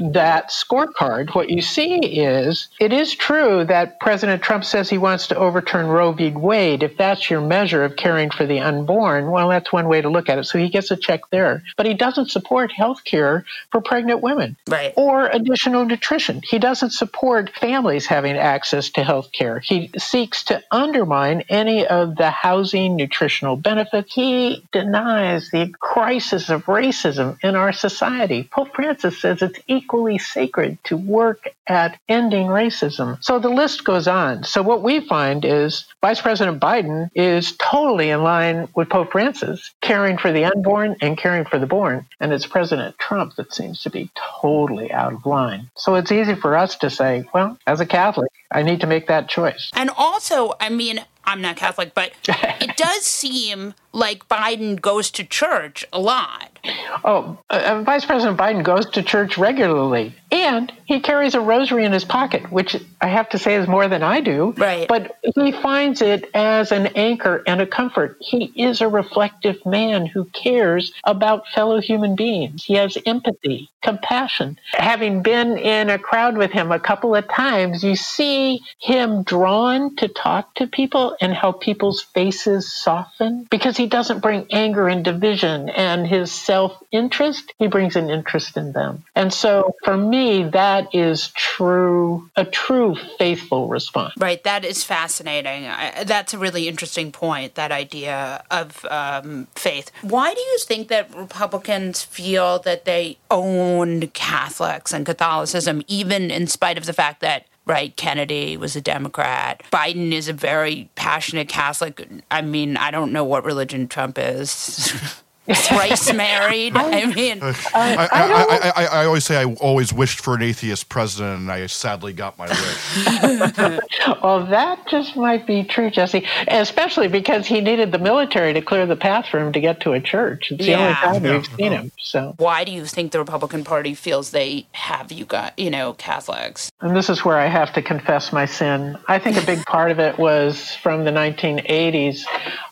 that 0.00 0.50
scorecard, 0.50 1.34
what 1.34 1.50
you 1.50 1.62
see 1.62 1.96
is 1.96 2.68
it 2.80 2.92
is 2.92 3.14
true 3.14 3.64
that 3.64 3.98
President 4.00 4.42
Trump 4.42 4.64
says 4.64 4.88
he 4.88 4.98
wants 4.98 5.26
to 5.28 5.36
overturn 5.36 5.86
Roe 5.86 6.12
v. 6.12 6.30
Wade. 6.30 6.82
If 6.82 6.96
that's 6.96 7.30
your 7.30 7.40
measure 7.40 7.84
of 7.84 7.96
caring 7.96 8.30
for 8.30 8.46
the 8.46 8.60
unborn, 8.60 9.30
well, 9.30 9.48
that's 9.48 9.72
one 9.72 9.88
way 9.88 10.00
to 10.00 10.08
look 10.08 10.28
at 10.28 10.38
it. 10.38 10.44
So 10.44 10.58
he 10.58 10.68
gets 10.68 10.90
a 10.90 10.96
check 10.96 11.22
there. 11.30 11.62
But 11.76 11.86
he 11.86 11.94
doesn't 11.94 12.30
support 12.30 12.72
health 12.72 13.04
care 13.04 13.44
for 13.70 13.80
pregnant 13.80 14.20
women 14.20 14.56
right. 14.68 14.92
or 14.96 15.28
additional 15.28 15.84
nutrition. 15.84 16.42
He 16.44 16.58
doesn't 16.58 16.90
support 16.90 17.50
families 17.50 18.06
having 18.06 18.36
access 18.36 18.90
to 18.90 19.02
health 19.02 19.32
care. 19.32 19.60
He 19.60 19.90
seeks 19.98 20.44
to 20.44 20.62
undermine 20.70 21.42
any 21.48 21.86
of 21.86 22.16
the 22.16 22.30
housing, 22.30 22.96
nutritional 22.96 23.56
benefits. 23.56 24.12
He 24.12 24.64
denies 24.72 25.50
the 25.50 25.72
crisis 25.80 26.50
of 26.50 26.64
racism 26.66 27.38
in 27.42 27.56
our 27.56 27.72
society. 27.72 28.48
Pope 28.50 28.74
Francis 28.74 29.20
says 29.20 29.42
it's 29.42 29.58
equal 29.66 29.85
equally 29.86 30.18
sacred 30.18 30.76
to 30.82 30.96
work 30.96 31.48
at 31.68 31.96
ending 32.08 32.48
racism. 32.48 33.22
So 33.22 33.38
the 33.38 33.48
list 33.48 33.84
goes 33.84 34.08
on. 34.08 34.42
So 34.42 34.60
what 34.60 34.82
we 34.82 34.98
find 35.06 35.44
is 35.44 35.84
Vice 36.00 36.20
President 36.20 36.60
Biden 36.60 37.08
is 37.14 37.54
totally 37.58 38.10
in 38.10 38.24
line 38.24 38.66
with 38.74 38.90
Pope 38.90 39.12
Francis, 39.12 39.72
caring 39.82 40.18
for 40.18 40.32
the 40.32 40.44
unborn 40.44 40.96
and 41.00 41.16
caring 41.16 41.44
for 41.44 41.60
the 41.60 41.68
born. 41.68 42.04
And 42.18 42.32
it's 42.32 42.46
President 42.46 42.98
Trump 42.98 43.36
that 43.36 43.54
seems 43.54 43.80
to 43.82 43.90
be 43.90 44.10
totally 44.40 44.90
out 44.90 45.12
of 45.12 45.24
line. 45.24 45.70
So 45.76 45.94
it's 45.94 46.10
easy 46.10 46.34
for 46.34 46.56
us 46.56 46.74
to 46.78 46.90
say, 46.90 47.24
well, 47.32 47.56
as 47.68 47.78
a 47.78 47.86
Catholic, 47.86 48.32
I 48.50 48.62
need 48.62 48.80
to 48.80 48.88
make 48.88 49.06
that 49.06 49.28
choice. 49.28 49.70
And 49.76 49.90
also, 49.96 50.54
I 50.58 50.68
mean, 50.68 51.04
I'm 51.24 51.40
not 51.40 51.54
Catholic, 51.54 51.94
but 51.94 52.10
it 52.28 52.76
does 52.76 53.02
seem 53.02 53.74
like 53.96 54.28
Biden 54.28 54.78
goes 54.78 55.10
to 55.12 55.24
church 55.24 55.86
a 55.90 55.98
lot. 55.98 56.58
Oh, 57.04 57.38
uh, 57.48 57.82
Vice 57.84 58.04
President 58.04 58.38
Biden 58.38 58.62
goes 58.62 58.86
to 58.90 59.02
church 59.02 59.38
regularly, 59.38 60.14
and 60.30 60.72
he 60.84 61.00
carries 61.00 61.34
a 61.34 61.40
rosary 61.40 61.84
in 61.84 61.92
his 61.92 62.04
pocket, 62.04 62.50
which 62.50 62.76
I 63.00 63.08
have 63.08 63.28
to 63.30 63.38
say 63.38 63.54
is 63.54 63.68
more 63.68 63.88
than 63.88 64.02
I 64.02 64.20
do. 64.20 64.52
Right. 64.56 64.88
But 64.88 65.16
he 65.22 65.52
finds 65.52 66.02
it 66.02 66.28
as 66.34 66.72
an 66.72 66.88
anchor 66.88 67.42
and 67.46 67.60
a 67.60 67.66
comfort. 67.66 68.16
He 68.20 68.52
is 68.56 68.80
a 68.80 68.88
reflective 68.88 69.64
man 69.64 70.06
who 70.06 70.24
cares 70.26 70.92
about 71.04 71.48
fellow 71.48 71.80
human 71.80 72.16
beings. 72.16 72.64
He 72.64 72.74
has 72.74 72.98
empathy, 73.06 73.70
compassion. 73.82 74.58
Having 74.72 75.22
been 75.22 75.56
in 75.56 75.88
a 75.88 75.98
crowd 75.98 76.36
with 76.36 76.50
him 76.50 76.72
a 76.72 76.80
couple 76.80 77.14
of 77.14 77.28
times, 77.28 77.84
you 77.84 77.96
see 77.96 78.60
him 78.80 79.22
drawn 79.22 79.94
to 79.96 80.08
talk 80.08 80.54
to 80.56 80.66
people 80.66 81.16
and 81.20 81.32
how 81.32 81.52
people's 81.52 82.02
faces 82.02 82.72
soften 82.72 83.46
because 83.50 83.76
he 83.76 83.85
doesn't 83.86 84.20
bring 84.20 84.46
anger 84.50 84.88
and 84.88 85.04
division 85.04 85.68
and 85.68 86.06
his 86.06 86.32
self 86.32 86.82
interest. 86.90 87.52
He 87.58 87.66
brings 87.66 87.96
an 87.96 88.10
interest 88.10 88.56
in 88.56 88.72
them. 88.72 89.04
And 89.14 89.32
so 89.32 89.74
for 89.84 89.96
me, 89.96 90.44
that 90.50 90.94
is 90.94 91.28
true, 91.28 92.30
a 92.36 92.44
true 92.44 92.96
faithful 93.18 93.68
response. 93.68 94.14
Right. 94.18 94.42
That 94.44 94.64
is 94.64 94.84
fascinating. 94.84 95.66
I, 95.66 96.04
that's 96.04 96.34
a 96.34 96.38
really 96.38 96.68
interesting 96.68 97.12
point, 97.12 97.54
that 97.54 97.72
idea 97.72 98.44
of 98.50 98.84
um, 98.90 99.48
faith. 99.54 99.90
Why 100.02 100.32
do 100.32 100.40
you 100.40 100.58
think 100.60 100.88
that 100.88 101.14
Republicans 101.14 102.02
feel 102.02 102.58
that 102.60 102.84
they 102.84 103.18
own 103.30 104.08
Catholics 104.08 104.92
and 104.92 105.04
Catholicism, 105.06 105.82
even 105.88 106.30
in 106.30 106.46
spite 106.46 106.78
of 106.78 106.86
the 106.86 106.92
fact 106.92 107.20
that 107.20 107.46
right? 107.66 107.96
Kennedy 107.96 108.56
was 108.56 108.76
a 108.76 108.80
Democrat. 108.80 109.62
Biden 109.72 110.12
is 110.12 110.28
a 110.28 110.32
very 110.32 110.88
passionate 110.94 111.48
Catholic. 111.48 112.08
I 112.30 112.42
mean, 112.42 112.76
I 112.76 112.90
don't 112.90 113.12
know 113.12 113.24
what 113.24 113.44
religion 113.44 113.88
Trump 113.88 114.18
is. 114.18 114.94
thrice 115.54 116.12
married. 116.14 116.76
I 116.76 117.06
mean, 117.06 117.38
I, 117.42 117.54
I, 117.74 118.08
I, 118.10 118.72
I, 118.76 118.84
I, 118.84 119.04
always 119.06 119.24
say 119.24 119.36
I 119.36 119.44
always 119.54 119.92
wished 119.92 120.20
for 120.20 120.34
an 120.34 120.42
atheist 120.42 120.88
president, 120.88 121.40
and 121.40 121.50
I 121.50 121.66
sadly 121.66 122.12
got 122.12 122.36
my 122.38 122.48
wish. 122.48 123.80
well, 124.22 124.44
that 124.46 124.86
just 124.88 125.16
might 125.16 125.46
be 125.46 125.64
true, 125.64 125.90
Jesse, 125.90 126.26
especially 126.48 127.08
because 127.08 127.46
he 127.46 127.60
needed 127.60 127.92
the 127.92 127.98
military 127.98 128.52
to 128.52 128.60
clear 128.60 128.86
the 128.86 128.96
path 128.96 129.26
for 129.28 129.38
him 129.38 129.52
to 129.52 129.60
get 129.60 129.80
to 129.80 129.92
a 129.92 130.00
church. 130.00 130.50
It's 130.50 130.64
the 130.64 130.70
yeah. 130.70 130.80
only 130.80 130.94
time 130.94 131.24
yeah. 131.24 131.36
we've 131.36 131.46
seen 131.56 131.72
him. 131.72 131.92
So, 131.98 132.34
why 132.38 132.64
do 132.64 132.72
you 132.72 132.84
think 132.84 133.12
the 133.12 133.18
Republican 133.18 133.64
Party 133.64 133.94
feels 133.94 134.30
they 134.30 134.66
have 134.72 135.12
you 135.12 135.24
got, 135.24 135.58
you 135.58 135.70
know, 135.70 135.92
Catholics? 135.94 136.70
And 136.80 136.96
this 136.96 137.08
is 137.08 137.24
where 137.24 137.38
I 137.38 137.46
have 137.46 137.72
to 137.74 137.82
confess 137.82 138.32
my 138.32 138.46
sin. 138.46 138.98
I 139.08 139.18
think 139.18 139.36
a 139.36 139.46
big 139.46 139.64
part 139.66 139.90
of 139.90 139.98
it 140.00 140.18
was 140.18 140.74
from 140.76 141.04
the 141.04 141.10
1980s 141.10 142.24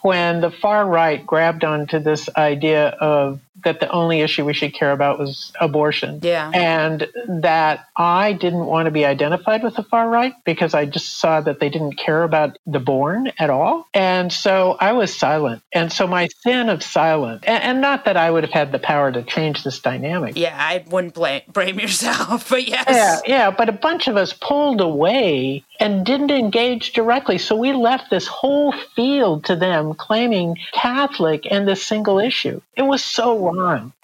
when 0.03 0.41
the 0.41 0.51
far 0.51 0.87
right 0.87 1.25
grabbed 1.27 1.65
onto 1.65 1.99
this 1.99 2.29
idea 2.37 2.64
of 2.73 3.41
that 3.65 3.81
the 3.81 3.91
only 3.91 4.21
issue 4.21 4.45
we 4.45 4.55
should 4.55 4.75
care 4.75 4.93
about 4.93 5.19
was 5.19 5.53
abortion. 5.61 6.21
Yeah. 6.23 6.51
And 6.55 7.09
that 7.29 7.87
I 7.97 8.33
didn't 8.33 8.67
want 8.67 8.87
to 8.87 8.91
be 8.91 9.05
identified 9.05 9.63
with 9.63 9.75
the 9.75 9.83
far 9.83 10.09
right 10.09 10.35
because 10.45 10.75
I 10.75 10.87
just 10.87 11.19
saw 11.19 11.41
that 11.41 11.61
they 11.61 11.69
didn't 11.69 11.97
care 11.97 12.23
about 12.23 12.59
the 12.67 12.81
born 12.81 13.33
at 13.39 13.51
all. 13.51 13.87
And 13.95 14.33
so 14.33 14.77
I 14.81 14.93
was 14.93 15.15
silent. 15.15 15.63
And 15.73 15.93
so 15.93 16.07
my 16.07 16.29
sin 16.43 16.69
of 16.69 16.83
silence, 16.83 17.45
and, 17.47 17.63
and 17.63 17.81
not 17.81 18.05
that 18.05 18.17
I 18.17 18.31
would 18.31 18.45
have 18.45 18.53
had 18.53 18.73
the 18.73 18.79
power 18.79 19.11
to 19.13 19.23
change 19.23 19.65
this 19.65 19.81
dynamic. 19.81 20.37
Yeah, 20.37 20.57
I 20.59 20.85
wouldn't 20.89 21.15
blame, 21.15 21.43
blame 21.53 21.79
yourself, 21.79 22.49
but 22.51 22.67
yes. 22.67 22.85
Yeah, 22.89 23.21
yeah. 23.27 23.51
But 23.51 23.69
a 23.69 23.73
bunch 23.73 24.09
of 24.09 24.17
us 24.17 24.33
pulled 24.33 24.81
away 24.81 25.65
and 25.81 26.07
didn't 26.07 26.31
engage 26.31 26.93
directly. 26.93 27.39
So 27.39 27.57
we 27.57 27.73
left 27.73 28.11
this 28.11 28.27
whole 28.27 28.73
field 28.95 29.45
to 29.47 29.57
them 29.57 29.95
claiming 29.95 30.57
Catholic 30.73 31.47
and 31.51 31.67
this 31.67 31.85
single 31.85 32.19
issue. 32.19 32.61
It 32.77 32.83
was 32.83 33.05
so 33.05 33.39
wrong. 33.39 33.54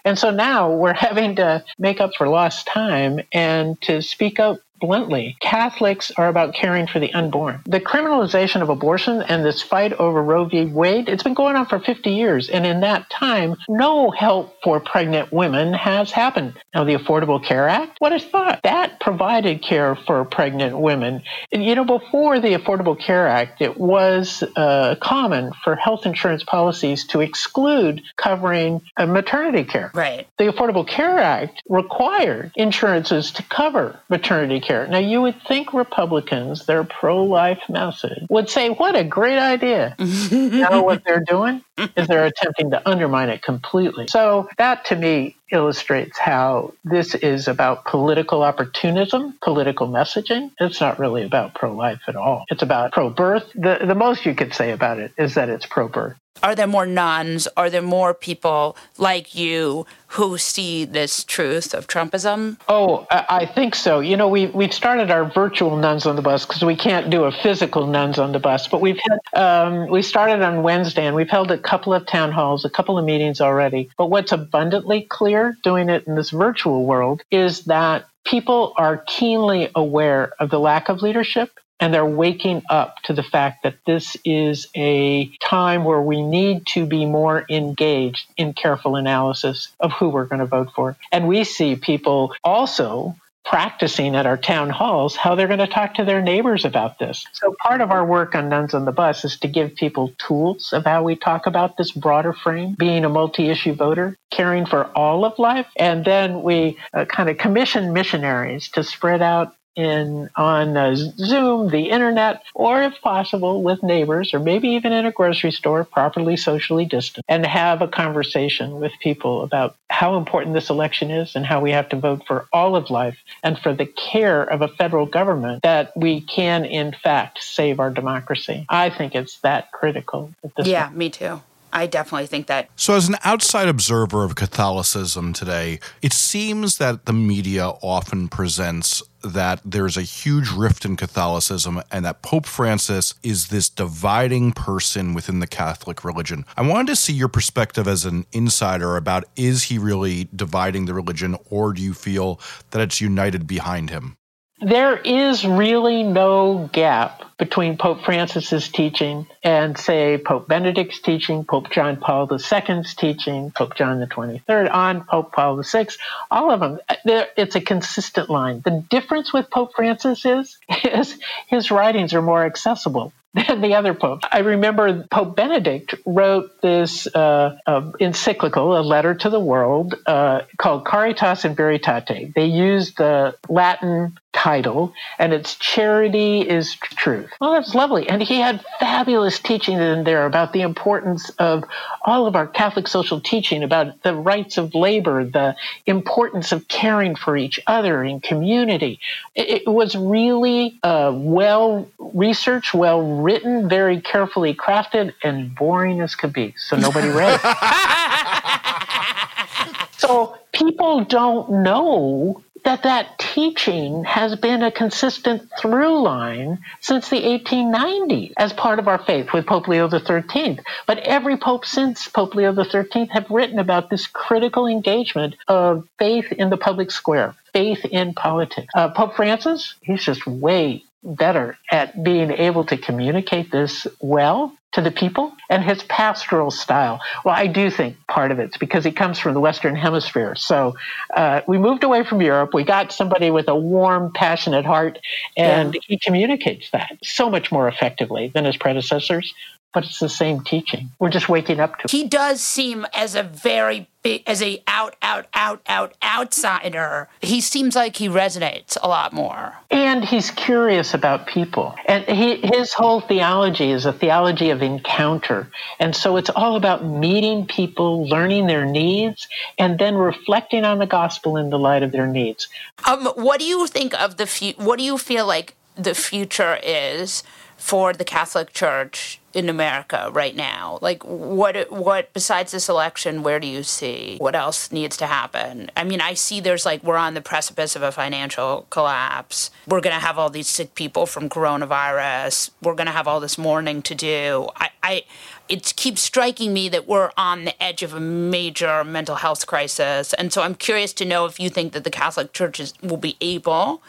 And 0.05 0.17
so 0.17 0.31
now 0.31 0.71
we're 0.71 0.93
having 1.09 1.35
to 1.37 1.63
make 1.77 2.01
up 2.01 2.11
for 2.17 2.27
lost 2.27 2.67
time 2.67 3.21
and 3.31 3.79
to 3.81 4.01
speak 4.01 4.39
up 4.39 4.59
bluntly, 4.81 5.37
Catholics 5.39 6.11
are 6.17 6.27
about 6.27 6.53
caring 6.53 6.87
for 6.87 6.99
the 6.99 7.13
unborn. 7.13 7.61
The 7.65 7.79
criminalization 7.79 8.61
of 8.61 8.69
abortion 8.69 9.21
and 9.21 9.45
this 9.45 9.61
fight 9.61 9.93
over 9.93 10.21
Roe 10.21 10.45
v. 10.45 10.65
Wade, 10.65 11.07
it's 11.07 11.23
been 11.23 11.35
going 11.35 11.55
on 11.55 11.67
for 11.67 11.79
50 11.79 12.09
years. 12.09 12.49
And 12.49 12.65
in 12.65 12.81
that 12.81 13.09
time, 13.09 13.55
no 13.69 14.09
help 14.09 14.57
for 14.63 14.79
pregnant 14.79 15.31
women 15.31 15.73
has 15.73 16.11
happened. 16.11 16.55
Now, 16.73 16.83
the 16.83 16.95
Affordable 16.95 17.43
Care 17.43 17.69
Act, 17.69 17.97
what 17.99 18.11
is 18.11 18.23
thought? 18.25 18.61
That 18.63 18.99
provided 18.99 19.61
care 19.61 19.95
for 19.95 20.25
pregnant 20.25 20.77
women. 20.77 21.21
You 21.51 21.75
know, 21.75 21.85
before 21.85 22.39
the 22.39 22.55
Affordable 22.55 22.99
Care 22.99 23.27
Act, 23.27 23.61
it 23.61 23.77
was 23.77 24.43
uh, 24.55 24.95
common 24.99 25.51
for 25.63 25.75
health 25.75 26.05
insurance 26.05 26.43
policies 26.43 27.05
to 27.07 27.21
exclude 27.21 28.01
covering 28.17 28.81
uh, 28.97 29.05
maternity 29.05 29.63
care. 29.63 29.91
Right. 29.93 30.27
The 30.37 30.45
Affordable 30.45 30.87
Care 30.87 31.19
Act 31.19 31.61
required 31.69 32.51
insurances 32.55 33.31
to 33.31 33.43
cover 33.43 33.99
maternity 34.09 34.59
care 34.59 34.70
care. 34.71 34.87
Now, 34.87 34.99
you 34.99 35.21
would 35.21 35.41
think 35.43 35.73
Republicans, 35.73 36.65
their 36.65 36.83
pro 36.83 37.23
life 37.23 37.61
message, 37.69 38.25
would 38.29 38.49
say, 38.49 38.69
What 38.69 38.95
a 38.95 39.03
great 39.03 39.37
idea. 39.37 39.95
you 39.99 40.49
know 40.69 40.83
what 40.83 41.03
they're 41.03 41.23
doing? 41.25 41.63
Is 41.97 42.07
they're 42.07 42.25
attempting 42.25 42.71
to 42.71 42.89
undermine 42.89 43.29
it 43.29 43.41
completely. 43.41 44.07
So, 44.07 44.49
that 44.57 44.85
to 44.85 44.95
me 44.95 45.35
illustrates 45.51 46.17
how 46.17 46.73
this 46.83 47.15
is 47.15 47.47
about 47.47 47.85
political 47.85 48.43
opportunism, 48.43 49.37
political 49.41 49.87
messaging. 49.87 50.51
It's 50.59 50.81
not 50.81 50.99
really 50.99 51.23
about 51.23 51.53
pro 51.53 51.73
life 51.73 52.01
at 52.07 52.15
all. 52.15 52.45
It's 52.49 52.63
about 52.63 52.91
pro 52.91 53.09
birth. 53.09 53.51
The, 53.53 53.79
the 53.85 53.95
most 53.95 54.25
you 54.25 54.35
could 54.35 54.53
say 54.53 54.71
about 54.71 54.99
it 54.99 55.11
is 55.17 55.35
that 55.35 55.49
it's 55.49 55.65
pro 55.65 55.87
birth 55.87 56.17
are 56.43 56.55
there 56.55 56.67
more 56.67 56.85
nuns? 56.85 57.47
Are 57.55 57.69
there 57.69 57.81
more 57.81 58.13
people 58.13 58.75
like 58.97 59.35
you 59.35 59.85
who 60.07 60.37
see 60.37 60.85
this 60.85 61.23
truth 61.23 61.73
of 61.73 61.87
Trumpism? 61.87 62.57
Oh, 62.67 63.05
I 63.09 63.45
think 63.45 63.75
so. 63.75 63.99
You 63.99 64.17
know, 64.17 64.27
we 64.27 64.47
we've 64.47 64.73
started 64.73 65.11
our 65.11 65.25
virtual 65.25 65.77
nuns 65.77 66.05
on 66.05 66.15
the 66.15 66.21
bus 66.21 66.45
because 66.45 66.63
we 66.63 66.75
can't 66.75 67.09
do 67.09 67.25
a 67.25 67.31
physical 67.31 67.87
nuns 67.87 68.17
on 68.19 68.31
the 68.31 68.39
bus. 68.39 68.67
But 68.67 68.81
we've 68.81 68.99
had 68.99 69.39
um, 69.41 69.87
we 69.87 70.01
started 70.01 70.41
on 70.41 70.63
Wednesday 70.63 71.05
and 71.05 71.15
we've 71.15 71.29
held 71.29 71.51
a 71.51 71.57
couple 71.57 71.93
of 71.93 72.05
town 72.07 72.31
halls, 72.31 72.65
a 72.65 72.69
couple 72.69 72.97
of 72.97 73.05
meetings 73.05 73.39
already. 73.39 73.89
But 73.97 74.07
what's 74.07 74.31
abundantly 74.31 75.03
clear 75.03 75.40
doing 75.63 75.89
it 75.89 76.07
in 76.07 76.15
this 76.15 76.29
virtual 76.29 76.85
world 76.85 77.21
is 77.31 77.65
that 77.65 78.05
people 78.25 78.73
are 78.77 78.97
keenly 78.97 79.69
aware 79.75 80.33
of 80.39 80.49
the 80.49 80.59
lack 80.59 80.89
of 80.89 81.01
leadership 81.01 81.49
and 81.81 81.91
they're 81.91 82.05
waking 82.05 82.61
up 82.69 82.97
to 83.03 83.13
the 83.13 83.23
fact 83.23 83.63
that 83.63 83.75
this 83.87 84.15
is 84.23 84.67
a 84.75 85.27
time 85.37 85.83
where 85.83 86.01
we 86.01 86.21
need 86.21 86.65
to 86.67 86.85
be 86.85 87.05
more 87.05 87.43
engaged 87.49 88.27
in 88.37 88.53
careful 88.53 88.95
analysis 88.95 89.69
of 89.79 89.91
who 89.93 90.09
we're 90.09 90.25
going 90.25 90.39
to 90.39 90.45
vote 90.45 90.69
for. 90.75 90.95
And 91.11 91.27
we 91.27 91.43
see 91.43 91.75
people 91.75 92.35
also 92.43 93.15
practicing 93.43 94.15
at 94.15 94.25
our 94.25 94.37
town 94.37 94.69
halls 94.69 95.15
how 95.15 95.35
they're 95.35 95.47
going 95.47 95.59
to 95.59 95.67
talk 95.67 95.93
to 95.95 96.05
their 96.05 96.21
neighbors 96.21 96.65
about 96.65 96.99
this. 96.99 97.25
So 97.33 97.53
part 97.61 97.81
of 97.81 97.91
our 97.91 98.05
work 98.05 98.35
on 98.35 98.49
Nuns 98.49 98.73
on 98.73 98.85
the 98.85 98.91
Bus 98.91 99.25
is 99.25 99.37
to 99.39 99.47
give 99.47 99.75
people 99.75 100.13
tools 100.17 100.73
of 100.73 100.85
how 100.85 101.03
we 101.03 101.15
talk 101.15 101.47
about 101.47 101.77
this 101.77 101.91
broader 101.91 102.33
frame, 102.33 102.75
being 102.77 103.03
a 103.05 103.09
multi-issue 103.09 103.73
voter, 103.73 104.17
caring 104.31 104.65
for 104.65 104.85
all 104.97 105.25
of 105.25 105.37
life, 105.39 105.67
and 105.77 106.05
then 106.05 106.43
we 106.43 106.77
uh, 106.93 107.05
kind 107.05 107.29
of 107.29 107.37
commission 107.37 107.93
missionaries 107.93 108.69
to 108.69 108.83
spread 108.83 109.21
out 109.21 109.55
in 109.75 110.29
on 110.35 110.75
uh, 110.75 110.95
Zoom, 110.95 111.69
the 111.69 111.89
internet, 111.89 112.43
or 112.53 112.83
if 112.83 112.99
possible 113.01 113.63
with 113.63 113.81
neighbors, 113.83 114.33
or 114.33 114.39
maybe 114.39 114.69
even 114.69 114.91
in 114.91 115.05
a 115.05 115.11
grocery 115.11 115.51
store, 115.51 115.83
properly 115.83 116.37
socially 116.37 116.85
distant, 116.85 117.25
and 117.29 117.45
have 117.45 117.81
a 117.81 117.87
conversation 117.87 118.79
with 118.79 118.91
people 119.01 119.43
about 119.43 119.75
how 119.89 120.17
important 120.17 120.53
this 120.53 120.69
election 120.69 121.11
is 121.11 121.35
and 121.35 121.45
how 121.45 121.59
we 121.61 121.71
have 121.71 121.89
to 121.89 121.95
vote 121.95 122.23
for 122.27 122.47
all 122.51 122.75
of 122.75 122.89
life 122.89 123.17
and 123.43 123.57
for 123.59 123.73
the 123.73 123.85
care 123.85 124.43
of 124.43 124.61
a 124.61 124.67
federal 124.67 125.05
government 125.05 125.61
that 125.63 125.91
we 125.95 126.21
can, 126.21 126.65
in 126.65 126.93
fact, 127.03 127.41
save 127.41 127.79
our 127.79 127.89
democracy. 127.89 128.65
I 128.69 128.89
think 128.89 129.15
it's 129.15 129.39
that 129.39 129.71
critical. 129.71 130.31
yeah, 130.63 130.87
point. 130.87 130.97
me 130.97 131.09
too. 131.09 131.41
I 131.73 131.87
definitely 131.87 132.27
think 132.27 132.47
that. 132.47 132.69
So, 132.75 132.95
as 132.95 133.07
an 133.07 133.15
outside 133.23 133.67
observer 133.67 134.23
of 134.23 134.35
Catholicism 134.35 135.33
today, 135.33 135.79
it 136.01 136.13
seems 136.13 136.77
that 136.77 137.05
the 137.05 137.13
media 137.13 137.69
often 137.81 138.27
presents 138.27 139.01
that 139.23 139.61
there's 139.63 139.97
a 139.97 140.01
huge 140.01 140.51
rift 140.51 140.85
in 140.85 140.95
Catholicism 140.95 141.81
and 141.91 142.05
that 142.05 142.21
Pope 142.21 142.45
Francis 142.45 143.13
is 143.23 143.47
this 143.47 143.69
dividing 143.69 144.51
person 144.51 145.13
within 145.13 145.39
the 145.39 145.47
Catholic 145.47 146.03
religion. 146.03 146.45
I 146.57 146.61
wanted 146.67 146.87
to 146.87 146.95
see 146.95 147.13
your 147.13 147.27
perspective 147.27 147.87
as 147.87 148.05
an 148.05 148.25
insider 148.31 148.97
about 148.97 149.25
is 149.35 149.63
he 149.63 149.77
really 149.77 150.29
dividing 150.35 150.85
the 150.85 150.93
religion 150.93 151.37
or 151.49 151.73
do 151.73 151.81
you 151.81 151.93
feel 151.93 152.39
that 152.71 152.81
it's 152.81 153.01
united 153.01 153.47
behind 153.47 153.89
him? 153.89 154.17
There 154.61 154.97
is 154.97 155.45
really 155.45 156.03
no 156.03 156.69
gap 156.71 157.23
between 157.39 157.77
Pope 157.77 158.03
Francis's 158.05 158.69
teaching 158.69 159.25
and, 159.43 159.75
say, 159.75 160.19
Pope 160.19 160.47
Benedict's 160.47 160.99
teaching, 160.99 161.43
Pope 161.43 161.71
John 161.71 161.97
Paul 161.97 162.29
II's 162.31 162.93
teaching, 162.93 163.49
Pope 163.51 163.75
John 163.75 163.99
the 163.99 164.05
23rd, 164.05 164.71
on 164.71 165.03
Pope 165.05 165.31
Paul 165.31 165.63
VI, 165.63 165.87
all 166.29 166.51
of 166.51 166.59
them. 166.59 166.79
Uh, 166.87 167.23
it's 167.35 167.55
a 167.55 167.61
consistent 167.61 168.29
line. 168.29 168.61
The 168.63 168.85
difference 168.89 169.33
with 169.33 169.49
Pope 169.49 169.73
Francis 169.75 170.23
is, 170.25 170.59
is 170.83 171.17
his 171.47 171.71
writings 171.71 172.13
are 172.13 172.21
more 172.21 172.45
accessible 172.45 173.11
than 173.47 173.61
the 173.61 173.75
other 173.75 173.93
popes. 173.93 174.25
I 174.29 174.39
remember 174.39 175.03
Pope 175.09 175.35
Benedict 175.37 175.95
wrote 176.05 176.61
this 176.61 177.07
uh, 177.07 177.57
uh, 177.65 177.91
encyclical, 177.99 178.77
a 178.77 178.81
letter 178.81 179.15
to 179.15 179.29
the 179.29 179.39
world, 179.39 179.95
uh, 180.05 180.41
called 180.57 180.85
Caritas 180.85 181.45
in 181.45 181.55
Veritate. 181.55 182.33
They 182.35 182.45
used 182.45 182.97
the 182.97 183.35
Latin 183.47 184.17
title, 184.33 184.93
and 185.19 185.33
it's 185.33 185.55
Charity 185.55 186.41
is 186.41 186.75
Truth. 186.75 187.31
Well, 187.39 187.53
that's 187.53 187.75
lovely. 187.75 188.09
And 188.09 188.21
he 188.21 188.39
had 188.39 188.63
fabulous 188.79 189.39
teaching 189.39 189.77
in 189.77 190.03
there 190.03 190.25
about 190.25 190.53
the 190.53 190.61
importance 190.61 191.29
of 191.31 191.63
all 192.01 192.27
of 192.27 192.35
our 192.35 192.47
Catholic 192.47 192.87
social 192.87 193.21
teaching 193.21 193.63
about 193.63 194.01
the 194.03 194.15
rights 194.15 194.57
of 194.57 194.73
labor, 194.73 195.25
the 195.25 195.55
importance 195.85 196.51
of 196.51 196.67
caring 196.67 197.15
for 197.15 197.35
each 197.37 197.59
other 197.67 198.03
in 198.03 198.19
community. 198.19 198.99
It, 199.35 199.63
it 199.67 199.67
was 199.67 199.95
really 199.95 200.79
uh, 200.83 201.11
well 201.13 201.89
researched, 201.99 202.73
well 202.73 203.20
written, 203.21 203.69
very 203.69 204.01
carefully 204.01 204.53
crafted, 204.53 205.13
and 205.23 205.55
boring 205.55 206.01
as 206.01 206.15
could 206.15 206.33
be. 206.33 206.53
So 206.57 206.75
nobody 206.75 207.07
read 207.09 207.39
it. 207.41 207.41
so 209.97 210.37
people 210.53 211.05
don't 211.05 211.63
know 211.63 212.43
that 212.63 212.83
that 212.83 213.17
teaching 213.17 214.03
has 214.03 214.35
been 214.35 214.63
a 214.63 214.71
consistent 214.71 215.49
through 215.59 216.01
line 216.01 216.59
since 216.79 217.09
the 217.09 217.21
1890s 217.21 218.33
as 218.37 218.53
part 218.53 218.79
of 218.79 218.87
our 218.87 218.99
faith 218.99 219.33
with 219.33 219.45
Pope 219.45 219.67
Leo 219.67 219.89
XIII. 219.89 220.59
But 220.85 220.99
every 220.99 221.37
pope 221.37 221.65
since 221.65 222.07
Pope 222.07 222.35
Leo 222.35 222.53
XIII 222.53 223.09
have 223.11 223.29
written 223.29 223.59
about 223.59 223.89
this 223.89 224.07
critical 224.07 224.67
engagement 224.67 225.35
of 225.47 225.87
faith 225.97 226.31
in 226.31 226.49
the 226.49 226.57
public 226.57 226.91
square, 226.91 227.35
faith 227.53 227.83
in 227.85 228.13
politics. 228.13 228.67
Uh, 228.75 228.89
pope 228.89 229.15
Francis, 229.15 229.75
he's 229.81 230.03
just 230.03 230.27
way 230.27 230.83
better 231.03 231.57
at 231.71 232.03
being 232.03 232.31
able 232.31 232.63
to 232.65 232.77
communicate 232.77 233.51
this 233.51 233.87
well 233.99 234.53
to 234.73 234.81
the 234.81 234.91
people 234.91 235.33
and 235.49 235.63
his 235.63 235.83
pastoral 235.83 236.49
style. 236.49 237.01
Well, 237.25 237.35
I 237.35 237.47
do 237.47 237.69
think 237.69 237.97
part 238.07 238.31
of 238.31 238.39
it's 238.39 238.57
because 238.57 238.85
he 238.85 238.91
comes 238.91 239.19
from 239.19 239.33
the 239.33 239.39
Western 239.39 239.75
Hemisphere. 239.75 240.35
So 240.35 240.75
uh, 241.13 241.41
we 241.47 241.57
moved 241.57 241.83
away 241.83 242.05
from 242.05 242.21
Europe. 242.21 242.53
We 242.53 242.63
got 242.63 242.93
somebody 242.93 243.31
with 243.31 243.49
a 243.49 243.55
warm, 243.55 244.13
passionate 244.13 244.65
heart, 244.65 244.99
and 245.35 245.73
yeah. 245.73 245.81
he 245.87 245.99
communicates 245.99 246.71
that 246.71 246.97
so 247.03 247.29
much 247.29 247.51
more 247.51 247.67
effectively 247.67 248.29
than 248.33 248.45
his 248.45 248.55
predecessors 248.55 249.33
but 249.73 249.85
it's 249.85 249.99
the 249.99 250.09
same 250.09 250.41
teaching. 250.41 250.91
We're 250.99 251.09
just 251.09 251.29
waking 251.29 251.59
up 251.59 251.77
to. 251.79 251.85
It. 251.85 251.91
He 251.91 252.07
does 252.07 252.41
seem 252.41 252.85
as 252.93 253.15
a 253.15 253.23
very 253.23 253.87
big, 254.03 254.23
as 254.27 254.41
a 254.41 254.61
out, 254.67 254.95
out, 255.01 255.27
out, 255.33 255.61
out 255.67 255.95
outsider. 256.03 257.07
He 257.21 257.41
seems 257.41 257.75
like 257.75 257.95
he 257.95 258.07
resonates 258.07 258.77
a 258.81 258.87
lot 258.87 259.13
more. 259.13 259.55
And 259.69 260.03
he's 260.03 260.31
curious 260.31 260.93
about 260.93 261.27
people. 261.27 261.75
And 261.85 262.03
he, 262.05 262.37
his 262.37 262.73
whole 262.73 263.01
theology 263.01 263.71
is 263.71 263.85
a 263.85 263.93
theology 263.93 264.49
of 264.49 264.61
encounter. 264.61 265.49
And 265.79 265.95
so 265.95 266.17
it's 266.17 266.29
all 266.29 266.55
about 266.55 266.85
meeting 266.85 267.45
people, 267.45 268.07
learning 268.07 268.47
their 268.47 268.65
needs, 268.65 269.27
and 269.57 269.79
then 269.79 269.95
reflecting 269.95 270.65
on 270.65 270.79
the 270.79 270.87
gospel 270.87 271.37
in 271.37 271.49
the 271.49 271.59
light 271.59 271.83
of 271.83 271.91
their 271.91 272.07
needs. 272.07 272.47
Um, 272.85 273.05
what 273.15 273.39
do 273.39 273.45
you 273.45 273.67
think 273.67 273.99
of 273.99 274.17
the 274.17 274.27
future? 274.27 274.61
What 274.61 274.79
do 274.79 274.85
you 274.85 274.97
feel 274.97 275.25
like 275.25 275.55
the 275.75 275.95
future 275.95 276.59
is? 276.61 277.23
For 277.61 277.93
the 277.93 278.03
Catholic 278.03 278.53
Church 278.53 279.19
in 279.33 279.47
America 279.47 280.09
right 280.11 280.35
now? 280.35 280.79
Like, 280.81 281.03
what 281.03 281.71
what 281.71 282.11
besides 282.11 282.51
this 282.51 282.67
election, 282.67 283.21
where 283.21 283.39
do 283.39 283.45
you 283.45 283.61
see 283.61 284.17
what 284.17 284.35
else 284.35 284.71
needs 284.71 284.97
to 284.97 285.05
happen? 285.05 285.69
I 285.77 285.83
mean, 285.83 286.01
I 286.01 286.15
see 286.15 286.39
there's 286.39 286.65
like 286.65 286.83
we're 286.83 286.97
on 286.97 287.13
the 287.13 287.21
precipice 287.21 287.75
of 287.75 287.83
a 287.83 287.91
financial 287.91 288.65
collapse. 288.71 289.51
We're 289.67 289.79
going 289.79 289.95
to 289.95 290.01
have 290.01 290.17
all 290.17 290.31
these 290.31 290.47
sick 290.47 290.73
people 290.73 291.05
from 291.05 291.29
coronavirus. 291.29 292.49
We're 292.63 292.73
going 292.73 292.87
to 292.87 292.93
have 292.93 293.07
all 293.07 293.19
this 293.19 293.37
mourning 293.37 293.83
to 293.83 293.93
do. 293.93 294.49
I, 294.55 294.69
I 294.81 295.03
it 295.47 295.73
keeps 295.75 296.01
striking 296.01 296.53
me 296.53 296.67
that 296.69 296.87
we're 296.87 297.11
on 297.15 297.45
the 297.45 297.63
edge 297.63 297.83
of 297.83 297.93
a 297.93 297.99
major 297.99 298.83
mental 298.83 299.17
health 299.17 299.45
crisis, 299.45 300.13
and 300.13 300.33
so 300.33 300.41
I'm 300.41 300.55
curious 300.55 300.93
to 300.93 301.05
know 301.05 301.25
if 301.25 301.39
you 301.39 301.51
think 301.51 301.73
that 301.73 301.83
the 301.83 301.91
Catholic 301.91 302.33
Church 302.33 302.59
is, 302.59 302.73
will 302.81 302.97
be 302.97 303.17
able 303.21 303.83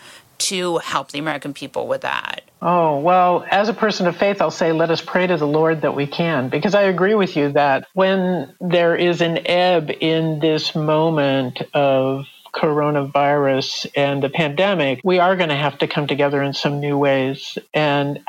to 0.49 0.79
help 0.79 1.11
the 1.13 1.19
American 1.19 1.55
people 1.55 1.87
with 1.87 2.03
that? 2.03 2.43
Oh, 2.61 3.01
well, 3.01 3.45
as 3.51 3.69
a 3.69 3.75
person 3.75 4.07
of 4.07 4.17
faith, 4.17 4.41
I'll 4.41 4.51
say 4.51 4.73
let 4.73 4.91
us 4.91 5.01
pray 5.01 5.27
to 5.27 5.37
the 5.37 5.47
Lord 5.47 5.83
that 5.83 5.97
we 5.97 6.07
can, 6.07 6.49
because 6.49 6.75
I 6.75 6.83
agree 6.83 7.15
with 7.15 7.37
you 7.37 7.53
that 7.53 7.87
when 7.95 8.55
there 8.61 8.95
is 8.95 9.21
an 9.21 9.47
ebb 9.47 9.91
in 10.01 10.39
this 10.39 10.75
moment 10.75 11.61
of 11.75 12.27
coronavirus 12.55 13.87
and 13.97 14.23
the 14.23 14.29
pandemic, 14.29 15.01
we 15.03 15.19
are 15.19 15.37
going 15.37 15.49
to 15.49 15.57
have 15.57 15.79
to 15.79 15.89
come 15.89 16.07
together 16.07 16.43
in 16.43 16.53
some 16.53 16.81
new 16.81 16.99
ways. 16.99 17.59
And 17.73 18.21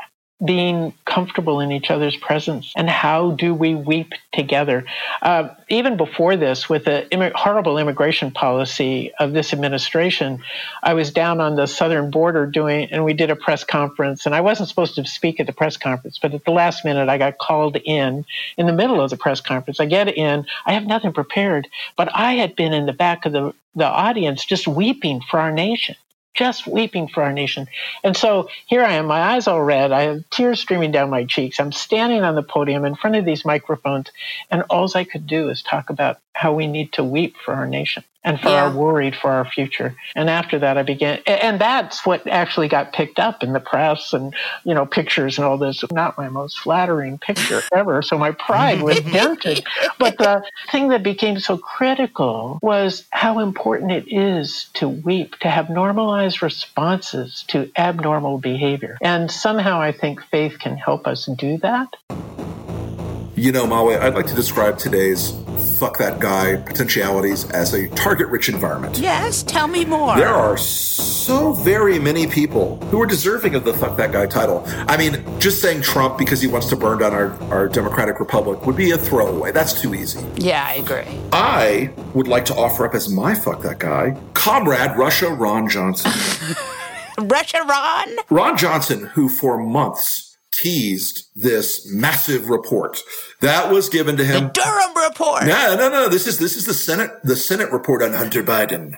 being 0.44 0.94
comfortable 1.04 1.60
in 1.60 1.72
each 1.72 1.90
other's 1.90 2.16
presence? 2.16 2.72
And 2.76 2.88
how 2.90 3.32
do 3.32 3.54
we 3.54 3.74
weep 3.74 4.12
together? 4.32 4.84
Uh, 5.22 5.48
even 5.68 5.96
before 5.96 6.36
this 6.36 6.68
with 6.68 6.84
the 6.86 7.08
Im- 7.10 7.32
horrible 7.34 7.78
immigration 7.78 8.30
policy 8.30 9.12
of 9.18 9.32
this 9.32 9.52
administration 9.52 10.40
i 10.82 10.94
was 10.94 11.10
down 11.12 11.40
on 11.40 11.56
the 11.56 11.66
southern 11.66 12.10
border 12.10 12.46
doing 12.46 12.88
and 12.92 13.04
we 13.04 13.12
did 13.14 13.30
a 13.30 13.36
press 13.36 13.64
conference. 13.64 14.26
And 14.26 14.34
i 14.34 14.40
wasn't 14.40 14.68
supposed 14.68 14.94
to 14.96 15.06
speak 15.06 15.40
at 15.40 15.46
the 15.46 15.52
press 15.52 15.76
conference 15.76 16.18
but 16.20 16.34
at 16.34 16.44
the 16.44 16.52
last 16.52 16.84
minute 16.84 17.08
i 17.08 17.18
got 17.18 17.38
called 17.38 17.76
in 17.84 18.24
in 18.58 18.66
the 18.66 18.72
middle 18.72 19.00
of 19.00 19.10
the 19.10 19.16
press 19.16 19.40
conference. 19.40 19.80
I 19.80 19.86
get 19.86 20.08
in 20.16 20.46
i 20.66 20.72
have 20.74 20.86
nothing 20.86 21.12
prepared 21.12 21.68
but 21.96 22.08
i 22.14 22.34
had 22.34 22.56
been 22.56 22.72
in 22.72 22.86
the 22.86 22.92
back 22.92 23.26
of 23.26 23.32
the 23.32 23.54
the 23.76 23.86
audience 23.86 24.44
just 24.44 24.68
weeping 24.68 25.20
for 25.30 25.40
our 25.40 25.52
nation 25.52 25.96
just 26.34 26.66
weeping 26.66 27.08
for 27.08 27.22
our 27.22 27.32
nation. 27.32 27.66
And 28.02 28.16
so 28.16 28.48
here 28.66 28.84
I 28.84 28.94
am, 28.94 29.06
my 29.06 29.20
eyes 29.20 29.46
all 29.46 29.62
red. 29.62 29.92
I 29.92 30.02
have 30.02 30.30
tears 30.30 30.60
streaming 30.60 30.92
down 30.92 31.10
my 31.10 31.24
cheeks. 31.24 31.58
I'm 31.60 31.72
standing 31.72 32.22
on 32.22 32.34
the 32.34 32.42
podium 32.42 32.84
in 32.84 32.96
front 32.96 33.16
of 33.16 33.24
these 33.24 33.44
microphones, 33.44 34.10
and 34.50 34.62
all 34.70 34.84
I 34.94 35.04
could 35.04 35.26
do 35.26 35.48
is 35.48 35.62
talk 35.62 35.90
about 35.90 36.18
how 36.34 36.52
we 36.52 36.66
need 36.66 36.92
to 36.94 37.04
weep 37.04 37.36
for 37.44 37.54
our 37.54 37.66
nation 37.66 38.04
and 38.24 38.40
for 38.40 38.48
yeah. 38.48 38.64
our 38.64 38.74
worried 38.74 39.14
for 39.14 39.30
our 39.30 39.44
future. 39.44 39.94
And 40.16 40.30
after 40.30 40.58
that, 40.58 40.78
I 40.78 40.82
began, 40.82 41.20
and 41.26 41.60
that's 41.60 42.06
what 42.06 42.26
actually 42.26 42.68
got 42.68 42.92
picked 42.92 43.18
up 43.18 43.42
in 43.42 43.52
the 43.52 43.60
press 43.60 44.12
and, 44.12 44.34
you 44.64 44.74
know, 44.74 44.86
pictures 44.86 45.38
and 45.38 45.46
all 45.46 45.58
this. 45.58 45.84
Not 45.92 46.16
my 46.16 46.28
most 46.28 46.58
flattering 46.58 47.18
picture 47.18 47.60
ever. 47.72 48.02
So 48.02 48.16
my 48.18 48.32
pride 48.32 48.80
was 48.80 49.00
dented. 49.12 49.64
But 49.98 50.16
the 50.18 50.42
thing 50.70 50.88
that 50.88 51.02
became 51.02 51.38
so 51.38 51.58
critical 51.58 52.58
was 52.62 53.04
how 53.10 53.40
important 53.40 53.92
it 53.92 54.06
is 54.08 54.70
to 54.74 54.88
weep, 54.88 55.36
to 55.40 55.50
have 55.50 55.68
normalized 55.68 56.42
responses 56.42 57.44
to 57.48 57.70
abnormal 57.76 58.38
behavior. 58.38 58.96
And 59.02 59.30
somehow 59.30 59.80
I 59.80 59.92
think 59.92 60.22
faith 60.30 60.58
can 60.58 60.76
help 60.76 61.06
us 61.06 61.26
do 61.26 61.58
that. 61.58 61.94
You 63.36 63.50
know, 63.50 63.66
Mawe, 63.66 63.98
I'd 64.00 64.14
like 64.14 64.26
to 64.28 64.34
describe 64.34 64.78
today's 64.78 65.32
fuck 65.84 65.98
that 65.98 66.18
guy 66.18 66.56
potentialities 66.56 67.50
as 67.50 67.74
a 67.74 67.88
target 67.88 68.26
rich 68.28 68.48
environment. 68.48 68.96
Yes, 68.96 69.42
tell 69.42 69.68
me 69.68 69.84
more. 69.84 70.16
There 70.16 70.32
are 70.32 70.56
so 70.56 71.52
very 71.52 71.98
many 71.98 72.26
people 72.26 72.78
who 72.86 73.02
are 73.02 73.06
deserving 73.06 73.54
of 73.54 73.64
the 73.64 73.74
fuck 73.74 73.98
that 73.98 74.10
guy 74.10 74.24
title. 74.24 74.62
I 74.88 74.96
mean, 74.96 75.22
just 75.38 75.60
saying 75.60 75.82
Trump 75.82 76.16
because 76.16 76.40
he 76.40 76.46
wants 76.46 76.70
to 76.70 76.76
burn 76.76 77.00
down 77.00 77.12
our, 77.12 77.32
our 77.52 77.68
democratic 77.68 78.18
republic 78.18 78.64
would 78.64 78.76
be 78.76 78.92
a 78.92 78.96
throwaway. 78.96 79.52
That's 79.52 79.78
too 79.78 79.94
easy. 79.94 80.24
Yeah, 80.36 80.64
I 80.66 80.76
agree. 80.76 81.20
I 81.34 81.92
would 82.14 82.28
like 82.28 82.46
to 82.46 82.54
offer 82.54 82.86
up 82.86 82.94
as 82.94 83.10
my 83.10 83.34
fuck 83.34 83.60
that 83.60 83.78
guy, 83.78 84.16
Comrade 84.32 84.96
Russia 84.96 85.28
Ron 85.28 85.68
Johnson. 85.68 86.12
Russia 87.18 87.60
Ron? 87.68 88.08
Ron 88.30 88.56
Johnson, 88.56 89.04
who 89.08 89.28
for 89.28 89.58
months 89.58 90.34
teased 90.54 91.26
this 91.34 91.86
massive 91.92 92.48
report 92.48 93.02
that 93.40 93.70
was 93.70 93.88
given 93.88 94.16
to 94.16 94.24
him. 94.24 94.44
The 94.44 94.50
Durham 94.50 94.93
report. 95.14 95.46
No, 95.46 95.76
no, 95.76 95.88
no. 95.88 96.08
This 96.08 96.26
is 96.26 96.38
this 96.38 96.56
is 96.56 96.66
the 96.66 96.74
Senate 96.74 97.10
the 97.22 97.36
Senate 97.36 97.70
report 97.72 98.02
on 98.02 98.12
Hunter 98.12 98.42
Biden. 98.42 98.96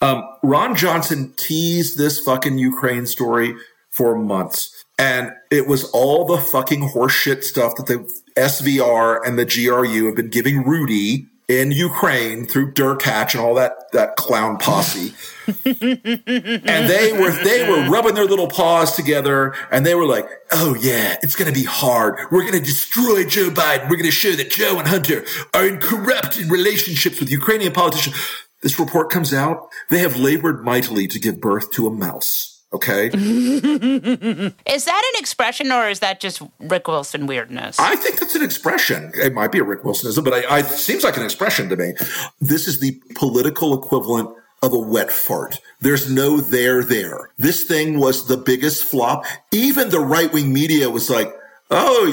Um, 0.00 0.24
Ron 0.42 0.74
Johnson 0.74 1.32
teased 1.36 1.98
this 1.98 2.20
fucking 2.20 2.58
Ukraine 2.58 3.06
story 3.06 3.54
for 3.90 4.16
months, 4.16 4.84
and 4.98 5.32
it 5.50 5.66
was 5.66 5.84
all 5.90 6.24
the 6.24 6.38
fucking 6.38 6.90
horseshit 6.90 7.44
stuff 7.44 7.74
that 7.76 7.86
the 7.86 7.98
SVR 8.36 9.20
and 9.24 9.38
the 9.38 9.44
GRU 9.44 10.06
have 10.06 10.16
been 10.16 10.30
giving 10.30 10.64
Rudy 10.64 11.28
in 11.48 11.72
Ukraine 11.72 12.46
through 12.46 12.72
Derkach 12.72 13.34
and 13.34 13.42
all 13.42 13.54
that 13.54 13.90
that 13.92 14.16
clown 14.16 14.58
posse. 14.58 15.14
and 15.46 16.88
they 16.88 17.12
were 17.12 17.32
they 17.44 17.68
were 17.68 17.90
rubbing 17.90 18.14
their 18.14 18.24
little 18.24 18.48
paws 18.48 18.94
together 18.94 19.54
and 19.70 19.84
they 19.84 19.94
were 19.94 20.06
like, 20.06 20.26
"Oh 20.52 20.76
yeah, 20.80 21.16
it's 21.22 21.36
going 21.36 21.52
to 21.52 21.58
be 21.58 21.66
hard. 21.66 22.18
We're 22.30 22.42
going 22.42 22.58
to 22.58 22.64
destroy 22.64 23.24
Joe 23.24 23.50
Biden. 23.50 23.84
We're 23.84 23.96
going 23.96 24.04
to 24.04 24.10
show 24.10 24.32
that 24.32 24.50
Joe 24.50 24.78
and 24.78 24.88
Hunter 24.88 25.24
are 25.52 25.66
in 25.66 25.78
corrupt 25.78 26.38
relationships 26.48 27.20
with 27.20 27.30
Ukrainian 27.30 27.72
politicians." 27.72 28.16
This 28.62 28.78
report 28.78 29.10
comes 29.10 29.34
out. 29.34 29.68
They 29.90 29.98
have 29.98 30.16
labored 30.16 30.64
mightily 30.64 31.08
to 31.08 31.18
give 31.18 31.40
birth 31.40 31.72
to 31.72 31.88
a 31.88 31.90
mouse. 31.90 32.51
Okay. 32.74 33.06
is 33.12 34.84
that 34.84 35.12
an 35.14 35.20
expression 35.20 35.70
or 35.70 35.88
is 35.88 36.00
that 36.00 36.20
just 36.20 36.42
Rick 36.58 36.88
Wilson 36.88 37.26
weirdness? 37.26 37.78
I 37.78 37.96
think 37.96 38.18
that's 38.18 38.34
an 38.34 38.42
expression. 38.42 39.12
It 39.14 39.34
might 39.34 39.52
be 39.52 39.58
a 39.58 39.64
Rick 39.64 39.82
Wilsonism, 39.82 40.24
but 40.24 40.32
I, 40.32 40.40
I, 40.42 40.58
it 40.60 40.66
seems 40.66 41.04
like 41.04 41.16
an 41.16 41.22
expression 41.22 41.68
to 41.68 41.76
me. 41.76 41.92
This 42.40 42.66
is 42.66 42.80
the 42.80 43.00
political 43.14 43.74
equivalent 43.78 44.30
of 44.62 44.72
a 44.72 44.78
wet 44.78 45.10
fart. 45.10 45.60
There's 45.80 46.10
no 46.10 46.40
there 46.40 46.82
there. 46.84 47.30
This 47.36 47.64
thing 47.64 47.98
was 47.98 48.28
the 48.28 48.36
biggest 48.36 48.84
flop. 48.84 49.24
Even 49.50 49.90
the 49.90 50.00
right 50.00 50.32
wing 50.32 50.52
media 50.52 50.88
was 50.88 51.10
like, 51.10 51.34
oh 51.70 52.06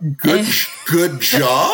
yeah, 0.00 0.10
good, 0.16 0.46
good 0.86 1.20
job. 1.20 1.70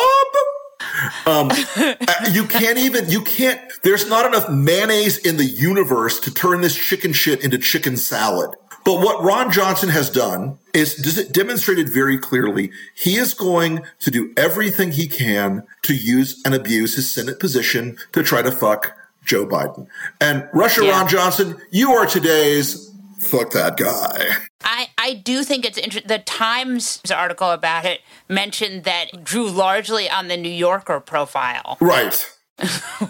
Um, 1.25 1.49
uh, 1.75 1.95
you 2.31 2.45
can't 2.45 2.77
even, 2.77 3.09
you 3.09 3.21
can't, 3.21 3.59
there's 3.83 4.07
not 4.07 4.25
enough 4.25 4.49
mayonnaise 4.49 5.17
in 5.17 5.37
the 5.37 5.45
universe 5.45 6.19
to 6.21 6.33
turn 6.33 6.61
this 6.61 6.75
chicken 6.75 7.13
shit 7.13 7.43
into 7.43 7.57
chicken 7.57 7.97
salad. 7.97 8.55
But 8.85 8.95
what 8.95 9.23
Ron 9.23 9.51
Johnson 9.51 9.89
has 9.89 10.09
done 10.09 10.59
is 10.73 10.95
does 10.95 11.17
it 11.17 11.31
demonstrated 11.31 11.87
very 11.87 12.17
clearly 12.17 12.71
he 12.93 13.15
is 13.15 13.33
going 13.33 13.83
to 13.99 14.11
do 14.11 14.33
everything 14.35 14.91
he 14.91 15.07
can 15.07 15.63
to 15.83 15.95
use 15.95 16.41
and 16.43 16.53
abuse 16.53 16.95
his 16.95 17.09
Senate 17.09 17.39
position 17.39 17.97
to 18.11 18.23
try 18.23 18.41
to 18.41 18.51
fuck 18.51 18.97
Joe 19.23 19.45
Biden. 19.45 19.87
And 20.19 20.49
Russia 20.53 20.83
yeah. 20.83 20.91
Ron 20.91 21.07
Johnson, 21.07 21.61
you 21.71 21.91
are 21.93 22.05
today's 22.05 22.91
fuck 23.19 23.51
that 23.51 23.77
guy. 23.77 24.35
I, 24.63 24.87
I 25.03 25.15
do 25.15 25.43
think 25.43 25.65
it's 25.65 25.77
interesting. 25.77 26.07
The 26.07 26.19
Times 26.19 27.01
article 27.13 27.51
about 27.51 27.83
it 27.83 27.99
mentioned 28.29 28.85
that 28.85 29.21
drew 29.21 29.49
largely 29.49 30.09
on 30.09 30.29
the 30.29 30.37
New 30.37 30.49
Yorker 30.67 30.99
profile. 31.01 31.77
Right. 31.81 32.29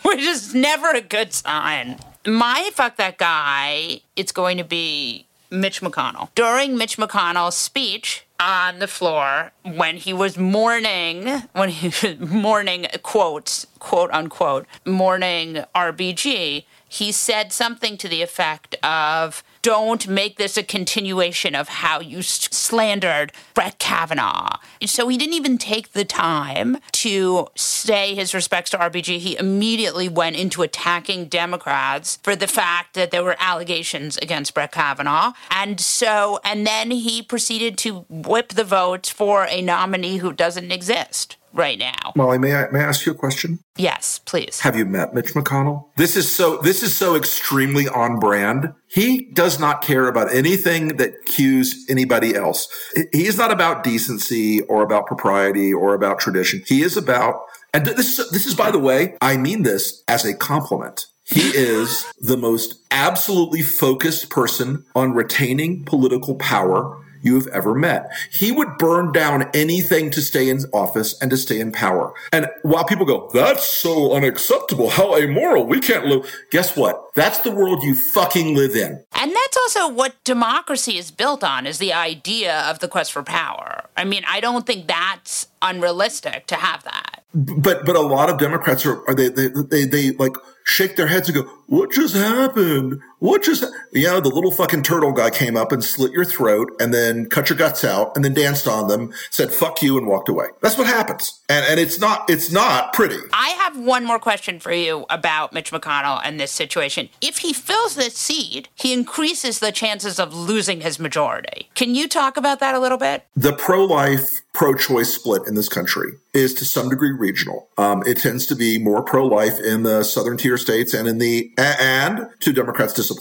Which 0.03 0.21
is 0.21 0.55
never 0.55 0.89
a 0.89 1.01
good 1.01 1.31
sign. 1.33 1.99
My 2.25 2.71
fuck 2.73 2.95
that 2.97 3.19
guy, 3.19 4.01
it's 4.15 4.31
going 4.31 4.57
to 4.57 4.63
be 4.63 5.27
Mitch 5.51 5.81
McConnell. 5.81 6.29
During 6.33 6.75
Mitch 6.75 6.97
McConnell's 6.97 7.55
speech 7.55 8.25
on 8.39 8.79
the 8.79 8.87
floor, 8.87 9.51
when 9.63 9.97
he 9.97 10.11
was 10.13 10.37
mourning, 10.37 11.27
when 11.51 11.69
he 11.69 11.87
was 11.87 12.19
mourning, 12.19 12.87
quotes, 13.03 13.67
quote 13.77 14.09
unquote, 14.11 14.65
mourning 14.85 15.63
RBG, 15.75 16.63
he 16.89 17.11
said 17.11 17.53
something 17.53 17.97
to 17.97 18.07
the 18.07 18.21
effect 18.23 18.75
of, 18.83 19.43
don't 19.63 20.09
make 20.09 20.37
this 20.37 20.57
a 20.57 20.61
continuation 20.61 21.55
of 21.55 21.69
how 21.69 22.01
you 22.01 22.21
slandered 22.21 23.31
Brett 23.53 23.79
Kavanaugh. 23.79 24.57
So 24.85 25.07
he 25.07 25.17
didn't 25.17 25.35
even 25.35 25.57
take 25.57 25.93
the 25.93 26.03
time 26.03 26.77
to 26.91 27.47
say 27.55 28.13
his 28.13 28.33
respects 28.33 28.69
to 28.71 28.77
RBG. 28.77 29.19
He 29.19 29.37
immediately 29.37 30.09
went 30.09 30.35
into 30.35 30.61
attacking 30.61 31.25
Democrats 31.29 32.19
for 32.23 32.35
the 32.35 32.45
fact 32.45 32.93
that 32.93 33.11
there 33.11 33.23
were 33.23 33.37
allegations 33.39 34.17
against 34.17 34.53
Brett 34.53 34.73
Kavanaugh. 34.73 35.31
And 35.49 35.79
so, 35.79 36.39
and 36.43 36.67
then 36.67 36.91
he 36.91 37.23
proceeded 37.23 37.77
to 37.79 38.05
whip 38.09 38.49
the 38.49 38.65
votes 38.65 39.09
for 39.09 39.47
a 39.49 39.61
nominee 39.61 40.17
who 40.17 40.33
doesn't 40.33 40.71
exist 40.71 41.37
right 41.53 41.77
now. 41.77 42.11
Molly, 42.15 42.37
may 42.37 42.55
I 42.55 42.69
may 42.71 42.79
I 42.79 42.83
ask 42.83 43.05
you 43.05 43.11
a 43.11 43.15
question? 43.15 43.59
Yes, 43.77 44.19
please. 44.25 44.59
Have 44.61 44.75
you 44.75 44.85
met 44.85 45.13
Mitch 45.13 45.33
McConnell? 45.33 45.85
This 45.95 46.15
is 46.15 46.33
so 46.33 46.57
this 46.57 46.83
is 46.83 46.95
so 46.95 47.15
extremely 47.15 47.87
on 47.87 48.19
brand. 48.19 48.73
He 48.87 49.29
does 49.33 49.59
not 49.59 49.81
care 49.81 50.07
about 50.07 50.33
anything 50.33 50.97
that 50.97 51.25
cues 51.25 51.85
anybody 51.89 52.35
else. 52.35 52.67
He 53.11 53.25
is 53.25 53.37
not 53.37 53.51
about 53.51 53.83
decency 53.83 54.61
or 54.61 54.83
about 54.83 55.07
propriety 55.07 55.73
or 55.73 55.93
about 55.93 56.19
tradition. 56.19 56.63
He 56.65 56.81
is 56.81 56.97
about 56.97 57.41
and 57.73 57.85
this 57.85 58.19
is 58.19 58.29
this 58.31 58.45
is 58.45 58.55
by 58.55 58.71
the 58.71 58.79
way, 58.79 59.15
I 59.21 59.37
mean 59.37 59.63
this 59.63 60.03
as 60.07 60.25
a 60.25 60.35
compliment. 60.35 61.07
He 61.25 61.49
is 61.49 62.05
the 62.19 62.35
most 62.35 62.75
absolutely 62.91 63.61
focused 63.61 64.29
person 64.29 64.85
on 64.93 65.13
retaining 65.13 65.85
political 65.85 66.35
power 66.35 66.99
you 67.23 67.35
have 67.35 67.47
ever 67.47 67.73
met. 67.73 68.11
He 68.29 68.51
would 68.51 68.77
burn 68.77 69.11
down 69.11 69.49
anything 69.53 70.11
to 70.11 70.21
stay 70.21 70.49
in 70.49 70.59
office 70.71 71.19
and 71.19 71.31
to 71.31 71.37
stay 71.37 71.59
in 71.59 71.71
power. 71.71 72.13
And 72.31 72.47
while 72.61 72.85
people 72.85 73.05
go, 73.05 73.29
that's 73.33 73.63
so 73.63 74.13
unacceptable, 74.13 74.89
how 74.89 75.15
amoral, 75.15 75.65
we 75.65 75.79
can't 75.79 76.05
live. 76.05 76.31
Guess 76.51 76.77
what? 76.77 77.01
That's 77.15 77.39
the 77.39 77.51
world 77.51 77.81
you 77.83 77.95
fucking 77.95 78.55
live 78.55 78.75
in. 78.75 79.03
And 79.15 79.31
that's 79.31 79.57
also 79.57 79.87
what 79.87 80.21
democracy 80.23 80.97
is 80.97 81.11
built 81.11 81.43
on 81.43 81.65
is 81.65 81.77
the 81.77 81.93
idea 81.93 82.61
of 82.69 82.79
the 82.79 82.87
quest 82.87 83.11
for 83.13 83.23
power. 83.23 83.85
I 83.95 84.03
mean, 84.03 84.23
I 84.27 84.41
don't 84.41 84.67
think 84.67 84.87
that's 84.87 85.47
unrealistic 85.61 86.45
to 86.47 86.55
have 86.55 86.83
that. 86.83 87.23
But 87.35 87.83
but 87.83 87.95
a 87.95 88.01
lot 88.01 88.29
of 88.29 88.37
Democrats 88.37 88.85
are, 88.85 89.03
are 89.07 89.15
they, 89.15 89.27
they 89.29 89.47
they 89.47 89.85
they 89.85 90.11
like 90.11 90.33
shake 90.65 90.97
their 90.97 91.07
heads 91.07 91.29
and 91.29 91.35
go, 91.35 91.49
"What 91.65 91.91
just 91.91 92.15
happened? 92.15 93.01
What 93.23 93.43
just?" 93.43 93.63
You 93.93 94.07
know, 94.07 94.19
the 94.19 94.27
little 94.27 94.51
fucking 94.51 94.83
turtle 94.83 95.13
guy 95.13 95.29
came 95.29 95.55
up 95.55 95.71
and 95.71 95.81
slit 95.81 96.11
your 96.11 96.25
throat, 96.25 96.75
and 96.81 96.93
then 96.93 97.27
cut 97.29 97.49
your 97.49 97.57
guts 97.57 97.85
out, 97.85 98.11
and 98.17 98.25
then 98.25 98.33
danced 98.33 98.67
on 98.67 98.89
them, 98.89 99.13
said 99.29 99.53
"fuck 99.53 99.81
you," 99.81 99.97
and 99.97 100.07
walked 100.07 100.27
away. 100.27 100.47
That's 100.61 100.77
what 100.77 100.87
happens, 100.87 101.39
and 101.47 101.65
and 101.65 101.79
it's 101.79 101.99
not 102.01 102.29
it's 102.29 102.51
not 102.51 102.91
pretty. 102.91 103.19
I 103.31 103.49
have 103.49 103.79
one 103.79 104.03
more 104.03 104.19
question 104.19 104.59
for 104.59 104.73
you 104.73 105.05
about 105.09 105.53
Mitch 105.53 105.71
McConnell 105.71 106.19
and 106.25 106.37
this 106.37 106.51
situation. 106.51 107.07
If 107.21 107.37
he 107.37 107.53
fills 107.53 107.95
this 107.95 108.17
seat, 108.17 108.67
he 108.75 108.91
increases 108.91 109.59
the 109.59 109.71
chances 109.71 110.19
of 110.19 110.33
losing 110.33 110.81
his 110.81 110.99
majority. 110.99 111.69
Can 111.75 111.95
you 111.95 112.09
talk 112.09 112.35
about 112.35 112.59
that 112.59 112.75
a 112.75 112.79
little 112.79 112.97
bit? 112.97 113.25
The 113.37 113.53
pro-life, 113.53 114.41
pro-choice 114.51 115.13
split 115.13 115.47
in 115.47 115.55
this 115.55 115.69
country 115.69 116.17
is 116.33 116.53
to 116.55 116.65
some 116.65 116.89
degree 116.89 117.11
regional. 117.11 117.69
Um, 117.77 118.03
it 118.05 118.17
tends 118.17 118.45
to 118.47 118.55
be 118.55 118.79
more 118.79 119.01
pro-life 119.01 119.59
in 119.59 119.83
the 119.83 120.03
southern 120.03 120.35
tier 120.35 120.57
states 120.57 120.93
and 120.93 121.07
in 121.07 121.19
the 121.19 121.53
and 121.57 122.27
to 122.41 122.51
Democrats' 122.51 122.93
disappointment 122.93 123.12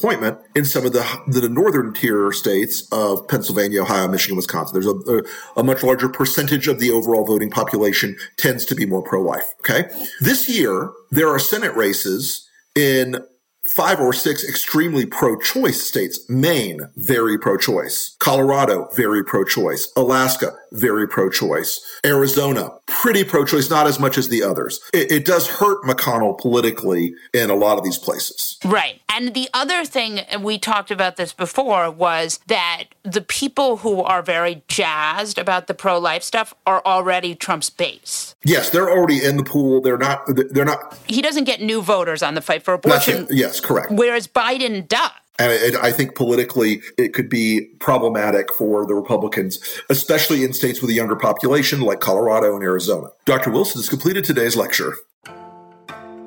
in 0.55 0.65
some 0.65 0.87
of 0.87 0.93
the 0.93 1.05
the 1.27 1.49
northern 1.49 1.93
tier 1.93 2.33
states 2.33 2.89
of 2.93 3.27
Pennsylvania, 3.29 3.83
Ohio, 3.83 4.09
Michigan, 4.09 4.37
Wisconsin. 4.37 4.75
There's 4.75 4.87
a, 4.87 5.13
a, 5.13 5.61
a 5.61 5.65
much 5.65 5.83
larger 5.83 6.09
percentage 6.09 6.69
of 6.69 6.79
the 6.79 6.91
overall 6.91 7.25
voting 7.25 7.51
population 7.51 8.17
tends 8.37 8.65
to 8.67 8.75
be 8.75 8.87
more 8.87 9.03
pro-life. 9.03 9.53
Okay, 9.61 9.89
this 10.21 10.49
year 10.49 10.91
there 11.11 11.29
are 11.29 11.39
Senate 11.39 11.75
races 11.75 12.49
in 12.75 13.17
five 13.65 14.01
or 14.01 14.13
six 14.13 14.47
extremely 14.49 15.07
pro-choice 15.07 15.83
states. 15.83 16.29
Maine, 16.29 16.81
very 16.97 17.39
pro-choice. 17.39 18.17
Colorado, 18.19 18.89
very 18.97 19.25
pro-choice. 19.25 19.93
Alaska, 19.97 20.53
very 20.73 21.07
pro-choice. 21.07 21.81
Arizona, 22.05 22.71
pretty 22.87 23.25
pro-choice, 23.25 23.71
not 23.71 23.87
as 23.87 23.99
much 23.99 24.19
as 24.19 24.29
the 24.29 24.43
others. 24.43 24.81
It, 24.93 25.11
it, 25.11 25.25
does 25.25 25.49
hurt 25.49 25.83
McConnell 25.85 26.39
politically 26.39 27.15
in 27.33 27.49
a 27.49 27.55
lot 27.55 27.79
of 27.79 27.85
these 27.85 27.99
places. 27.99 28.59
Right. 28.65 29.01
And 29.09 29.35
the 29.35 29.49
other 29.55 29.85
thing, 29.85 30.19
and 30.19 30.43
we 30.43 30.59
talked 30.59 30.91
about 30.91 31.17
this 31.17 31.33
before, 31.33 31.91
was 31.91 32.41
that 32.47 32.85
the 33.03 33.21
people 33.21 33.79
who 33.79 34.03
are 34.03 34.23
very 34.23 34.63
jazzed 34.69 35.39
about 35.39 35.67
the 35.67 35.75
pro-life 35.75 36.23
stuff 36.23 36.55
are 36.67 36.83
already 36.85 37.35
Trump's 37.35 37.71
base. 37.71 38.35
Yes, 38.45 38.71
they're 38.71 38.91
already 38.91 39.25
in 39.25 39.37
the 39.37 39.45
pool. 39.45 39.81
They're 39.81 39.99
not. 39.99 40.25
They're 40.27 40.65
not. 40.65 40.99
He 41.07 41.23
doesn't 41.23 41.45
get 41.45 41.61
new 41.61 41.83
voters 41.83 42.23
on 42.23 42.35
the 42.35 42.41
fight 42.41 42.63
for 42.63 42.75
abortion. 42.75 43.27
Yes, 43.31 43.61
correct. 43.61 43.93
Whereas 43.93 44.27
Biden 44.27 44.89
does. 44.89 45.11
And 45.43 45.51
it, 45.51 45.75
I 45.75 45.91
think 45.91 46.15
politically, 46.15 46.83
it 46.97 47.15
could 47.15 47.29
be 47.29 47.63
problematic 47.81 48.53
for 48.53 48.87
the 48.87 48.95
Republicans, 48.95 49.59
especially 49.91 50.45
in 50.45 50.53
states 50.53 50.81
with 50.81 50.89
a 50.91 50.93
younger 50.93 51.17
population 51.17 51.81
like 51.81 51.99
Colorado 51.99 52.55
and 52.55 52.63
Arizona. 52.63 53.09
Dr. 53.25 53.51
Wilson 53.51 53.81
has 53.81 53.89
completed 53.89 54.25
today's 54.25 54.55
lecture. 54.55 54.95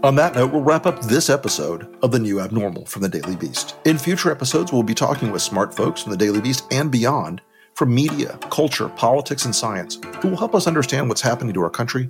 On 0.03 0.15
that 0.15 0.35
note, 0.35 0.51
we'll 0.51 0.63
wrap 0.63 0.85
up 0.85 1.01
this 1.03 1.29
episode 1.29 1.87
of 2.03 2.11
The 2.11 2.19
New 2.19 2.41
Abnormal 2.41 2.87
from 2.87 3.03
the 3.03 3.09
Daily 3.09 3.37
Beast. 3.37 3.77
In 3.85 3.97
future 3.97 4.31
episodes, 4.31 4.73
we'll 4.73 4.83
be 4.83 4.93
talking 4.93 5.31
with 5.31 5.41
smart 5.41 5.73
folks 5.73 6.03
from 6.03 6.11
the 6.11 6.17
Daily 6.17 6.41
Beast 6.41 6.65
and 6.69 6.91
beyond 6.91 7.41
from 7.73 7.95
media, 7.95 8.37
culture, 8.49 8.89
politics, 8.89 9.45
and 9.45 9.55
science 9.55 9.97
who 10.19 10.27
will 10.27 10.37
help 10.37 10.53
us 10.53 10.67
understand 10.67 11.07
what's 11.07 11.21
happening 11.21 11.53
to 11.53 11.61
our 11.61 11.69
country 11.69 12.09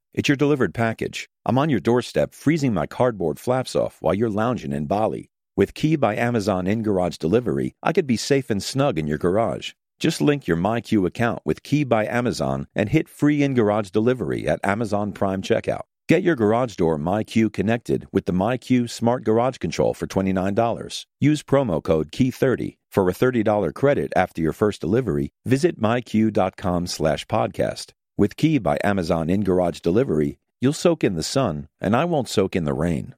It's 0.13 0.27
your 0.27 0.35
delivered 0.35 0.73
package. 0.73 1.29
I'm 1.45 1.57
on 1.57 1.69
your 1.69 1.79
doorstep 1.79 2.33
freezing 2.33 2.73
my 2.73 2.85
cardboard 2.85 3.39
flaps 3.39 3.77
off 3.77 3.97
while 4.01 4.13
you're 4.13 4.29
lounging 4.29 4.73
in 4.73 4.85
Bali. 4.85 5.29
With 5.55 5.73
Key 5.73 5.95
by 5.95 6.17
Amazon 6.17 6.67
in 6.67 6.83
garage 6.83 7.17
delivery, 7.17 7.75
I 7.81 7.93
could 7.93 8.07
be 8.07 8.17
safe 8.17 8.49
and 8.49 8.61
snug 8.61 8.99
in 8.99 9.07
your 9.07 9.17
garage. 9.17 9.71
Just 9.99 10.19
link 10.19 10.47
your 10.47 10.57
MyQ 10.57 11.07
account 11.07 11.39
with 11.45 11.63
Key 11.63 11.85
by 11.85 12.05
Amazon 12.07 12.67
and 12.75 12.89
hit 12.89 13.07
free 13.07 13.41
in 13.41 13.53
garage 13.53 13.91
delivery 13.91 14.49
at 14.49 14.59
Amazon 14.63 15.13
Prime 15.13 15.41
checkout. 15.41 15.83
Get 16.09 16.23
your 16.23 16.35
garage 16.35 16.75
door 16.75 16.97
MyQ 16.97 17.53
connected 17.53 18.05
with 18.11 18.25
the 18.25 18.33
MyQ 18.33 18.89
Smart 18.89 19.23
Garage 19.23 19.59
Control 19.59 19.93
for 19.93 20.07
$29. 20.07 21.05
Use 21.21 21.41
promo 21.41 21.81
code 21.81 22.11
KEY30 22.11 22.75
For 22.89 23.07
a 23.07 23.13
$30 23.13 23.73
credit 23.73 24.11
after 24.13 24.41
your 24.41 24.51
first 24.51 24.81
delivery, 24.81 25.29
visit 25.45 25.79
myq.com 25.79 26.87
slash 26.87 27.25
podcast. 27.27 27.93
With 28.21 28.37
Key 28.37 28.59
by 28.59 28.77
Amazon 28.83 29.31
in-garage 29.31 29.79
delivery, 29.79 30.37
you'll 30.59 30.73
soak 30.73 31.03
in 31.03 31.15
the 31.15 31.23
sun, 31.23 31.67
and 31.79 31.95
I 31.95 32.05
won't 32.05 32.29
soak 32.29 32.55
in 32.55 32.65
the 32.65 32.73
rain. 32.75 33.15